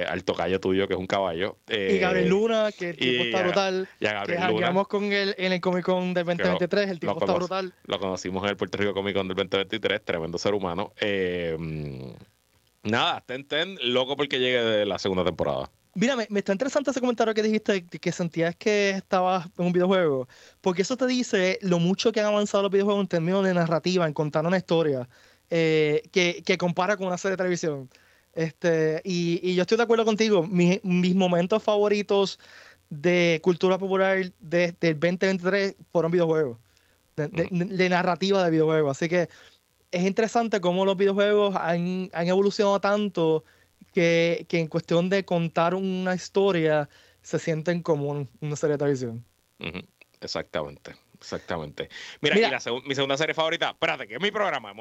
al 0.09 0.25
tocayo 0.25 0.59
tuyo, 0.59 0.89
que 0.89 0.95
es 0.95 1.01
un 1.01 1.07
caballo. 1.07 1.59
y 1.69 1.99
Gabriel 1.99 2.29
Luna, 2.29 2.71
que 2.77 2.91
el 2.91 2.97
tipo 2.97 3.23
está 3.23 3.43
brutal. 3.45 3.89
Y 4.01 4.07
a 4.07 4.25
que 4.25 4.37
con 4.89 5.05
él 5.13 5.35
en 5.39 5.53
el 5.53 5.61
Comic 5.61 5.85
Con 5.85 6.13
del 6.13 6.25
2023, 6.25 6.91
el 6.91 6.99
tipo 6.99 7.13
está 7.13 7.35
brutal. 7.35 7.73
Lo 7.85 8.01
conocimos 8.01 8.43
en 8.43 8.51
el 8.51 8.57
Puerto 8.57 8.79
Rico 8.79 8.95
Comic 8.95 9.15
Con 9.15 9.29
del 9.29 9.37
2023, 9.37 10.05
tremendo 10.05 10.39
ser 10.39 10.53
humano. 10.53 10.93
Eh, 11.01 11.36
nada, 12.83 13.23
ten, 13.27 13.47
ten, 13.47 13.79
loco 13.83 14.17
porque 14.17 14.39
llegue 14.39 14.63
de 14.63 14.87
la 14.87 14.99
segunda 14.99 15.25
temporada. 15.25 15.71
Mira, 15.95 16.15
me, 16.15 16.27
está 16.31 16.53
interesante 16.53 16.91
ese 16.91 17.01
comentario 17.01 17.33
que 17.33 17.43
dijiste 17.43 17.87
que 17.87 18.13
sentías 18.13 18.55
que 18.55 18.91
estabas 18.91 19.47
en 19.57 19.65
un 19.65 19.73
videojuego, 19.73 20.29
porque 20.61 20.83
eso 20.83 20.97
te 20.97 21.07
dice 21.07 21.59
lo 21.63 21.79
mucho 21.79 22.13
que 22.13 22.21
han 22.21 22.27
avanzado 22.27 22.65
los 22.65 22.73
videojuegos 22.73 23.03
en 23.03 23.09
términos 23.09 23.45
de 23.45 23.55
narrativa, 23.55 24.07
en 24.07 24.13
contar 24.13 24.47
una 24.47 24.59
historia 24.59 25.09
eh, 25.49 26.03
que, 26.13 26.43
que, 26.45 26.59
compara 26.59 26.99
con 26.99 27.07
una 27.07 27.17
serie 27.17 27.33
de 27.33 27.37
televisión. 27.39 27.89
Este, 28.35 29.01
y, 29.05 29.41
y 29.43 29.55
yo 29.55 29.63
estoy 29.63 29.79
de 29.79 29.85
acuerdo 29.85 30.05
contigo, 30.05 30.47
mis, 30.47 30.85
mis 30.85 31.15
momentos 31.15 31.63
favoritos 31.63 32.39
de 32.91 33.41
cultura 33.43 33.79
popular 33.79 34.33
desde 34.39 34.89
el 34.89 35.01
2023 35.01 35.77
fueron 35.93 36.13
videojuegos, 36.13 36.59
de, 37.17 37.29
de 37.29 37.89
narrativa 37.89 38.45
de 38.45 38.51
videojuegos. 38.51 38.99
Así 38.99 39.09
que 39.09 39.29
es 39.97 40.03
interesante 40.03 40.61
cómo 40.61 40.85
los 40.85 40.97
videojuegos 40.97 41.57
han, 41.57 42.11
evolucionado 42.13 42.81
tanto 42.81 43.45
que, 43.93 44.47
en 44.51 44.69
cuestión 44.69 45.09
de 45.09 45.25
contar 45.25 45.75
una 45.75 46.15
historia 46.15 46.89
se 47.23 47.39
sienten 47.39 47.83
como 47.83 48.29
una 48.41 48.57
serie 48.57 48.75
de 48.75 48.79
televisión. 48.79 49.25
Exactamente, 50.21 50.95
exactamente. 51.15 51.89
Mira, 52.21 52.61
mi 52.87 52.95
segunda 52.95 53.17
serie 53.17 53.35
favorita, 53.35 53.71
espérate, 53.71 54.07
que 54.07 54.15
es 54.15 54.21
mi 54.21 54.31
programa, 54.31 54.73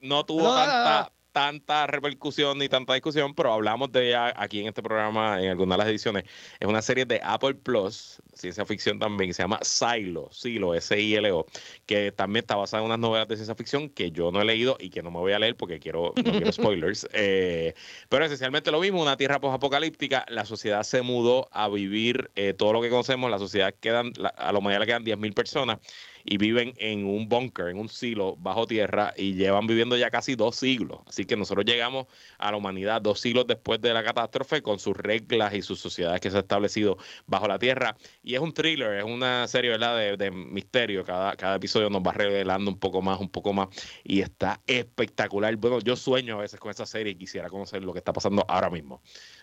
no 0.00 0.24
tuvo 0.24 0.54
tanta, 0.54 1.12
tanta 1.32 1.86
repercusión 1.86 2.58
ni 2.58 2.68
tanta 2.68 2.94
discusión, 2.94 3.34
pero 3.34 3.52
hablamos 3.52 3.92
de 3.92 4.08
ella 4.08 4.32
aquí 4.36 4.60
en 4.60 4.68
este 4.68 4.82
programa 4.82 5.42
en 5.42 5.50
algunas 5.50 5.76
de 5.76 5.84
las 5.84 5.90
ediciones. 5.90 6.24
Es 6.58 6.68
una 6.68 6.82
serie 6.82 7.04
de 7.04 7.20
Apple 7.22 7.54
Plus, 7.54 8.20
ciencia 8.34 8.64
ficción 8.66 8.98
también, 8.98 9.32
se 9.34 9.42
llama 9.42 9.58
Silo, 9.62 10.28
Silo, 10.32 10.74
S-I-L-O, 10.74 11.46
que 11.86 12.12
también 12.12 12.42
está 12.44 12.56
basada 12.56 12.82
en 12.82 12.86
unas 12.86 12.98
novelas 12.98 13.28
de 13.28 13.36
ciencia 13.36 13.54
ficción 13.54 13.88
que 13.88 14.10
yo 14.10 14.30
no 14.30 14.40
he 14.40 14.44
leído 14.44 14.76
y 14.80 14.90
que 14.90 15.02
no 15.02 15.10
me 15.10 15.18
voy 15.18 15.32
a 15.32 15.38
leer 15.38 15.56
porque 15.56 15.78
quiero, 15.78 16.12
no 16.16 16.32
quiero 16.32 16.52
spoilers. 16.52 17.08
Eh, 17.12 17.74
pero 18.08 18.24
esencialmente 18.24 18.70
lo 18.70 18.80
mismo, 18.80 19.00
una 19.00 19.16
tierra 19.16 19.40
post-apocalíptica, 19.40 20.24
la 20.28 20.44
sociedad 20.44 20.82
se 20.82 21.02
mudó 21.02 21.48
a 21.52 21.68
vivir 21.68 22.30
eh, 22.34 22.54
todo 22.54 22.72
lo 22.72 22.80
que 22.80 22.90
conocemos, 22.90 23.30
la 23.30 23.38
sociedad 23.38 23.74
quedan, 23.80 24.12
a 24.36 24.52
la 24.52 24.58
humanidad 24.58 24.80
le 24.80 24.86
quedan 24.86 25.04
10.000 25.04 25.34
personas 25.34 25.78
y 26.24 26.36
viven 26.36 26.74
en 26.76 27.06
un 27.06 27.28
búnker, 27.28 27.68
en 27.68 27.78
un 27.78 27.88
silo 27.88 28.36
bajo 28.36 28.66
tierra 28.66 29.12
y 29.16 29.34
llevan 29.34 29.66
viviendo 29.66 29.96
ya 29.96 30.10
casi 30.10 30.36
dos 30.36 30.56
siglos. 30.56 31.00
Así 31.06 31.24
que 31.24 31.36
nosotros 31.36 31.64
llegamos 31.64 32.06
a 32.38 32.50
la 32.50 32.56
humanidad 32.56 33.00
dos 33.00 33.20
siglos 33.20 33.46
después 33.46 33.80
de 33.80 33.94
la 33.94 34.04
catástrofe 34.04 34.62
con 34.62 34.78
sus 34.78 34.96
reglas 34.96 35.54
y 35.54 35.62
sus 35.62 35.80
sociedades 35.80 36.20
que 36.20 36.30
se 36.30 36.36
han 36.36 36.42
establecido 36.42 36.98
bajo 37.26 37.48
la 37.48 37.58
tierra. 37.58 37.96
Y 38.22 38.34
es 38.34 38.40
un 38.40 38.52
thriller, 38.52 38.98
es 38.98 39.04
una 39.04 39.48
serie. 39.48 39.70
De, 39.70 40.16
de 40.16 40.30
misterio. 40.30 41.04
Cada, 41.04 41.36
cada 41.36 41.56
episodio 41.56 41.88
nos 41.90 42.02
va 42.02 42.12
revelando 42.12 42.70
un 42.70 42.78
poco 42.78 43.00
más, 43.00 43.20
un 43.20 43.28
poco 43.28 43.52
más 43.52 43.68
y 44.04 44.20
está 44.20 44.60
espectacular. 44.66 45.54
Bueno, 45.56 45.80
yo 45.80 45.96
sueño 45.96 46.36
a 46.36 46.40
veces 46.40 46.58
con 46.58 46.70
esa 46.70 46.86
serie 46.86 47.12
y 47.12 47.16
quisiera 47.16 47.48
conocer 47.48 47.82
lo 47.82 47.92
que 47.92 47.98
está 47.98 48.12
pasando 48.12 48.44
ahora 48.48 48.70
mismo. 48.70 49.00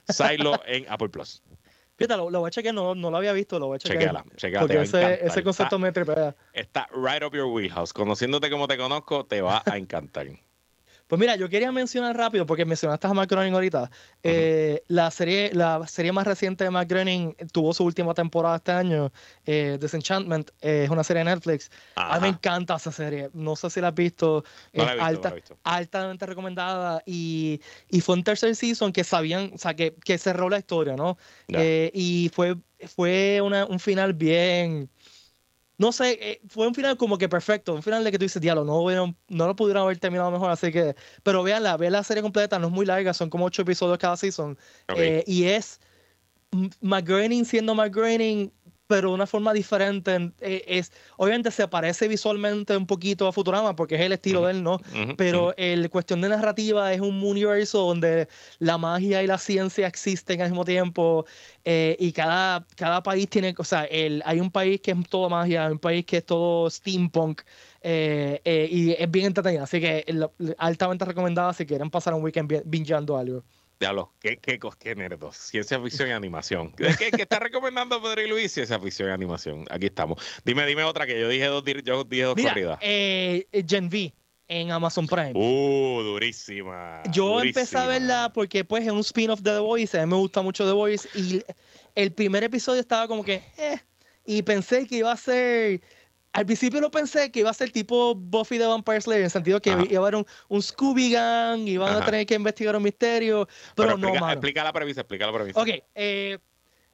Silo 0.08 0.62
en 0.66 0.86
Apple 0.90 1.10
Plus. 1.10 1.42
Fíjate, 1.98 2.16
lo, 2.16 2.40
voy 2.40 2.48
a 2.48 2.52
chequear, 2.52 2.76
no, 2.76 2.94
no 2.94 3.10
lo 3.10 3.18
había 3.18 3.34
visto, 3.34 3.58
lo 3.58 3.68
voy 3.68 3.76
a 3.76 3.80
chequear. 3.80 4.00
Chequeala, 4.00 4.26
chequeala. 4.36 4.68
Porque 4.68 4.82
ese, 4.82 5.26
ese, 5.26 5.44
concepto 5.44 5.80
me 5.80 5.92
tripea. 5.92 6.36
Está 6.54 6.88
right 6.94 7.24
up 7.24 7.34
your 7.34 7.48
wheelhouse. 7.48 7.92
Conociéndote 7.92 8.52
como 8.52 8.68
te 8.68 8.78
conozco, 8.78 9.26
te 9.26 9.42
va 9.42 9.64
a 9.66 9.78
encantar. 9.78 10.28
Pues 11.08 11.20
mira, 11.20 11.38
yo 11.38 11.48
quería 11.48 11.72
mencionar 11.72 12.18
rápido, 12.18 12.46
porque 12.46 12.66
mencionaste 12.66 13.08
a 13.08 13.26
Groening 13.26 13.54
ahorita. 13.54 13.90
Eh, 14.22 14.84
la, 14.88 15.10
serie, 15.10 15.52
la 15.54 15.88
serie 15.88 16.12
más 16.12 16.28
reciente 16.28 16.66
de 16.66 16.86
Groening 16.86 17.34
tuvo 17.54 17.74
su 17.74 17.86
última 17.86 18.14
temporada 18.14 18.58
este 18.58 18.74
año, 18.74 19.12
eh, 19.46 19.78
Disenchantment, 19.80 20.50
eh, 20.62 20.84
es 20.84 20.90
una 20.90 21.06
serie 21.06 21.24
de 21.24 21.32
Netflix. 21.32 21.72
A 21.96 22.16
mí 22.16 22.24
me 22.24 22.28
encanta 22.30 22.76
esa 22.76 22.92
serie, 22.92 23.30
no 23.34 23.56
sé 23.56 23.70
si 23.70 23.80
la 23.80 23.88
has 23.88 23.96
visto. 23.96 24.44
es 24.74 24.84
alta, 25.00 25.34
altamente 25.64 26.26
recomendada 26.26 27.02
y, 27.06 27.62
y, 27.90 28.02
fue 28.02 28.16
un 28.16 28.24
tercer 28.24 28.54
season 28.56 28.92
que 28.92 29.06
sabían, 29.06 29.52
o 29.56 29.58
sea, 29.58 29.74
que, 29.76 29.96
que 30.04 30.18
cerró 30.18 30.50
la 30.50 30.58
historia, 30.60 30.96
¿no? 30.96 31.18
y 31.48 32.30
fue, 32.34 32.58
fue 32.86 33.40
una, 33.42 33.66
un 33.66 33.80
final 33.80 34.14
bien 34.14 34.90
no 35.78 35.92
sé, 35.92 36.18
eh, 36.20 36.42
fue 36.48 36.68
un 36.68 36.74
final 36.74 36.98
como 36.98 37.18
que 37.18 37.30
perfecto, 37.30 37.74
un 37.76 37.84
final 37.84 38.04
de 38.04 38.12
que 38.12 38.18
tú 38.18 38.26
dices, 38.26 38.42
diálogo, 38.42 38.92
no, 38.92 39.16
no 39.28 39.48
lo 39.48 39.56
pudieron 39.56 39.84
haber 39.84 40.00
terminado 40.00 40.32
mejor, 40.32 40.50
así 40.50 40.72
que, 40.72 40.96
pero 41.24 41.44
véanla, 41.44 41.78
vean 41.78 41.94
la 41.94 42.04
serie 42.04 42.24
completa, 42.24 42.58
no 42.58 42.68
es 42.68 42.74
muy 42.74 42.86
larga, 42.86 43.14
son 43.14 43.30
como 43.30 43.46
ocho 43.46 43.62
episodios 43.62 43.98
cada 44.00 44.18
season, 44.18 44.58
eh, 44.96 45.24
y 45.28 45.46
es 45.46 45.80
McGraining 46.82 47.46
siendo 47.46 47.76
McGraining 47.76 48.52
pero 48.88 49.10
de 49.10 49.16
una 49.16 49.28
forma 49.28 49.54
diferente. 49.54 50.32
Eh, 50.40 50.64
es, 50.68 50.92
obviamente 51.18 51.52
se 51.52 51.68
parece 51.68 52.08
visualmente 52.08 52.76
un 52.76 52.88
poquito 52.88 53.28
a 53.28 53.34
Futurama 53.34 53.76
porque 53.76 53.96
es 53.96 54.02
el 54.02 54.14
estilo 54.14 54.46
de 54.46 54.54
él, 54.54 54.64
¿no? 54.64 54.80
pero 55.18 55.54
el 55.58 55.90
cuestión 55.90 56.22
de 56.22 56.30
narrativa 56.30 56.94
es 56.94 57.02
un 57.02 57.22
universo 57.22 57.80
donde 57.80 58.28
la 58.60 58.78
magia 58.78 59.22
y 59.22 59.28
la 59.28 59.38
ciencia 59.38 59.88
existen 59.88 60.42
al 60.42 60.50
mismo 60.50 60.66
tiempo 60.66 61.26
eh, 61.66 61.96
y 62.00 62.12
cada, 62.14 62.66
cada 62.76 63.04
país 63.04 63.30
tiene, 63.30 63.54
o 63.58 63.64
sea, 63.64 63.84
el, 63.86 64.24
hay 64.26 64.40
un 64.40 64.52
país 64.52 64.80
que 64.82 64.92
es 64.92 64.98
todo 65.10 65.30
magia, 65.30 65.66
hay 65.66 65.72
un 65.74 65.80
país 65.80 66.06
que 66.06 66.18
es 66.18 66.26
todo 66.26 66.70
steampunk. 66.70 67.42
Eh, 67.82 68.68
y 68.70 68.92
es 68.92 69.10
bien 69.10 69.28
entretenido, 69.28 69.64
así 69.64 69.80
que 69.80 70.04
altamente 70.58 71.06
recomendada 71.06 71.54
si 71.54 71.66
quieren 71.66 71.90
pasar 71.90 72.14
un 72.14 72.24
weekend 72.24 72.64
bingeando 72.66 73.18
algo. 73.18 73.44
Diablo, 73.80 74.12
qué, 74.20 74.38
qué, 74.38 74.60
qué 74.80 74.96
nerdos. 74.96 75.38
Ciencia 75.38 75.80
ficción 75.80 76.10
y 76.10 76.12
animación. 76.12 76.72
¿Qué, 76.72 77.12
qué 77.12 77.22
está 77.22 77.40
recomendando 77.40 78.02
Pedro 78.02 78.22
y 78.22 78.28
Luis? 78.28 78.52
Ciencia 78.52 78.80
ficción 78.80 79.10
y 79.10 79.12
animación. 79.12 79.66
Aquí 79.70 79.86
estamos. 79.86 80.24
Dime, 80.44 80.66
dime 80.66 80.84
otra 80.84 81.06
que 81.06 81.20
yo 81.20 81.30
dije 81.30 81.46
dos, 81.46 81.64
yo 81.84 82.04
dije 82.04 82.24
dos 82.24 82.36
corridas. 82.42 82.80
Eh, 82.82 83.48
Gen 83.68 83.88
V 83.88 84.14
en 84.48 84.72
Amazon 84.72 85.06
Prime. 85.08 85.34
Uh, 85.36 86.02
durísima. 86.02 87.04
Yo 87.12 87.42
empecé 87.42 87.78
a 87.78 87.86
verla 87.86 88.32
porque 88.34 88.66
pues 88.66 88.84
es 88.86 88.92
un 88.92 89.02
spin-off 89.02 89.42
de 89.42 89.52
The 89.52 89.60
Voice. 89.60 90.00
A 90.00 90.06
mí 90.06 90.12
me 90.12 90.18
gusta 90.18 90.42
mucho 90.42 90.66
The 90.66 90.72
Voice. 90.72 91.08
Y 91.14 91.44
el 91.94 92.12
primer 92.14 92.44
episodio 92.44 92.82
estaba 92.82 93.08
como 93.08 93.24
que, 93.24 93.44
eh, 93.58 93.80
y 94.26 94.42
pensé 94.42 94.88
que 94.88 94.98
iba 94.98 95.12
a 95.12 95.18
ser 95.18 95.82
al 96.38 96.46
principio 96.46 96.80
no 96.80 96.92
pensé 96.92 97.32
que 97.32 97.40
iba 97.40 97.50
a 97.50 97.54
ser 97.54 97.72
tipo 97.72 98.14
Buffy 98.14 98.60
de 98.60 98.68
Vampire 98.68 99.02
Slayer, 99.02 99.22
en 99.22 99.26
el 99.26 99.32
sentido 99.32 99.60
que 99.60 99.72
iba 99.72 100.04
a 100.04 100.08
haber 100.08 100.24
un, 100.50 100.62
Scooby 100.62 101.12
Gang, 101.12 101.68
iban 101.68 101.96
a 101.96 102.06
tener 102.06 102.28
que 102.28 102.36
investigar 102.36 102.76
un 102.76 102.84
misterio, 102.84 103.48
pero, 103.76 103.98
no, 103.98 104.10
explica, 104.10 104.34
explica 104.34 104.64
la 104.64 104.72
premisa, 104.72 105.02
explica 105.02 105.26
la 105.26 105.34
premisa. 105.34 105.60
Ok, 105.60 105.70
eh, 105.96 106.38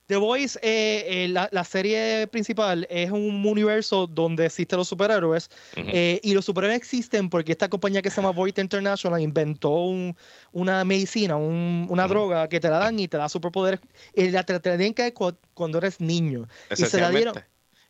The 0.06 0.16
Voice, 0.16 0.58
eh, 0.62 1.26
eh, 1.26 1.28
la, 1.28 1.64
serie 1.66 2.26
principal, 2.28 2.88
es 2.90 3.12
un 3.12 3.46
universo 3.46 4.08
donde 4.08 4.46
existen 4.46 4.78
los 4.78 4.88
superhéroes 4.88 5.50
y 5.76 6.34
los 6.34 6.46
superhéroes 6.46 6.78
existen 6.78 7.30
porque 7.30 7.52
esta 7.52 7.68
compañía 7.68 8.02
que 8.02 8.10
se 8.10 8.22
llama 8.22 8.32
Void 8.32 8.58
International 8.58 9.20
inventó 9.20 9.92
una 10.54 10.86
medicina, 10.86 11.36
una 11.36 12.08
droga 12.08 12.48
que 12.48 12.62
te 12.62 12.70
la 12.70 12.78
dan 12.80 12.98
y 12.98 13.10
te 13.10 13.18
da 13.18 13.28
superpoderes 13.28 13.82
y 14.16 14.30
la 14.30 14.46
te, 14.46 14.54
la 14.54 14.62
tienen 14.62 14.94
que 14.94 15.14
cuando 15.54 15.80
eres 15.80 16.00
niño. 16.00 16.48
Y 16.78 16.86
se 16.86 17.02
la 17.02 17.10
dieron 17.10 17.36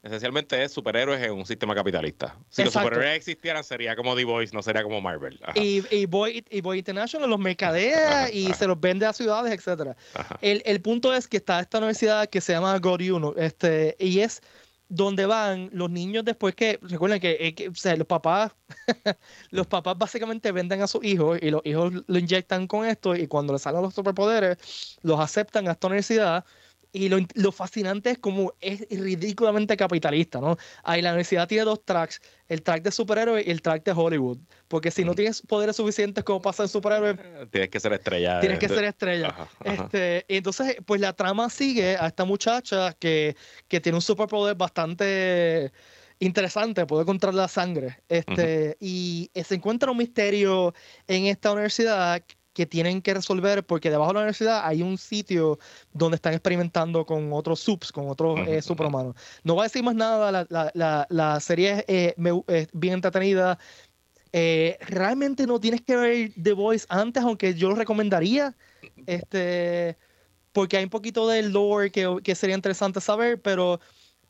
esencialmente 0.04 0.62
es 0.62 0.74
superhéroes 0.74 1.22
en 1.24 1.32
un 1.32 1.46
sistema 1.46 1.74
capitalista. 1.74 2.38
Si 2.50 2.64
los 2.64 2.74
superhéroes 2.74 3.16
existieran, 3.16 3.64
sería 3.64 3.96
como 3.96 4.16
The 4.16 4.26
Voice, 4.26 4.54
no 4.54 4.62
sería 4.62 4.84
como 4.84 5.00
Marvel. 5.00 5.40
Y, 5.56 5.84
y, 5.96 6.06
Boy, 6.06 6.46
y 6.50 6.62
Boy 6.62 6.80
International 6.80 7.30
los 7.30 7.40
mercadea 7.40 8.30
y 8.30 8.54
se 8.54 8.68
los 8.68 8.80
vende 8.80 9.06
a 9.06 9.14
ciudades, 9.14 9.54
etcétera. 9.54 9.96
El, 10.42 10.62
el, 10.66 10.82
punto 10.82 11.14
es 11.14 11.28
que 11.28 11.38
está 11.38 11.62
esta 11.62 11.78
universidad 11.78 12.30
que 12.30 12.42
se 12.42 12.52
llama 12.52 12.78
Goriuno, 12.80 13.34
este, 13.38 13.96
y 13.98 14.20
es 14.20 14.42
donde 14.90 15.26
van 15.26 15.70
los 15.72 15.90
niños 15.90 16.26
después 16.26 16.54
que, 16.54 16.80
recuerden 16.82 17.20
que, 17.20 17.56
eh, 17.58 17.70
o 17.70 17.74
sea, 17.74 17.96
los 17.96 18.06
papás, 18.06 18.52
los 19.50 19.66
papás 19.68 19.98
básicamente 19.98 20.52
venden 20.52 20.82
a 20.82 20.88
sus 20.88 21.04
hijos 21.04 21.40
y 21.42 21.50
los 21.50 21.62
hijos 21.66 21.94
lo 22.06 22.20
inyectan 22.20 22.68
con 22.68 22.86
esto 22.86 23.16
y 23.16 23.28
cuando 23.28 23.54
les 23.54 23.62
salen 23.62 23.82
los 23.82 23.94
superpoderes, 23.96 25.00
los 25.02 25.20
aceptan 25.20 25.68
a 25.68 25.72
esta 25.72 25.88
universidad 25.88 26.46
y 26.94 27.10
lo, 27.10 27.18
lo, 27.34 27.52
fascinante 27.52 28.12
es 28.12 28.20
como 28.20 28.54
es 28.62 28.88
ridículamente 28.90 29.76
capitalista, 29.76 30.40
¿no? 30.40 30.58
Ahí 30.84 31.02
la 31.02 31.10
universidad 31.10 31.48
tiene 31.48 31.66
dos 31.66 31.84
tracks, 31.84 32.22
el 32.48 32.62
track 32.62 32.84
de 32.84 32.92
superhéroes 32.92 33.48
y 33.48 33.50
el 33.50 33.64
track 33.64 33.84
de 33.84 33.92
Hollywood. 33.92 34.38
Porque 34.68 34.92
si 34.92 35.04
no 35.04 35.16
tienes 35.16 35.42
poderes 35.42 35.76
suficientes 35.76 36.24
como 36.24 36.40
pasa 36.42 36.64
en 36.64 36.70
superhéroes... 36.70 37.18
Tienes 37.50 37.70
que 37.70 37.80
ser 37.80 37.94
estrella. 37.94 38.40
Tienes 38.42 38.60
que 38.60 38.70
ser 38.70 38.84
estrella. 38.84 39.36
Este, 39.64 40.24
y 40.28 40.38
entonces, 40.38 40.78
pues 40.86 41.02
la 41.02 41.14
trama 41.14 41.50
sigue 41.50 41.98
a 41.98 42.08
esta 42.08 42.26
muchacha 42.26 42.94
que, 42.94 43.36
que 43.68 43.82
tiene 43.82 43.98
un 43.98 44.02
superpoder 44.04 44.56
bastante 44.56 45.72
interesante, 46.20 46.86
puede 46.86 47.06
controlar 47.06 47.36
la 47.36 47.48
sangre. 47.48 47.98
Este, 48.08 48.78
Y 48.80 49.32
se 49.34 49.56
encuentra 49.56 49.92
un 49.92 49.98
misterio 49.98 50.74
en 51.08 51.26
esta 51.26 51.52
universidad 51.52 52.22
que 52.54 52.66
tienen 52.66 53.02
que 53.02 53.14
resolver 53.14 53.66
porque 53.66 53.90
debajo 53.90 54.12
de 54.12 54.14
la 54.16 54.20
universidad 54.22 54.62
hay 54.66 54.82
un 54.82 54.98
sitio 54.98 55.60
donde 55.92 56.16
están 56.16 56.34
experimentando 56.34 57.06
con 57.06 57.34
otros 57.34 57.60
subs, 57.60 57.92
con 57.92 58.10
otros 58.10 58.40
eh, 58.48 58.62
superhumanos. 58.62 59.16
No 59.44 59.56
voy 59.56 59.62
a 59.62 59.64
decir 59.64 59.84
más 59.84 59.96
nada, 59.96 60.32
la, 60.32 60.72
la, 60.74 61.08
la, 61.10 61.40
serie 61.40 61.84
es 61.88 62.14
eh, 62.18 62.68
bien 62.74 62.94
entretenida. 62.94 63.58
Eh, 64.32 64.78
realmente 64.82 65.46
no 65.46 65.60
tienes 65.60 65.82
que 65.82 65.96
ver 65.96 66.32
The 66.42 66.54
Voice 66.54 66.86
antes, 66.90 67.24
aunque 67.24 67.54
yo 67.56 67.70
lo 67.70 67.76
recomendaría. 67.76 68.56
Este, 69.06 69.98
porque 70.52 70.78
hay 70.78 70.84
un 70.84 70.90
poquito 70.90 71.28
del 71.28 71.52
lore 71.52 71.92
que, 71.92 72.20
que 72.24 72.36
sería 72.36 72.56
interesante 72.56 73.02
saber, 73.02 73.42
pero 73.42 73.80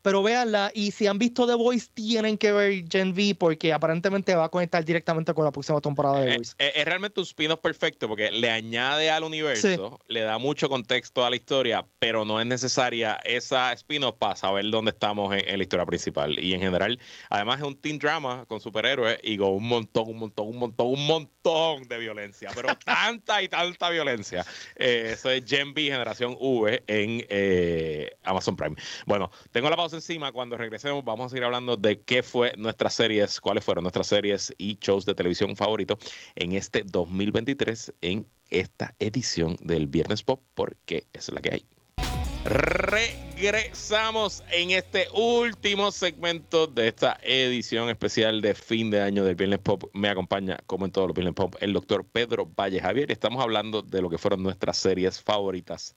pero 0.03 0.21
véanla 0.21 0.69
y 0.75 0.91
si 0.91 1.07
han 1.07 1.17
visto 1.17 1.47
The 1.47 1.55
Voice 1.55 1.87
tienen 1.93 2.37
que 2.37 2.51
ver 2.51 2.83
Gen 2.89 3.13
V 3.13 3.35
porque 3.39 3.73
aparentemente 3.73 4.35
va 4.35 4.45
a 4.45 4.49
conectar 4.49 4.83
directamente 4.83 5.33
con 5.33 5.45
la 5.45 5.51
próxima 5.51 5.79
temporada 5.79 6.19
de 6.19 6.25
The 6.25 6.33
eh, 6.33 6.37
Voice. 6.37 6.55
Eh, 6.59 6.71
es, 6.75 6.85
realmente 6.85 7.19
un 7.21 7.25
spin-off 7.25 7.59
perfecto 7.61 8.07
porque 8.07 8.29
le 8.29 8.51
añade 8.51 9.09
al 9.09 9.23
universo, 9.23 9.99
le 10.07 10.21
da 10.21 10.37
mucho 10.37 10.69
contexto 10.69 11.25
a 11.25 11.29
la 11.29 11.37
historia, 11.37 11.85
pero 11.99 12.25
no 12.25 12.39
es 12.39 12.45
necesaria 12.45 13.17
esa 13.23 13.71
spin-off 13.73 14.17
para 14.17 14.35
saber 14.35 14.69
dónde 14.69 14.91
estamos 14.91 15.33
en, 15.33 15.57
la 15.57 15.63
historia 15.63 15.85
principal. 15.85 16.37
Y 16.37 16.53
en 16.53 16.59
general, 16.59 16.99
además 17.29 17.59
es 17.59 17.65
un 17.65 17.75
teen 17.75 17.97
drama 17.97 18.45
con 18.47 18.59
superhéroes 18.59 19.19
y 19.23 19.37
con 19.37 19.53
un 19.53 19.67
montón, 19.67 20.09
un 20.09 20.17
montón, 20.17 20.47
un 20.47 20.57
montón, 20.57 20.87
un 20.87 21.07
montón 21.07 21.87
de 21.87 21.97
violencia, 21.97 22.49
pero 22.53 22.75
tanta 22.85 23.41
y 23.41 23.47
tanta 23.47 23.89
violencia. 23.89 24.45
Eh, 24.75 25.11
eso 25.13 25.29
es 25.29 25.45
Gen 25.45 25.69
V 25.69 25.81
Generación 25.81 26.35
V 26.37 26.83
en 26.87 28.13
Amazon 28.23 28.57
Prime. 28.57 28.75
Bueno, 29.05 29.31
tengo 29.51 29.69
la 29.69 29.77
pausa 29.77 29.92
encima. 29.93 30.31
Cuando 30.31 30.57
regresemos, 30.57 31.03
vamos 31.03 31.27
a 31.27 31.29
seguir 31.29 31.43
hablando 31.43 31.77
de 31.77 32.01
qué 32.01 32.23
fue 32.23 32.53
nuestras 32.57 32.93
series, 32.93 33.39
cuáles 33.39 33.63
fueron 33.63 33.83
nuestras 33.83 34.07
series 34.07 34.53
y 34.57 34.77
shows 34.79 35.05
de 35.05 35.15
televisión 35.15 35.55
favoritos 35.55 35.97
en 36.35 36.53
este 36.53 36.83
2023 36.83 37.93
en 38.01 38.27
esta 38.49 38.95
edición 38.99 39.57
del 39.61 39.87
Viernes 39.87 40.23
Pop, 40.23 40.41
porque 40.53 41.07
es 41.13 41.31
la 41.31 41.41
que 41.41 41.53
hay. 41.53 41.72
Regresamos 42.45 44.43
en 44.51 44.71
este 44.71 45.07
último 45.13 45.91
segmento 45.91 46.67
de 46.67 46.89
esta 46.89 47.17
edición 47.23 47.89
especial 47.89 48.41
de 48.41 48.53
fin 48.53 48.91
de 48.91 49.01
año 49.01 49.23
del 49.23 49.35
Viernes 49.35 49.59
Pop. 49.59 49.85
Me 49.93 50.09
acompaña, 50.09 50.57
como 50.67 50.83
en 50.83 50.91
todos 50.91 51.07
los 51.07 51.15
Viernes 51.15 51.35
Pop, 51.35 51.55
el 51.61 51.71
doctor 51.71 52.05
Pedro 52.05 52.45
Valle 52.45 52.81
Javier. 52.81 53.13
Estamos 53.13 53.41
hablando 53.41 53.81
de 53.81 54.01
lo 54.01 54.09
que 54.09 54.17
fueron 54.17 54.43
nuestras 54.43 54.75
series 54.75 55.21
favoritas 55.21 55.95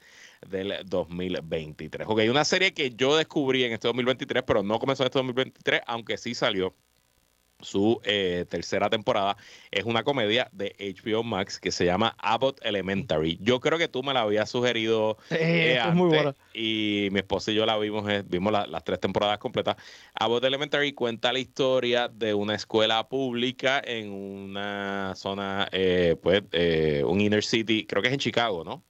del 0.49 0.72
2023. 0.86 2.07
Ok, 2.09 2.20
una 2.30 2.44
serie 2.44 2.72
que 2.72 2.90
yo 2.90 3.16
descubrí 3.16 3.64
en 3.64 3.72
este 3.72 3.88
2023, 3.88 4.44
pero 4.47 4.62
no 4.62 4.78
comenzó 4.78 5.03
en 5.03 5.07
este 5.07 5.18
2023, 5.18 5.80
aunque 5.86 6.16
sí 6.16 6.32
salió 6.32 6.76
su 7.61 8.01
eh, 8.05 8.45
tercera 8.49 8.91
temporada. 8.91 9.37
Es 9.71 9.85
una 9.85 10.05
comedia 10.05 10.49
de 10.53 10.75
HBO 10.79 11.23
Max 11.23 11.59
que 11.59 11.73
se 11.73 11.85
llama 11.85 12.15
Abbott 12.19 12.61
Elementary. 12.65 13.39
Yo 13.41 13.61
creo 13.61 13.79
que 13.79 13.89
tú 13.89 14.03
me 14.03 14.13
la 14.13 14.23
habías 14.23 14.51
sugerido 14.51 15.17
eh, 15.31 15.79
antes, 15.81 16.35
y 16.53 17.09
mi 17.13 17.21
esposa 17.21 17.51
y 17.51 17.55
yo 17.55 17.67
la 17.67 17.77
vimos, 17.79 18.09
eh, 18.11 18.23
vimos 18.27 18.53
las 18.53 18.85
tres 18.85 19.01
temporadas 19.01 19.39
completas. 19.39 19.77
Abbott 20.15 20.45
Elementary 20.45 20.93
cuenta 20.93 21.33
la 21.33 21.39
historia 21.39 22.09
de 22.09 22.35
una 22.35 22.55
escuela 22.55 23.09
pública 23.09 23.81
en 23.85 24.11
una 24.13 25.15
zona, 25.17 25.69
pues, 26.23 26.43
un 27.05 27.21
inner 27.21 27.45
city, 27.45 27.87
creo 27.87 28.03
que 28.03 28.09
es 28.09 28.15
en 28.15 28.21
Chicago, 28.21 28.65
¿no? 28.65 28.85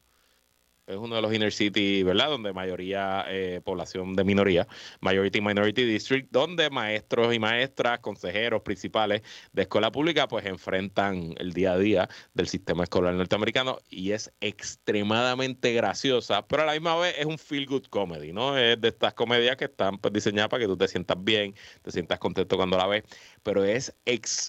Es 0.87 0.97
uno 0.97 1.16
de 1.16 1.22
los 1.22 1.34
inner 1.34 1.53
city, 1.53 2.03
¿verdad? 2.03 2.28
Donde 2.28 2.53
mayoría 2.53 3.24
eh, 3.28 3.61
población 3.64 4.14
de 4.14 4.24
minoría, 4.24 4.68
Majority 5.01 5.41
Minority 5.41 5.84
District, 5.84 6.28
donde 6.30 6.70
maestros 6.70 7.34
y 7.34 7.39
maestras, 7.39 7.99
consejeros 7.99 8.62
principales 8.62 9.22
de 9.53 9.62
escuela 9.62 9.91
pública, 9.91 10.28
pues 10.28 10.47
enfrentan 10.47 11.34
el 11.39 11.53
día 11.53 11.72
a 11.72 11.78
día 11.78 12.09
del 12.34 12.49
sistema 12.49 12.84
escolar 12.84 13.14
norteamericano 13.14 13.78
y 13.91 14.12
es 14.12 14.32
extremadamente 14.41 15.72
graciosa, 15.72 16.47
pero 16.47 16.62
a 16.62 16.66
la 16.66 16.72
misma 16.72 16.97
vez 16.97 17.16
es 17.18 17.26
un 17.26 17.39
feel 17.39 17.66
good 17.66 17.87
comedy, 17.87 18.32
¿no? 18.32 18.57
Es 18.57 18.80
de 18.80 18.89
estas 18.89 19.14
comedias 19.14 19.57
que 19.57 19.64
están 19.64 19.99
pues, 19.99 20.12
diseñadas 20.12 20.49
para 20.49 20.61
que 20.62 20.68
tú 20.68 20.76
te 20.76 20.87
sientas 20.87 21.16
bien, 21.20 21.55
te 21.82 21.91
sientas 21.91 22.18
contento 22.18 22.57
cuando 22.57 22.76
la 22.78 22.87
ves, 22.87 23.03
pero 23.43 23.64
es 23.64 23.93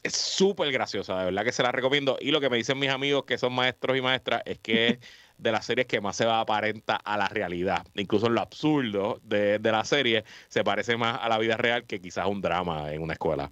súper 0.05 0.71
graciosa, 0.71 1.17
de 1.19 1.25
verdad 1.25 1.43
que 1.43 1.51
se 1.51 1.63
la 1.63 1.71
recomiendo. 1.71 2.17
Y 2.21 2.31
lo 2.31 2.39
que 2.41 2.49
me 2.49 2.57
dicen 2.57 2.77
mis 2.77 2.89
amigos 2.89 3.25
que 3.25 3.37
son 3.37 3.53
maestros 3.53 3.97
y 3.97 4.01
maestras 4.01 4.43
es 4.45 4.59
que 4.59 4.99
de 5.37 5.51
las 5.51 5.65
series 5.65 5.87
que 5.87 6.01
más 6.01 6.15
se 6.15 6.25
va 6.25 6.39
aparenta 6.39 6.95
a 6.95 7.17
la 7.17 7.27
realidad. 7.27 7.85
Incluso 7.95 8.27
en 8.27 8.35
lo 8.35 8.41
absurdo 8.41 9.19
de, 9.23 9.59
la 9.61 9.83
serie 9.83 10.23
se 10.47 10.63
parece 10.63 10.97
más 10.97 11.19
a 11.21 11.29
la 11.29 11.37
vida 11.37 11.57
real 11.57 11.85
que 11.85 11.99
quizás 11.99 12.27
un 12.27 12.41
drama 12.41 12.93
en 12.93 13.01
una 13.01 13.13
escuela. 13.13 13.51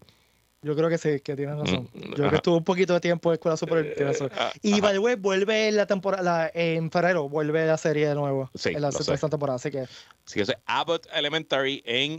Yo 0.62 0.76
creo 0.76 0.90
que 0.90 0.98
sí, 0.98 1.20
que 1.20 1.36
tienes 1.36 1.58
razón. 1.58 1.90
Mm, 1.94 2.02
Yo 2.02 2.14
creo 2.16 2.30
que 2.32 2.36
estuvo 2.38 2.58
un 2.58 2.64
poquito 2.64 2.94
de 2.94 3.00
tiempo 3.00 3.30
en 3.30 3.34
escuela 3.36 3.56
super. 3.56 3.86
Eh, 3.86 4.30
ah, 4.36 4.52
y 4.64 4.82
by 4.82 4.94
the 4.94 5.00
way, 5.00 5.16
vuelve 5.16 5.72
la 5.72 5.86
temporada, 5.86 6.50
en 6.56 6.90
febrero, 6.90 7.30
vuelve 7.30 7.68
la 7.68 7.78
serie 7.78 8.08
de 8.08 8.16
nuevo. 8.16 8.50
Sí, 8.56 8.70
en 8.70 8.82
la 8.82 8.92
sexta 8.92 9.30
temporada, 9.30 9.58
así 9.58 9.70
que. 9.70 9.86
Sí, 10.26 10.42
es 10.42 10.52
Abbott 10.66 11.06
Elementary 11.14 11.84
en 11.86 12.18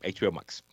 HBO 0.00 0.28
em, 0.28 0.34
Max. 0.34 0.64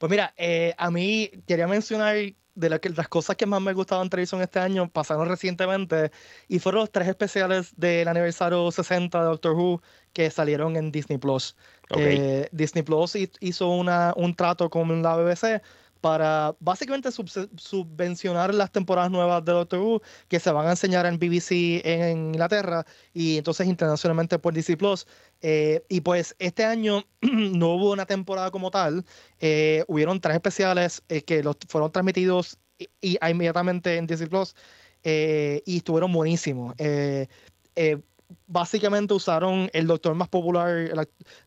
Pues 0.00 0.10
mira, 0.10 0.34
eh, 0.38 0.74
a 0.76 0.90
mí 0.90 1.30
quería 1.46 1.68
mencionar 1.68 2.16
de 2.60 2.70
las 2.70 3.08
cosas 3.08 3.36
que 3.36 3.46
más 3.46 3.60
me 3.60 3.72
gustaban 3.72 4.04
en 4.04 4.10
televisión 4.10 4.42
este 4.42 4.60
año 4.60 4.88
pasaron 4.88 5.28
recientemente 5.28 6.12
y 6.48 6.58
fueron 6.58 6.82
los 6.82 6.92
tres 6.92 7.08
especiales 7.08 7.72
del 7.76 8.06
aniversario 8.06 8.70
60 8.70 9.18
de 9.18 9.24
Doctor 9.24 9.52
Who 9.54 9.82
que 10.12 10.30
salieron 10.30 10.76
en 10.76 10.92
Disney 10.92 11.18
Plus. 11.18 11.56
Eh, 11.96 12.48
Disney 12.52 12.82
Plus 12.82 13.16
hizo 13.40 13.68
una, 13.70 14.12
un 14.16 14.34
trato 14.34 14.70
con 14.70 15.02
la 15.02 15.16
BBC 15.16 15.62
para 16.00 16.56
básicamente 16.60 17.10
subvencionar 17.12 18.54
las 18.54 18.72
temporadas 18.72 19.10
nuevas 19.10 19.44
de 19.44 19.52
Doctor 19.52 19.80
Who 19.80 20.02
que 20.28 20.40
se 20.40 20.50
van 20.50 20.66
a 20.66 20.70
enseñar 20.70 21.06
en 21.06 21.18
BBC 21.18 21.82
en 21.84 22.34
Inglaterra 22.34 22.84
y 23.12 23.38
entonces 23.38 23.66
internacionalmente 23.66 24.38
por 24.38 24.54
DC 24.54 24.76
Plus. 24.76 25.06
Eh, 25.42 25.82
y 25.88 26.00
pues 26.00 26.34
este 26.38 26.64
año 26.64 27.04
no 27.20 27.74
hubo 27.74 27.92
una 27.92 28.06
temporada 28.06 28.50
como 28.50 28.70
tal, 28.70 29.04
eh, 29.40 29.84
hubieron 29.88 30.20
tres 30.20 30.36
especiales 30.36 31.02
eh, 31.08 31.22
que 31.22 31.42
fueron 31.68 31.92
transmitidos 31.92 32.58
y, 33.00 33.18
inmediatamente 33.28 33.96
en 33.96 34.06
DC 34.06 34.26
Plus 34.26 34.54
y 35.02 35.76
estuvieron 35.78 36.12
buenísimos 36.12 36.74
básicamente 38.46 39.14
usaron 39.14 39.70
el 39.72 39.86
doctor 39.86 40.14
más 40.14 40.28
popular. 40.28 40.90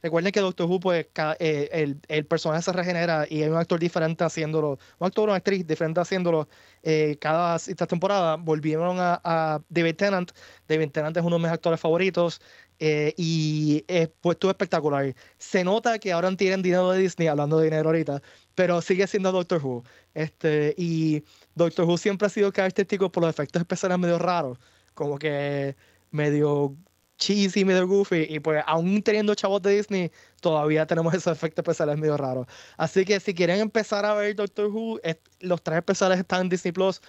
recuerden 0.02 0.32
que 0.32 0.40
Doctor 0.40 0.68
Who, 0.68 0.80
pues, 0.80 1.08
eh, 1.40 1.70
el, 1.72 2.00
el, 2.08 2.26
personaje 2.26 2.64
se 2.64 2.72
regenera 2.72 3.26
y 3.30 3.44
hay 3.44 3.50
un 3.50 3.58
actor 3.58 3.80
diferente 3.80 4.24
haciéndolo, 4.24 4.80
un 5.00 5.08
actor 5.08 5.24
o 5.30 5.32
una 5.32 5.38
actriz 5.38 5.66
diferente 5.66 6.00
haciéndolo 6.00 6.48
eh, 6.84 7.18
cada 7.20 7.56
esta 7.56 7.88
temporada. 7.88 8.36
Volvieron 8.36 8.98
a, 9.00 9.62
David 9.70 9.96
Tennant. 9.96 10.32
David 10.68 10.92
Tennant 10.92 11.18
es 11.18 11.24
uno 11.24 11.38
de 11.38 11.44
mis 11.44 11.52
actores 11.52 11.80
favoritos. 11.80 12.42
Eh, 12.80 13.14
y 13.18 13.86
pues 14.22 14.36
estuvo 14.36 14.52
espectacular. 14.52 15.16
Se 15.38 15.64
nota 15.64 16.00
que 16.00 16.12
ahora 16.12 16.36
tienen 16.36 16.62
dinero 16.62 16.92
de 16.92 17.00
Disney, 17.00 17.28
hablando 17.28 17.60
de 17.60 17.66
dinero 17.66 17.90
ahorita, 17.90 18.22
pero 18.56 18.82
sigue 18.82 19.08
siendo 19.08 19.32
Doctor 19.32 19.64
Who. 19.64 19.84
Este, 20.14 20.74
y 20.78 21.24
Doctor 21.56 21.86
Who 21.86 21.98
siempre 21.98 22.26
ha 22.28 22.30
sido 22.30 22.52
característico 22.52 23.12
por 23.12 23.24
los 23.24 23.30
efectos 23.30 23.62
especiales 23.62 24.00
medio 24.00 24.20
raros. 24.20 24.58
Como 24.96 25.18
que 25.18 25.76
medio 26.14 26.78
cheesy, 27.18 27.66
medio 27.66 27.88
goofy, 27.88 28.28
y 28.30 28.40
pues 28.40 28.64
aún 28.66 29.02
teniendo 29.02 29.36
chavos 29.36 29.62
de 29.62 29.76
Disney, 29.76 30.12
todavía 30.42 30.86
tenemos 30.86 31.14
esos 31.14 31.36
efectos 31.36 31.64
especiales 31.64 31.98
medio 31.98 32.18
raros. 32.18 32.48
Así 32.78 33.06
que 33.06 33.20
si 33.20 33.34
quieren 33.34 33.60
empezar 33.60 34.06
a 34.06 34.14
ver 34.14 34.36
Doctor 34.36 34.68
Who, 34.68 35.00
los 35.40 35.62
tres 35.62 35.78
especiales 35.78 36.20
están 36.20 36.42
en 36.42 36.50
Disney 36.50 36.72
Plus. 36.72 37.02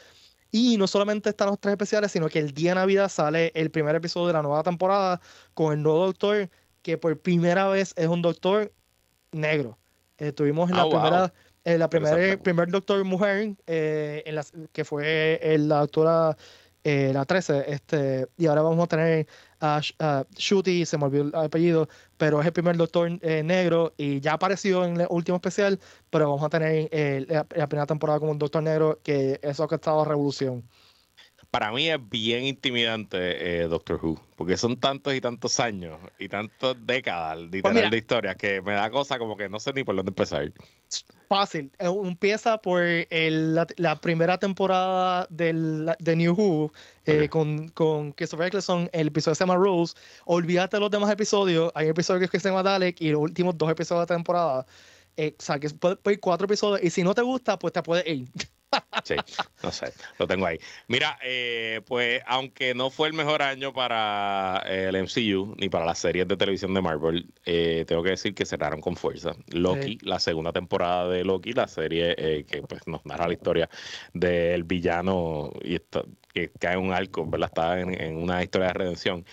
Y 0.50 0.76
no 0.76 0.86
solamente 0.86 1.30
están 1.30 1.48
los 1.48 1.58
tres 1.58 1.72
especiales, 1.72 2.12
sino 2.12 2.28
que 2.28 2.38
el 2.38 2.52
día 2.54 2.70
de 2.70 2.74
Navidad 2.76 3.08
sale 3.08 3.50
el 3.56 3.72
primer 3.72 3.96
episodio 3.96 4.28
de 4.28 4.34
la 4.34 4.42
nueva 4.42 4.62
temporada 4.62 5.20
con 5.52 5.72
el 5.72 5.82
nuevo 5.82 6.06
doctor, 6.06 6.48
que 6.82 6.96
por 6.96 7.18
primera 7.18 7.66
vez 7.66 7.92
es 7.96 8.06
un 8.06 8.22
doctor 8.22 8.72
negro. 9.32 9.76
Estuvimos 10.16 10.70
en 10.70 10.76
la 10.76 10.82
ah, 10.82 10.88
primera, 10.88 11.34
en 11.64 11.78
la 11.80 11.90
primera, 11.90 12.36
primer 12.40 12.68
doctor 12.70 13.02
mujer, 13.02 13.56
eh, 13.66 14.22
en 14.26 14.36
la, 14.36 14.44
que 14.72 14.84
fue 14.84 15.40
la 15.58 15.80
doctora 15.80 16.36
eh, 16.84 17.12
la 17.14 17.24
13, 17.24 17.64
este, 17.72 18.28
y 18.36 18.46
ahora 18.46 18.60
vamos 18.62 18.84
a 18.84 18.86
tener 18.86 19.26
a, 19.60 19.80
a 19.98 20.24
Shooty, 20.36 20.84
se 20.84 20.98
me 20.98 21.06
olvidó 21.06 21.24
el 21.24 21.34
apellido, 21.34 21.88
pero 22.18 22.40
es 22.40 22.46
el 22.46 22.52
primer 22.52 22.76
doctor 22.76 23.10
eh, 23.22 23.42
negro 23.42 23.94
y 23.96 24.20
ya 24.20 24.34
apareció 24.34 24.84
en 24.84 25.00
el 25.00 25.06
último 25.08 25.36
especial, 25.36 25.80
pero 26.10 26.28
vamos 26.28 26.44
a 26.44 26.50
tener 26.50 26.88
eh, 26.92 27.26
la, 27.28 27.66
primera 27.68 27.86
temporada 27.86 28.20
como 28.20 28.32
un 28.32 28.38
doctor 28.38 28.62
negro, 28.62 29.00
que 29.02 29.40
eso 29.42 29.66
ha 29.68 29.74
estado 29.74 30.04
revolución 30.04 30.62
para 31.54 31.70
mí 31.70 31.88
es 31.88 32.00
bien 32.10 32.46
intimidante 32.46 33.62
eh, 33.62 33.68
Doctor 33.68 34.04
Who, 34.04 34.20
porque 34.34 34.56
son 34.56 34.76
tantos 34.76 35.14
y 35.14 35.20
tantos 35.20 35.60
años 35.60 36.00
y 36.18 36.28
tantas 36.28 36.74
décadas 36.84 37.38
literal 37.38 37.74
pues 37.74 37.90
de 37.92 37.96
historia 37.96 38.34
que 38.34 38.60
me 38.60 38.72
da 38.72 38.90
cosa 38.90 39.20
como 39.20 39.36
que 39.36 39.48
no 39.48 39.60
sé 39.60 39.72
ni 39.72 39.84
por 39.84 39.94
dónde 39.94 40.10
empezar. 40.10 40.52
Fácil, 41.28 41.70
eh, 41.78 41.86
empieza 41.86 42.58
por 42.58 42.82
la, 43.08 44.00
primera 44.00 44.36
temporada 44.36 45.28
del, 45.30 45.94
de 46.00 46.16
New 46.16 46.34
Who 46.34 46.72
eh, 47.06 47.28
con, 47.28 47.68
con 47.68 48.10
Christopher 48.10 48.48
Eccleston, 48.48 48.90
el 48.92 49.06
episodio 49.06 49.36
se 49.36 49.44
llama 49.44 49.54
Rules. 49.54 49.94
Olvídate 50.24 50.78
de 50.78 50.80
los 50.80 50.90
demás 50.90 51.12
episodios, 51.12 51.70
hay 51.76 51.84
un 51.84 51.92
episodio 51.92 52.28
que 52.28 52.40
se 52.40 52.48
llama 52.48 52.64
Dalek 52.64 53.00
y 53.00 53.10
los 53.10 53.20
últimos 53.20 53.56
dos 53.56 53.70
episodios 53.70 54.08
de 54.08 54.12
la 54.12 54.16
temporada. 54.16 54.66
o 55.16 55.22
sea, 55.38 55.60
que 55.60 55.70
puede, 55.70 55.98
ir 56.06 56.18
cuatro 56.18 56.46
episodios 56.46 56.82
y 56.82 56.90
si 56.90 57.04
no 57.04 57.14
te 57.14 57.22
gusta, 57.22 57.56
pues 57.60 57.72
te 57.72 57.80
puedes 57.80 58.04
ir. 58.08 58.26
Sí, 59.04 59.16
no 59.62 59.70
sé, 59.70 59.92
lo 60.18 60.26
tengo 60.26 60.46
ahí. 60.46 60.58
Mira, 60.88 61.18
eh, 61.22 61.82
pues 61.86 62.22
aunque 62.26 62.74
no 62.74 62.90
fue 62.90 63.08
el 63.08 63.14
mejor 63.14 63.42
año 63.42 63.72
para 63.72 64.62
eh, 64.66 64.88
el 64.88 64.96
MCU 64.96 65.54
ni 65.58 65.68
para 65.68 65.84
las 65.84 65.98
series 65.98 66.26
de 66.26 66.36
televisión 66.36 66.74
de 66.74 66.80
Marvel, 66.80 67.26
eh, 67.44 67.84
tengo 67.86 68.02
que 68.02 68.10
decir 68.10 68.34
que 68.34 68.46
cerraron 68.46 68.80
con 68.80 68.96
fuerza. 68.96 69.32
Loki, 69.48 69.98
la 70.02 70.18
segunda 70.18 70.52
temporada 70.52 71.08
de 71.08 71.24
Loki, 71.24 71.52
la 71.52 71.68
serie 71.68 72.44
que 72.46 72.62
pues 72.62 72.86
nos 72.86 73.04
narra 73.04 73.26
la 73.26 73.34
historia 73.34 73.68
del 74.12 74.64
villano 74.64 75.52
y 75.62 75.74
que 76.34 76.50
cae 76.50 76.76
un 76.76 76.92
arco, 76.92 77.24
¿verdad? 77.26 77.48
Está 77.48 77.80
en, 77.80 78.00
en 78.00 78.16
una 78.16 78.42
historia 78.42 78.68
de 78.68 78.74
redención. 78.74 79.24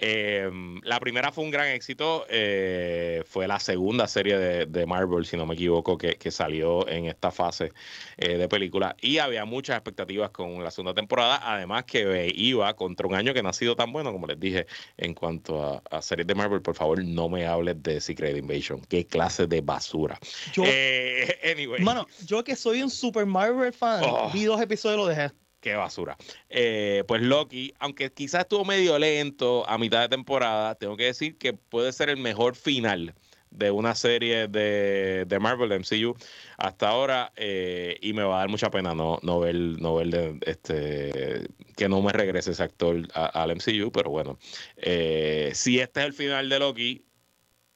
Eh, 0.00 0.48
la 0.84 1.00
primera 1.00 1.32
fue 1.32 1.42
un 1.42 1.50
gran 1.50 1.66
éxito, 1.68 2.24
eh, 2.28 3.24
fue 3.26 3.48
la 3.48 3.58
segunda 3.58 4.06
serie 4.06 4.38
de, 4.38 4.86
Marvel, 4.86 5.26
si 5.26 5.36
no 5.36 5.44
me 5.44 5.54
equivoco, 5.54 5.98
que, 5.98 6.30
salió 6.30 6.86
en 6.88 7.06
esta 7.06 7.32
fase 7.32 7.72
eh, 8.16 8.36
de 8.36 8.48
película 8.48 8.94
y 9.00 9.18
había 9.18 9.44
muchas 9.44 9.76
expectativas 9.76 10.30
con 10.30 10.62
la 10.62 10.70
segunda 10.70 10.94
temporada, 10.94 11.40
además 11.42 11.84
que 11.84 12.30
iba 12.32 12.72
contra 12.76 13.08
un 13.08 13.14
año 13.14 13.34
que 13.34 13.42
no 13.42 13.48
ha 13.48 13.52
sido 13.52 13.74
tan 13.74 13.92
bueno, 13.92 14.12
como 14.12 14.28
les 14.28 14.38
dije, 14.38 14.66
en 14.98 15.14
cuanto 15.14 15.82
a, 15.90 16.02
series 16.02 16.28
de 16.28 16.34
Marvel, 16.34 16.62
por 16.62 16.76
favor 16.76 17.02
no 17.02 17.28
me 17.28 17.46
hables 17.46 17.82
de 17.82 18.00
Secret 18.00 18.36
Invasion, 18.36 18.80
qué 18.88 19.04
clase 19.04 19.48
de 19.48 19.62
basura. 19.62 20.18
Yo, 20.52 20.62
anyway. 21.50 21.82
Mano, 21.82 22.06
yo 22.24 22.44
que 22.44 22.54
soy 22.54 22.82
un 22.82 22.90
super 22.90 23.26
Marvel 23.26 23.72
fan, 23.72 24.04
oh. 24.06 24.30
vi 24.32 24.44
dos 24.44 24.60
episodios 24.60 24.96
y 24.96 25.00
lo 25.00 25.06
dejé. 25.08 25.32
Qué 25.60 25.74
basura. 25.74 26.16
Eh, 26.48 27.02
pues 27.08 27.22
Loki, 27.22 27.74
aunque 27.80 28.12
quizás 28.12 28.42
estuvo 28.42 28.64
medio 28.64 28.98
lento 28.98 29.68
a 29.68 29.76
mitad 29.76 30.02
de 30.02 30.08
temporada, 30.08 30.76
tengo 30.76 30.96
que 30.96 31.04
decir 31.04 31.36
que 31.36 31.52
puede 31.52 31.92
ser 31.92 32.10
el 32.10 32.18
mejor 32.18 32.54
final 32.54 33.14
de 33.50 33.70
una 33.70 33.94
serie 33.94 34.46
de, 34.46 35.24
de 35.26 35.38
Marvel, 35.40 35.68
de 35.70 35.76
MCU, 35.76 36.16
hasta 36.58 36.88
ahora, 36.88 37.32
eh, 37.34 37.98
y 38.00 38.12
me 38.12 38.22
va 38.22 38.36
a 38.36 38.38
dar 38.40 38.48
mucha 38.48 38.70
pena 38.70 38.94
no, 38.94 39.18
no 39.22 39.40
ver, 39.40 39.56
no 39.56 39.96
ver 39.96 40.38
este, 40.42 41.48
que 41.76 41.88
no 41.88 42.02
me 42.02 42.12
regrese 42.12 42.52
ese 42.52 42.62
actor 42.62 43.08
al 43.14 43.50
MCU, 43.50 43.90
pero 43.90 44.10
bueno, 44.10 44.38
eh, 44.76 45.50
si 45.54 45.80
este 45.80 46.00
es 46.00 46.06
el 46.06 46.12
final 46.12 46.48
de 46.48 46.58
Loki, 46.58 47.04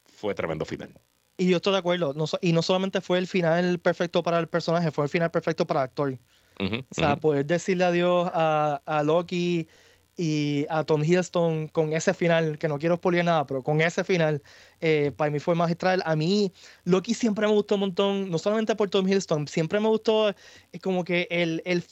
fue 0.04 0.34
tremendo 0.34 0.64
final. 0.64 0.92
Y 1.36 1.48
yo 1.48 1.56
estoy 1.56 1.72
de 1.72 1.78
acuerdo, 1.78 2.14
y 2.42 2.52
no 2.52 2.62
solamente 2.62 3.00
fue 3.00 3.18
el 3.18 3.26
final 3.26 3.80
perfecto 3.80 4.22
para 4.22 4.38
el 4.38 4.48
personaje, 4.48 4.92
fue 4.92 5.04
el 5.04 5.10
final 5.10 5.30
perfecto 5.30 5.66
para 5.66 5.80
el 5.80 5.84
actor 5.84 6.18
o 6.58 6.94
sea, 6.94 7.16
poder 7.16 7.46
decirle 7.46 7.84
adiós 7.84 8.30
a, 8.32 8.80
a, 8.86 9.02
Loki 9.02 9.68
y 10.16 10.66
a 10.68 10.84
Tom 10.84 11.02
Hiddleston 11.02 11.68
con 11.68 11.92
ese 11.92 12.14
final, 12.14 12.58
que 12.58 12.68
no 12.68 12.78
quiero 12.78 12.96
spoiler 12.96 13.24
nada, 13.24 13.46
pero 13.46 13.62
con 13.62 13.80
ese 13.80 14.04
final, 14.04 14.42
eh, 14.80 15.12
para 15.16 15.30
mí 15.30 15.38
fue 15.38 15.54
magistral. 15.54 16.02
A 16.04 16.14
mí, 16.16 16.52
Loki 16.84 17.14
siempre 17.14 17.46
me 17.46 17.52
gustó 17.52 17.74
un 17.76 17.80
montón, 17.80 18.30
no 18.30 18.38
solamente 18.38 18.76
por 18.76 18.90
Tom 18.90 19.08
Hiddleston, 19.08 19.48
siempre 19.48 19.80
me 19.80 19.88
gustó 19.88 20.30
eh, 20.30 20.34
como 20.82 21.04
que 21.04 21.26
el, 21.30 21.62
el 21.64 21.84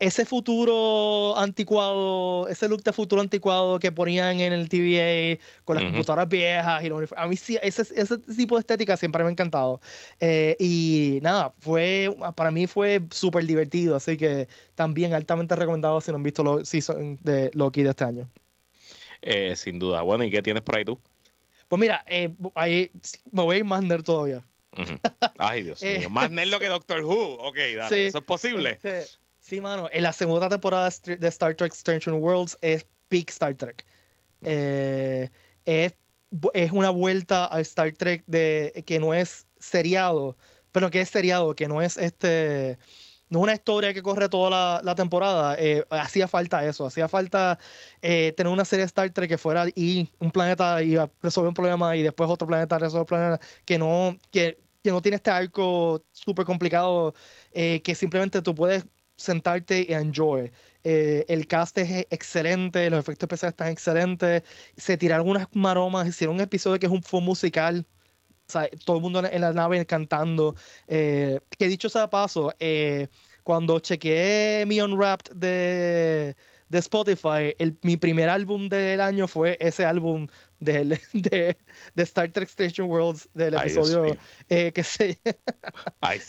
ese 0.00 0.24
futuro 0.24 1.36
anticuado, 1.36 2.48
ese 2.48 2.68
look 2.68 2.82
de 2.82 2.92
futuro 2.92 3.20
anticuado 3.20 3.78
que 3.78 3.92
ponían 3.92 4.40
en 4.40 4.54
el 4.54 4.68
TVA 4.70 5.38
con 5.64 5.76
las 5.76 5.84
computadoras 5.84 6.26
viejas 6.26 6.82
y 6.82 6.90
a 7.16 7.26
mí 7.28 7.36
sí, 7.36 7.58
ese, 7.62 7.82
ese, 7.94 8.18
tipo 8.18 8.56
de 8.56 8.60
estética 8.60 8.96
siempre 8.96 9.22
me 9.22 9.28
ha 9.28 9.32
encantado. 9.32 9.80
Eh, 10.18 10.56
y 10.58 11.18
nada, 11.22 11.52
fue, 11.58 12.16
para 12.34 12.50
mí 12.50 12.66
fue 12.66 13.02
súper 13.10 13.44
divertido, 13.44 13.94
así 13.94 14.16
que 14.16 14.48
también 14.74 15.12
altamente 15.12 15.54
recomendado 15.54 16.00
si 16.00 16.10
no 16.10 16.16
han 16.16 16.22
visto 16.22 16.42
los 16.42 16.66
season 16.66 17.18
de 17.22 17.50
Loki 17.52 17.82
de 17.82 17.90
este 17.90 18.04
año. 18.04 18.30
Eh, 19.20 19.54
sin 19.54 19.78
duda. 19.78 20.00
Bueno, 20.00 20.24
¿y 20.24 20.30
qué 20.30 20.40
tienes 20.40 20.62
por 20.62 20.76
ahí 20.76 20.84
tú? 20.86 20.98
Pues 21.68 21.78
mira, 21.78 22.02
eh, 22.06 22.34
ahí 22.54 22.90
me 23.30 23.42
voy 23.42 23.56
a 23.56 23.58
ir 23.58 23.64
más 23.66 23.82
nerd 23.82 24.02
todavía. 24.02 24.42
Ay, 25.36 25.62
Dios 25.62 25.82
mío. 25.82 26.08
Más 26.08 26.30
nerd 26.30 26.58
que 26.58 26.68
Doctor 26.68 27.04
Who. 27.04 27.34
Ok, 27.34 27.58
dale. 27.76 28.06
¿Eso 28.06 28.18
es 28.18 28.24
posible? 28.24 28.78
Sí, 28.80 28.88
mano. 29.58 29.88
En 29.90 30.04
la 30.04 30.12
segunda 30.12 30.48
temporada 30.48 30.88
de 31.04 31.28
Star 31.28 31.54
Trek 31.54 31.72
Strange 31.72 32.10
Worlds 32.10 32.56
es 32.60 32.86
Peak 33.08 33.30
Star 33.30 33.54
Trek. 33.54 33.84
Eh, 34.42 35.28
es, 35.64 35.94
es, 36.54 36.72
una 36.72 36.90
vuelta 36.90 37.52
a 37.52 37.60
Star 37.60 37.92
Trek 37.92 38.22
de 38.26 38.84
que 38.86 39.00
no 39.00 39.14
es 39.14 39.46
seriado, 39.58 40.36
pero 40.72 40.90
que 40.90 41.00
es 41.00 41.08
seriado, 41.10 41.54
que 41.54 41.66
no 41.66 41.82
es 41.82 41.96
este. 41.96 42.78
No 43.28 43.40
una 43.40 43.54
historia 43.54 43.94
que 43.94 44.02
corre 44.02 44.28
toda 44.28 44.82
la, 44.82 44.94
temporada. 44.96 45.54
Eh, 45.58 45.84
hacía 45.90 46.26
falta 46.26 46.64
eso. 46.66 46.86
Hacía 46.86 47.08
falta 47.08 47.58
eh, 48.02 48.32
tener 48.36 48.52
una 48.52 48.64
serie 48.64 48.82
de 48.82 48.86
Star 48.86 49.10
Trek 49.10 49.28
que 49.28 49.38
fuera 49.38 49.66
y 49.74 50.10
un 50.18 50.32
planeta 50.32 50.82
y 50.82 50.96
resolver 51.22 51.48
un 51.48 51.54
problema 51.54 51.96
y 51.96 52.02
después 52.02 52.28
otro 52.28 52.48
planeta 52.48 52.78
resolver 52.78 53.02
un 53.02 53.06
problema. 53.06 53.40
Que 53.64 53.78
no, 53.78 54.16
que, 54.32 54.58
que 54.82 54.90
no 54.90 55.00
tiene 55.00 55.16
este 55.16 55.30
arco 55.30 56.04
súper 56.12 56.44
complicado 56.44 57.14
que 57.52 57.94
simplemente 57.94 58.42
tú 58.42 58.54
puedes 58.54 58.84
sentarte 59.20 59.86
y 59.88 59.92
enjoy. 59.92 60.50
Eh, 60.82 61.24
el 61.28 61.46
cast 61.46 61.76
es 61.78 62.06
excelente, 62.10 62.88
los 62.88 63.00
efectos 63.00 63.26
especiales 63.26 63.52
están 63.52 63.68
excelentes. 63.68 64.42
Se 64.76 64.96
tiraron 64.96 65.28
unas 65.28 65.46
maromas, 65.52 66.08
hicieron 66.08 66.36
un 66.36 66.40
episodio 66.42 66.78
que 66.78 66.86
es 66.86 66.92
un 66.92 67.02
fue 67.02 67.20
musical. 67.20 67.86
O 68.48 68.52
sea, 68.52 68.68
todo 68.84 68.96
el 68.96 69.02
mundo 69.02 69.22
en 69.24 69.40
la 69.40 69.52
nave 69.52 69.84
cantando. 69.86 70.56
Eh, 70.88 71.38
que 71.58 71.68
dicho 71.68 71.88
sea 71.88 72.08
paso, 72.10 72.52
eh, 72.58 73.08
cuando 73.44 73.78
chequeé 73.78 74.64
mi 74.66 74.80
Unwrapped 74.80 75.32
de, 75.34 76.34
de 76.68 76.78
Spotify, 76.78 77.54
el, 77.58 77.78
mi 77.82 77.96
primer 77.96 78.28
álbum 78.28 78.68
del 78.68 79.00
año 79.00 79.28
fue 79.28 79.56
ese 79.60 79.84
álbum 79.84 80.26
de, 80.60 80.98
de, 81.12 81.56
de 81.94 82.02
Star 82.02 82.30
Trek 82.32 82.48
Station 82.48 82.88
Worlds 82.88 83.28
del 83.34 83.54
episodio 83.54 84.16
eh, 84.48 84.72
que 84.72 84.84
se 84.84 85.18
Ay, 86.00 86.20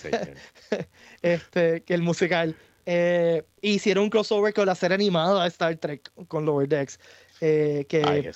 este 1.21 1.83
que 1.83 1.93
el 1.93 2.01
musical 2.01 2.55
eh, 2.85 3.43
hicieron 3.61 4.05
un 4.05 4.09
crossover 4.09 4.53
con 4.53 4.65
la 4.65 4.75
serie 4.75 4.95
animada 4.95 5.43
de 5.43 5.47
Star 5.49 5.75
Trek 5.77 6.11
con 6.27 6.45
Lower 6.45 6.67
Decks 6.67 6.99
eh, 7.41 7.85
que 7.89 8.31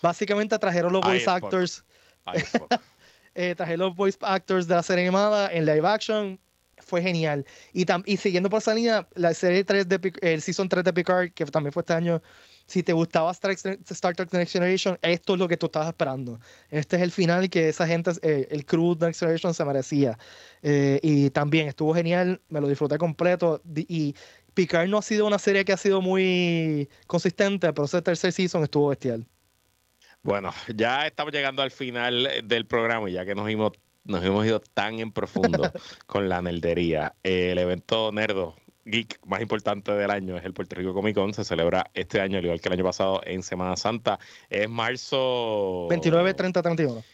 básicamente 0.00 0.58
trajeron 0.58 0.92
los 0.92 1.02
voice 1.02 1.30
actors. 1.30 1.84
Trajeron 3.56 3.88
los 3.88 3.96
voice 3.96 4.18
actors 4.20 4.66
de 4.66 4.74
la 4.74 4.82
serie 4.82 5.04
animada 5.04 5.52
en 5.52 5.64
live 5.64 5.86
action. 5.86 6.38
Fue 6.78 7.00
genial. 7.00 7.46
Y, 7.72 7.86
y 8.04 8.16
siguiendo 8.16 8.50
por 8.50 8.58
esa 8.58 8.74
línea, 8.74 9.08
la 9.14 9.32
serie 9.32 9.62
3 9.62 9.88
de 9.88 10.12
el 10.20 10.42
Season 10.42 10.68
3 10.68 10.84
de 10.84 10.92
Picard, 10.92 11.30
que 11.32 11.44
también 11.46 11.72
fue 11.72 11.82
este 11.82 11.92
año, 11.92 12.20
si 12.66 12.82
te 12.82 12.92
gustaba 12.92 13.30
Star, 13.30 13.54
Trek 13.54 14.30
The 14.30 14.38
Next 14.38 14.52
Generation, 14.52 14.98
esto 15.02 15.34
es 15.34 15.38
lo 15.38 15.48
que 15.48 15.56
tú 15.56 15.66
estabas 15.66 15.88
esperando. 15.88 16.40
Este 16.70 16.96
es 16.96 17.02
el 17.02 17.10
final 17.10 17.50
que 17.50 17.68
esa 17.68 17.86
gente, 17.86 18.12
eh, 18.22 18.48
el 18.50 18.64
crew 18.64 18.94
de 18.96 19.06
Next 19.06 19.20
Generation 19.20 19.54
se 19.54 19.64
merecía. 19.64 20.18
Eh, 20.62 21.00
y 21.02 21.30
también 21.30 21.68
estuvo 21.68 21.94
genial, 21.94 22.40
me 22.48 22.60
lo 22.60 22.68
disfruté 22.68 22.98
completo. 22.98 23.60
Y 23.74 24.14
Picard 24.54 24.88
no 24.88 24.98
ha 24.98 25.02
sido 25.02 25.26
una 25.26 25.38
serie 25.38 25.64
que 25.64 25.72
ha 25.72 25.76
sido 25.76 26.00
muy 26.00 26.88
consistente, 27.06 27.72
pero 27.72 27.84
ese 27.84 28.02
tercer 28.02 28.32
season 28.32 28.62
estuvo 28.62 28.88
bestial. 28.88 29.26
Bueno, 30.22 30.52
ya 30.74 31.06
estamos 31.06 31.32
llegando 31.32 31.62
al 31.62 31.72
final 31.72 32.28
del 32.44 32.66
programa 32.66 33.10
y 33.10 33.14
ya 33.14 33.24
que 33.24 33.34
nos 33.34 33.48
hemos, 33.50 33.72
nos 34.04 34.24
hemos 34.24 34.46
ido 34.46 34.60
tan 34.60 35.00
en 35.00 35.10
profundo 35.10 35.72
con 36.06 36.28
la 36.28 36.40
nerdería. 36.40 37.14
el 37.24 37.58
evento 37.58 38.12
Nerdo 38.12 38.54
geek 38.84 39.18
más 39.26 39.40
importante 39.40 39.92
del 39.92 40.10
año 40.10 40.36
es 40.36 40.44
el 40.44 40.52
Puerto 40.52 40.74
Rico 40.76 40.94
Comic 40.94 41.14
Con. 41.14 41.34
Se 41.34 41.44
celebra 41.44 41.90
este 41.94 42.20
año, 42.20 42.38
al 42.38 42.44
igual 42.44 42.60
que 42.60 42.68
el 42.68 42.74
año 42.74 42.84
pasado, 42.84 43.20
en 43.24 43.42
Semana 43.42 43.76
Santa. 43.76 44.18
Es 44.50 44.68
marzo 44.68 45.86
29, 45.88 46.34
30, 46.34 46.62
31. 46.62 47.04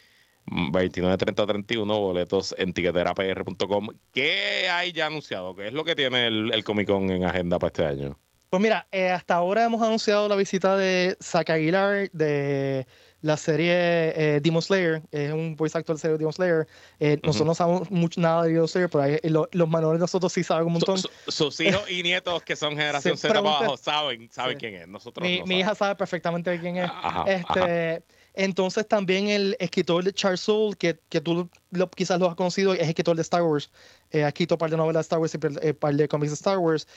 29, 0.71 1.17
30, 1.17 1.45
31, 1.45 1.99
boletos 1.99 2.55
en 2.57 2.73
tiqueterapr.com. 2.73 3.89
¿Qué 4.11 4.67
hay 4.69 4.91
ya 4.91 5.07
anunciado? 5.07 5.55
¿Qué 5.55 5.67
es 5.67 5.73
lo 5.73 5.83
que 5.83 5.95
tiene 5.95 6.27
el, 6.27 6.51
el 6.53 6.63
Comic 6.63 6.87
Con 6.87 7.09
en 7.11 7.23
agenda 7.23 7.59
para 7.59 7.67
este 7.67 7.85
año? 7.85 8.17
Pues 8.49 8.63
mira, 8.63 8.87
eh, 8.91 9.11
hasta 9.11 9.35
ahora 9.35 9.65
hemos 9.65 9.79
anunciado 9.83 10.27
la 10.27 10.35
visita 10.35 10.75
de 10.75 11.15
Zack 11.21 11.51
Aguilar, 11.51 12.09
de 12.11 12.87
la 13.21 13.35
serie 13.35 13.73
eh, 13.75 14.39
Demon 14.41 14.61
Slayer, 14.61 15.01
es 15.11 15.31
un 15.31 15.55
voice 15.55 15.77
actor 15.77 15.95
de 15.95 16.01
serie 16.01 16.17
Demon 16.17 16.33
Slayer. 16.33 16.67
Eh, 16.99 17.19
nosotros 17.23 17.47
no 17.47 17.55
sabemos 17.55 17.91
mucho 17.91 18.21
nada 18.21 18.43
de 18.43 18.53
Demon 18.53 18.67
Slayer, 18.67 18.89
pero 18.89 19.05
eh, 19.05 19.21
los 19.51 19.69
menores 19.69 19.99
nosotros 19.99 20.31
sí 20.31 20.43
saben 20.43 20.67
un 20.67 20.73
montón. 20.73 20.99
sus 21.27 21.59
hijos 21.59 21.89
y 21.89 22.01
nietos 22.01 22.43
que 22.43 22.55
son 22.55 22.71
generación 22.71 23.17
Z 23.17 23.37
abajo 23.37 23.75
saben, 23.77 24.29
saben 24.31 24.57
quién 24.57 24.75
es. 24.75 24.87
Nosotros 24.87 25.27
mi, 25.27 25.43
mi 25.43 25.59
hija 25.59 25.75
sabe 25.75 25.95
perfectamente 25.95 26.57
quién 26.59 26.77
es. 26.77 26.89
este, 27.27 28.03
Entonces 28.35 28.87
también 28.87 29.27
el 29.27 29.57
escritor 29.59 30.03
de 30.03 30.13
Charles 30.13 30.39
Soule, 30.39 30.75
que, 30.77 30.97
que 31.09 31.19
tú 31.19 31.49
lo, 31.71 31.89
quizás 31.89 32.19
lo 32.19 32.29
has 32.29 32.35
conocido, 32.35 32.73
es 32.73 32.87
escritor 32.87 33.17
de 33.17 33.21
Star 33.21 33.43
Wars. 33.43 33.69
ha 34.13 34.29
escrito 34.29 34.55
un 34.55 34.59
par 34.59 34.69
de 34.69 34.77
novelas 34.77 35.01
de 35.01 35.07
Star 35.07 35.19
Wars 35.19 35.33
y 35.33 35.67
un 35.67 35.75
par 35.75 35.93
de 35.93 36.07
cómics 36.07 36.31
de 36.31 36.35
Star 36.35 36.57
Wars. 36.57 36.87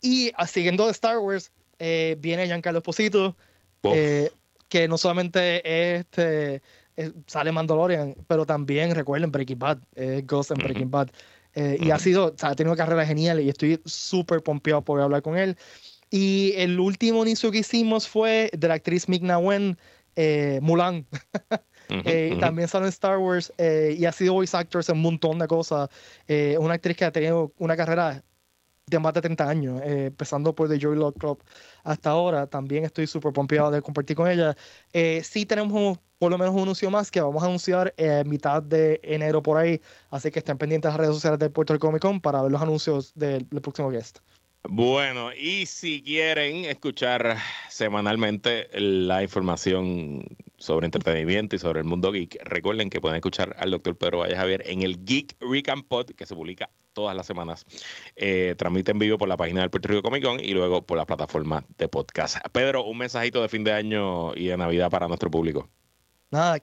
Y 0.00 0.32
ah, 0.36 0.46
siguiendo 0.46 0.86
de 0.86 0.92
Star 0.92 1.18
Wars, 1.18 1.52
viene 1.78 2.46
Giancarlo 2.46 2.78
Esposito 2.78 3.36
que 4.68 4.88
no 4.88 4.98
solamente 4.98 5.96
este, 5.96 6.62
sale 7.26 7.52
Mandalorian, 7.52 8.14
pero 8.26 8.44
también 8.46 8.94
recuerden 8.94 9.32
Breaking 9.32 9.58
Bad, 9.58 9.78
Ghost 10.24 10.50
en 10.50 10.58
Breaking 10.58 10.90
Bad. 10.90 11.10
Eh, 11.54 11.76
y 11.80 11.90
ha 11.90 11.98
sido, 11.98 12.26
o 12.26 12.34
sea, 12.36 12.50
ha 12.50 12.54
tenido 12.54 12.72
una 12.72 12.84
carrera 12.84 13.04
genial 13.04 13.40
y 13.40 13.48
estoy 13.48 13.80
súper 13.84 14.42
pompeado 14.42 14.82
por 14.82 15.00
hablar 15.00 15.22
con 15.22 15.36
él. 15.36 15.56
Y 16.10 16.52
el 16.56 16.78
último 16.78 17.22
inicio 17.24 17.50
que 17.50 17.58
hicimos 17.58 18.06
fue 18.08 18.48
de 18.56 18.68
la 18.68 18.74
actriz 18.74 19.08
Migna 19.08 19.38
Wen, 19.38 19.76
eh, 20.16 20.60
Mulan. 20.62 21.06
Eh, 22.04 22.36
también 22.38 22.68
sale 22.68 22.84
en 22.84 22.90
Star 22.90 23.16
Wars 23.16 23.50
y 23.58 24.04
ha 24.04 24.12
sido 24.12 24.34
voice 24.34 24.54
actor 24.54 24.84
en 24.86 24.96
un 24.96 25.00
montón 25.00 25.38
de 25.38 25.46
cosas. 25.46 25.88
una 26.58 26.74
actriz 26.74 26.98
que 26.98 27.06
ha 27.06 27.10
tenido 27.10 27.54
una 27.56 27.78
carrera 27.78 28.22
de 28.88 28.98
más 28.98 29.14
de 29.14 29.20
30 29.22 29.48
años, 29.48 29.80
eh, 29.82 30.06
empezando 30.06 30.54
por 30.54 30.68
The 30.68 30.78
Joy 30.78 30.96
Love 30.96 31.16
Club 31.18 31.42
hasta 31.84 32.10
ahora. 32.10 32.46
También 32.46 32.84
estoy 32.84 33.06
súper 33.06 33.32
pompeado 33.32 33.70
de 33.70 33.82
compartir 33.82 34.16
con 34.16 34.28
ella. 34.28 34.56
Eh, 34.92 35.22
sí 35.24 35.46
tenemos 35.46 35.98
por 36.18 36.30
lo 36.30 36.38
menos 36.38 36.54
un 36.54 36.62
anuncio 36.62 36.90
más 36.90 37.10
que 37.10 37.20
vamos 37.20 37.42
a 37.42 37.46
anunciar 37.46 37.94
en 37.96 38.28
mitad 38.28 38.62
de 38.62 39.00
enero 39.02 39.42
por 39.42 39.56
ahí, 39.56 39.80
así 40.10 40.30
que 40.30 40.40
estén 40.40 40.58
pendientes 40.58 40.88
a 40.88 40.92
las 40.92 40.98
redes 40.98 41.14
sociales 41.14 41.38
de 41.38 41.50
Puerto 41.50 41.72
Rico 41.72 41.86
Comic 41.86 42.02
Con 42.02 42.20
para 42.20 42.42
ver 42.42 42.50
los 42.50 42.60
anuncios 42.60 43.12
del, 43.14 43.46
próximo 43.46 43.90
guest. 43.90 44.18
Bueno, 44.64 45.32
y 45.32 45.66
si 45.66 46.02
quieren 46.02 46.64
escuchar 46.64 47.36
semanalmente 47.70 48.68
la 48.74 49.22
información 49.22 50.24
sobre 50.56 50.86
entretenimiento 50.86 51.54
y 51.54 51.60
sobre 51.60 51.80
el 51.80 51.86
mundo 51.86 52.10
geek, 52.10 52.38
recuerden 52.42 52.90
que 52.90 53.00
pueden 53.00 53.16
escuchar 53.16 53.54
al 53.58 53.70
doctor 53.70 53.96
Pedro 53.96 54.18
Valle 54.18 54.36
Javier 54.36 54.64
en 54.66 54.82
el 54.82 55.04
Geek 55.04 55.36
Recamp 55.40 55.86
Pod, 55.86 56.06
que 56.10 56.26
se 56.26 56.34
publica 56.34 56.68
todas 56.92 57.16
las 57.16 57.26
semanas. 57.26 57.64
Eh, 58.16 58.54
transmite 58.58 58.90
en 58.90 58.98
vivo 58.98 59.18
por 59.18 59.28
la 59.28 59.36
página 59.36 59.60
del 59.60 59.70
Puerto 59.70 59.88
Rico 59.88 60.02
Comic 60.02 60.24
Con 60.24 60.40
y 60.40 60.52
luego 60.52 60.82
por 60.82 60.96
la 60.98 61.06
plataforma 61.06 61.64
de 61.76 61.88
podcast. 61.88 62.38
Pedro, 62.52 62.84
un 62.84 62.98
mensajito 62.98 63.42
de 63.42 63.48
fin 63.48 63.64
de 63.64 63.72
año 63.72 64.34
y 64.34 64.46
de 64.46 64.56
Navidad 64.56 64.90
para 64.90 65.08
nuestro 65.08 65.30
público. 65.30 65.68
Nada, 66.30 66.58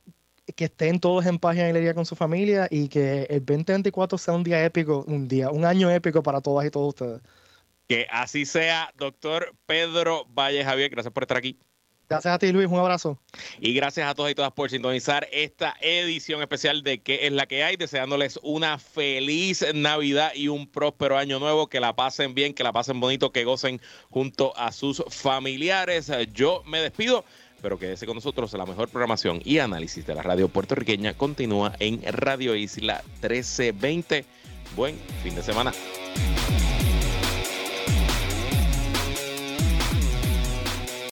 que 0.56 0.66
estén 0.66 1.00
todos 1.00 1.26
en 1.26 1.40
paz 1.40 1.56
y 1.56 1.62
alegría 1.62 1.94
con 1.94 2.06
su 2.06 2.16
familia 2.16 2.68
y 2.70 2.88
que 2.88 3.24
el 3.30 3.46
2024 3.46 4.18
sea 4.18 4.34
un 4.34 4.44
día 4.44 4.64
épico, 4.64 5.04
un 5.08 5.28
día, 5.28 5.50
un 5.50 5.66
año 5.66 5.90
épico 5.90 6.22
para 6.22 6.42
todas 6.42 6.68
y 6.68 6.72
todos 6.72 6.90
ustedes. 6.90 7.22
Que 7.88 8.08
así 8.10 8.46
sea, 8.46 8.92
doctor 8.98 9.56
Pedro 9.66 10.26
Valle 10.30 10.64
Javier. 10.64 10.90
Gracias 10.90 11.14
por 11.14 11.24
estar 11.24 11.38
aquí. 11.38 11.60
Gracias 12.08 12.36
a 12.36 12.40
ti, 12.40 12.52
Luis. 12.52 12.68
Un 12.68 12.80
abrazo. 12.80 13.18
Y 13.60 13.74
gracias 13.74 14.08
a 14.08 14.14
todos 14.14 14.30
y 14.30 14.36
todas 14.36 14.52
por 14.52 14.70
sintonizar 14.70 15.28
esta 15.32 15.76
edición 15.82 16.42
especial 16.42 16.84
de 16.84 17.02
¿Qué 17.02 17.26
es 17.26 17.32
la 17.32 17.48
que 17.48 17.64
hay? 17.64 17.78
Deseándoles 17.78 18.40
una 18.44 18.78
feliz 18.78 19.66
Navidad 19.74 20.32
y 20.36 20.48
un 20.48 20.68
próspero 20.68 21.18
año 21.18 21.40
nuevo. 21.40 21.68
Que 21.68 21.80
la 21.80 21.96
pasen 21.96 22.36
bien, 22.36 22.54
que 22.54 22.64
la 22.64 22.72
pasen 22.74 23.00
bonito, 23.00 23.32
que 23.32 23.44
gocen 23.44 23.82
junto 24.12 24.56
a 24.56 24.72
sus 24.72 25.04
familiares. 25.10 26.12
Yo 26.32 26.62
me 26.68 26.80
despido, 26.80 27.26
pero 27.62 27.80
quédese 27.80 28.06
con 28.06 28.16
nosotros. 28.16 28.54
La 28.54 28.68
mejor 28.68 28.90
programación 28.90 29.42
y 29.44 29.58
análisis 29.58 30.06
de 30.06 30.14
la 30.14 30.22
radio 30.22 30.48
puertorriqueña 30.48 31.16
continúa 31.16 31.74
en 31.80 32.02
Radio 32.04 32.56
Isla 32.56 33.02
1320. 33.22 34.26
Buen 34.76 34.96
fin 35.24 35.34
de 35.34 35.42
semana. 35.42 35.72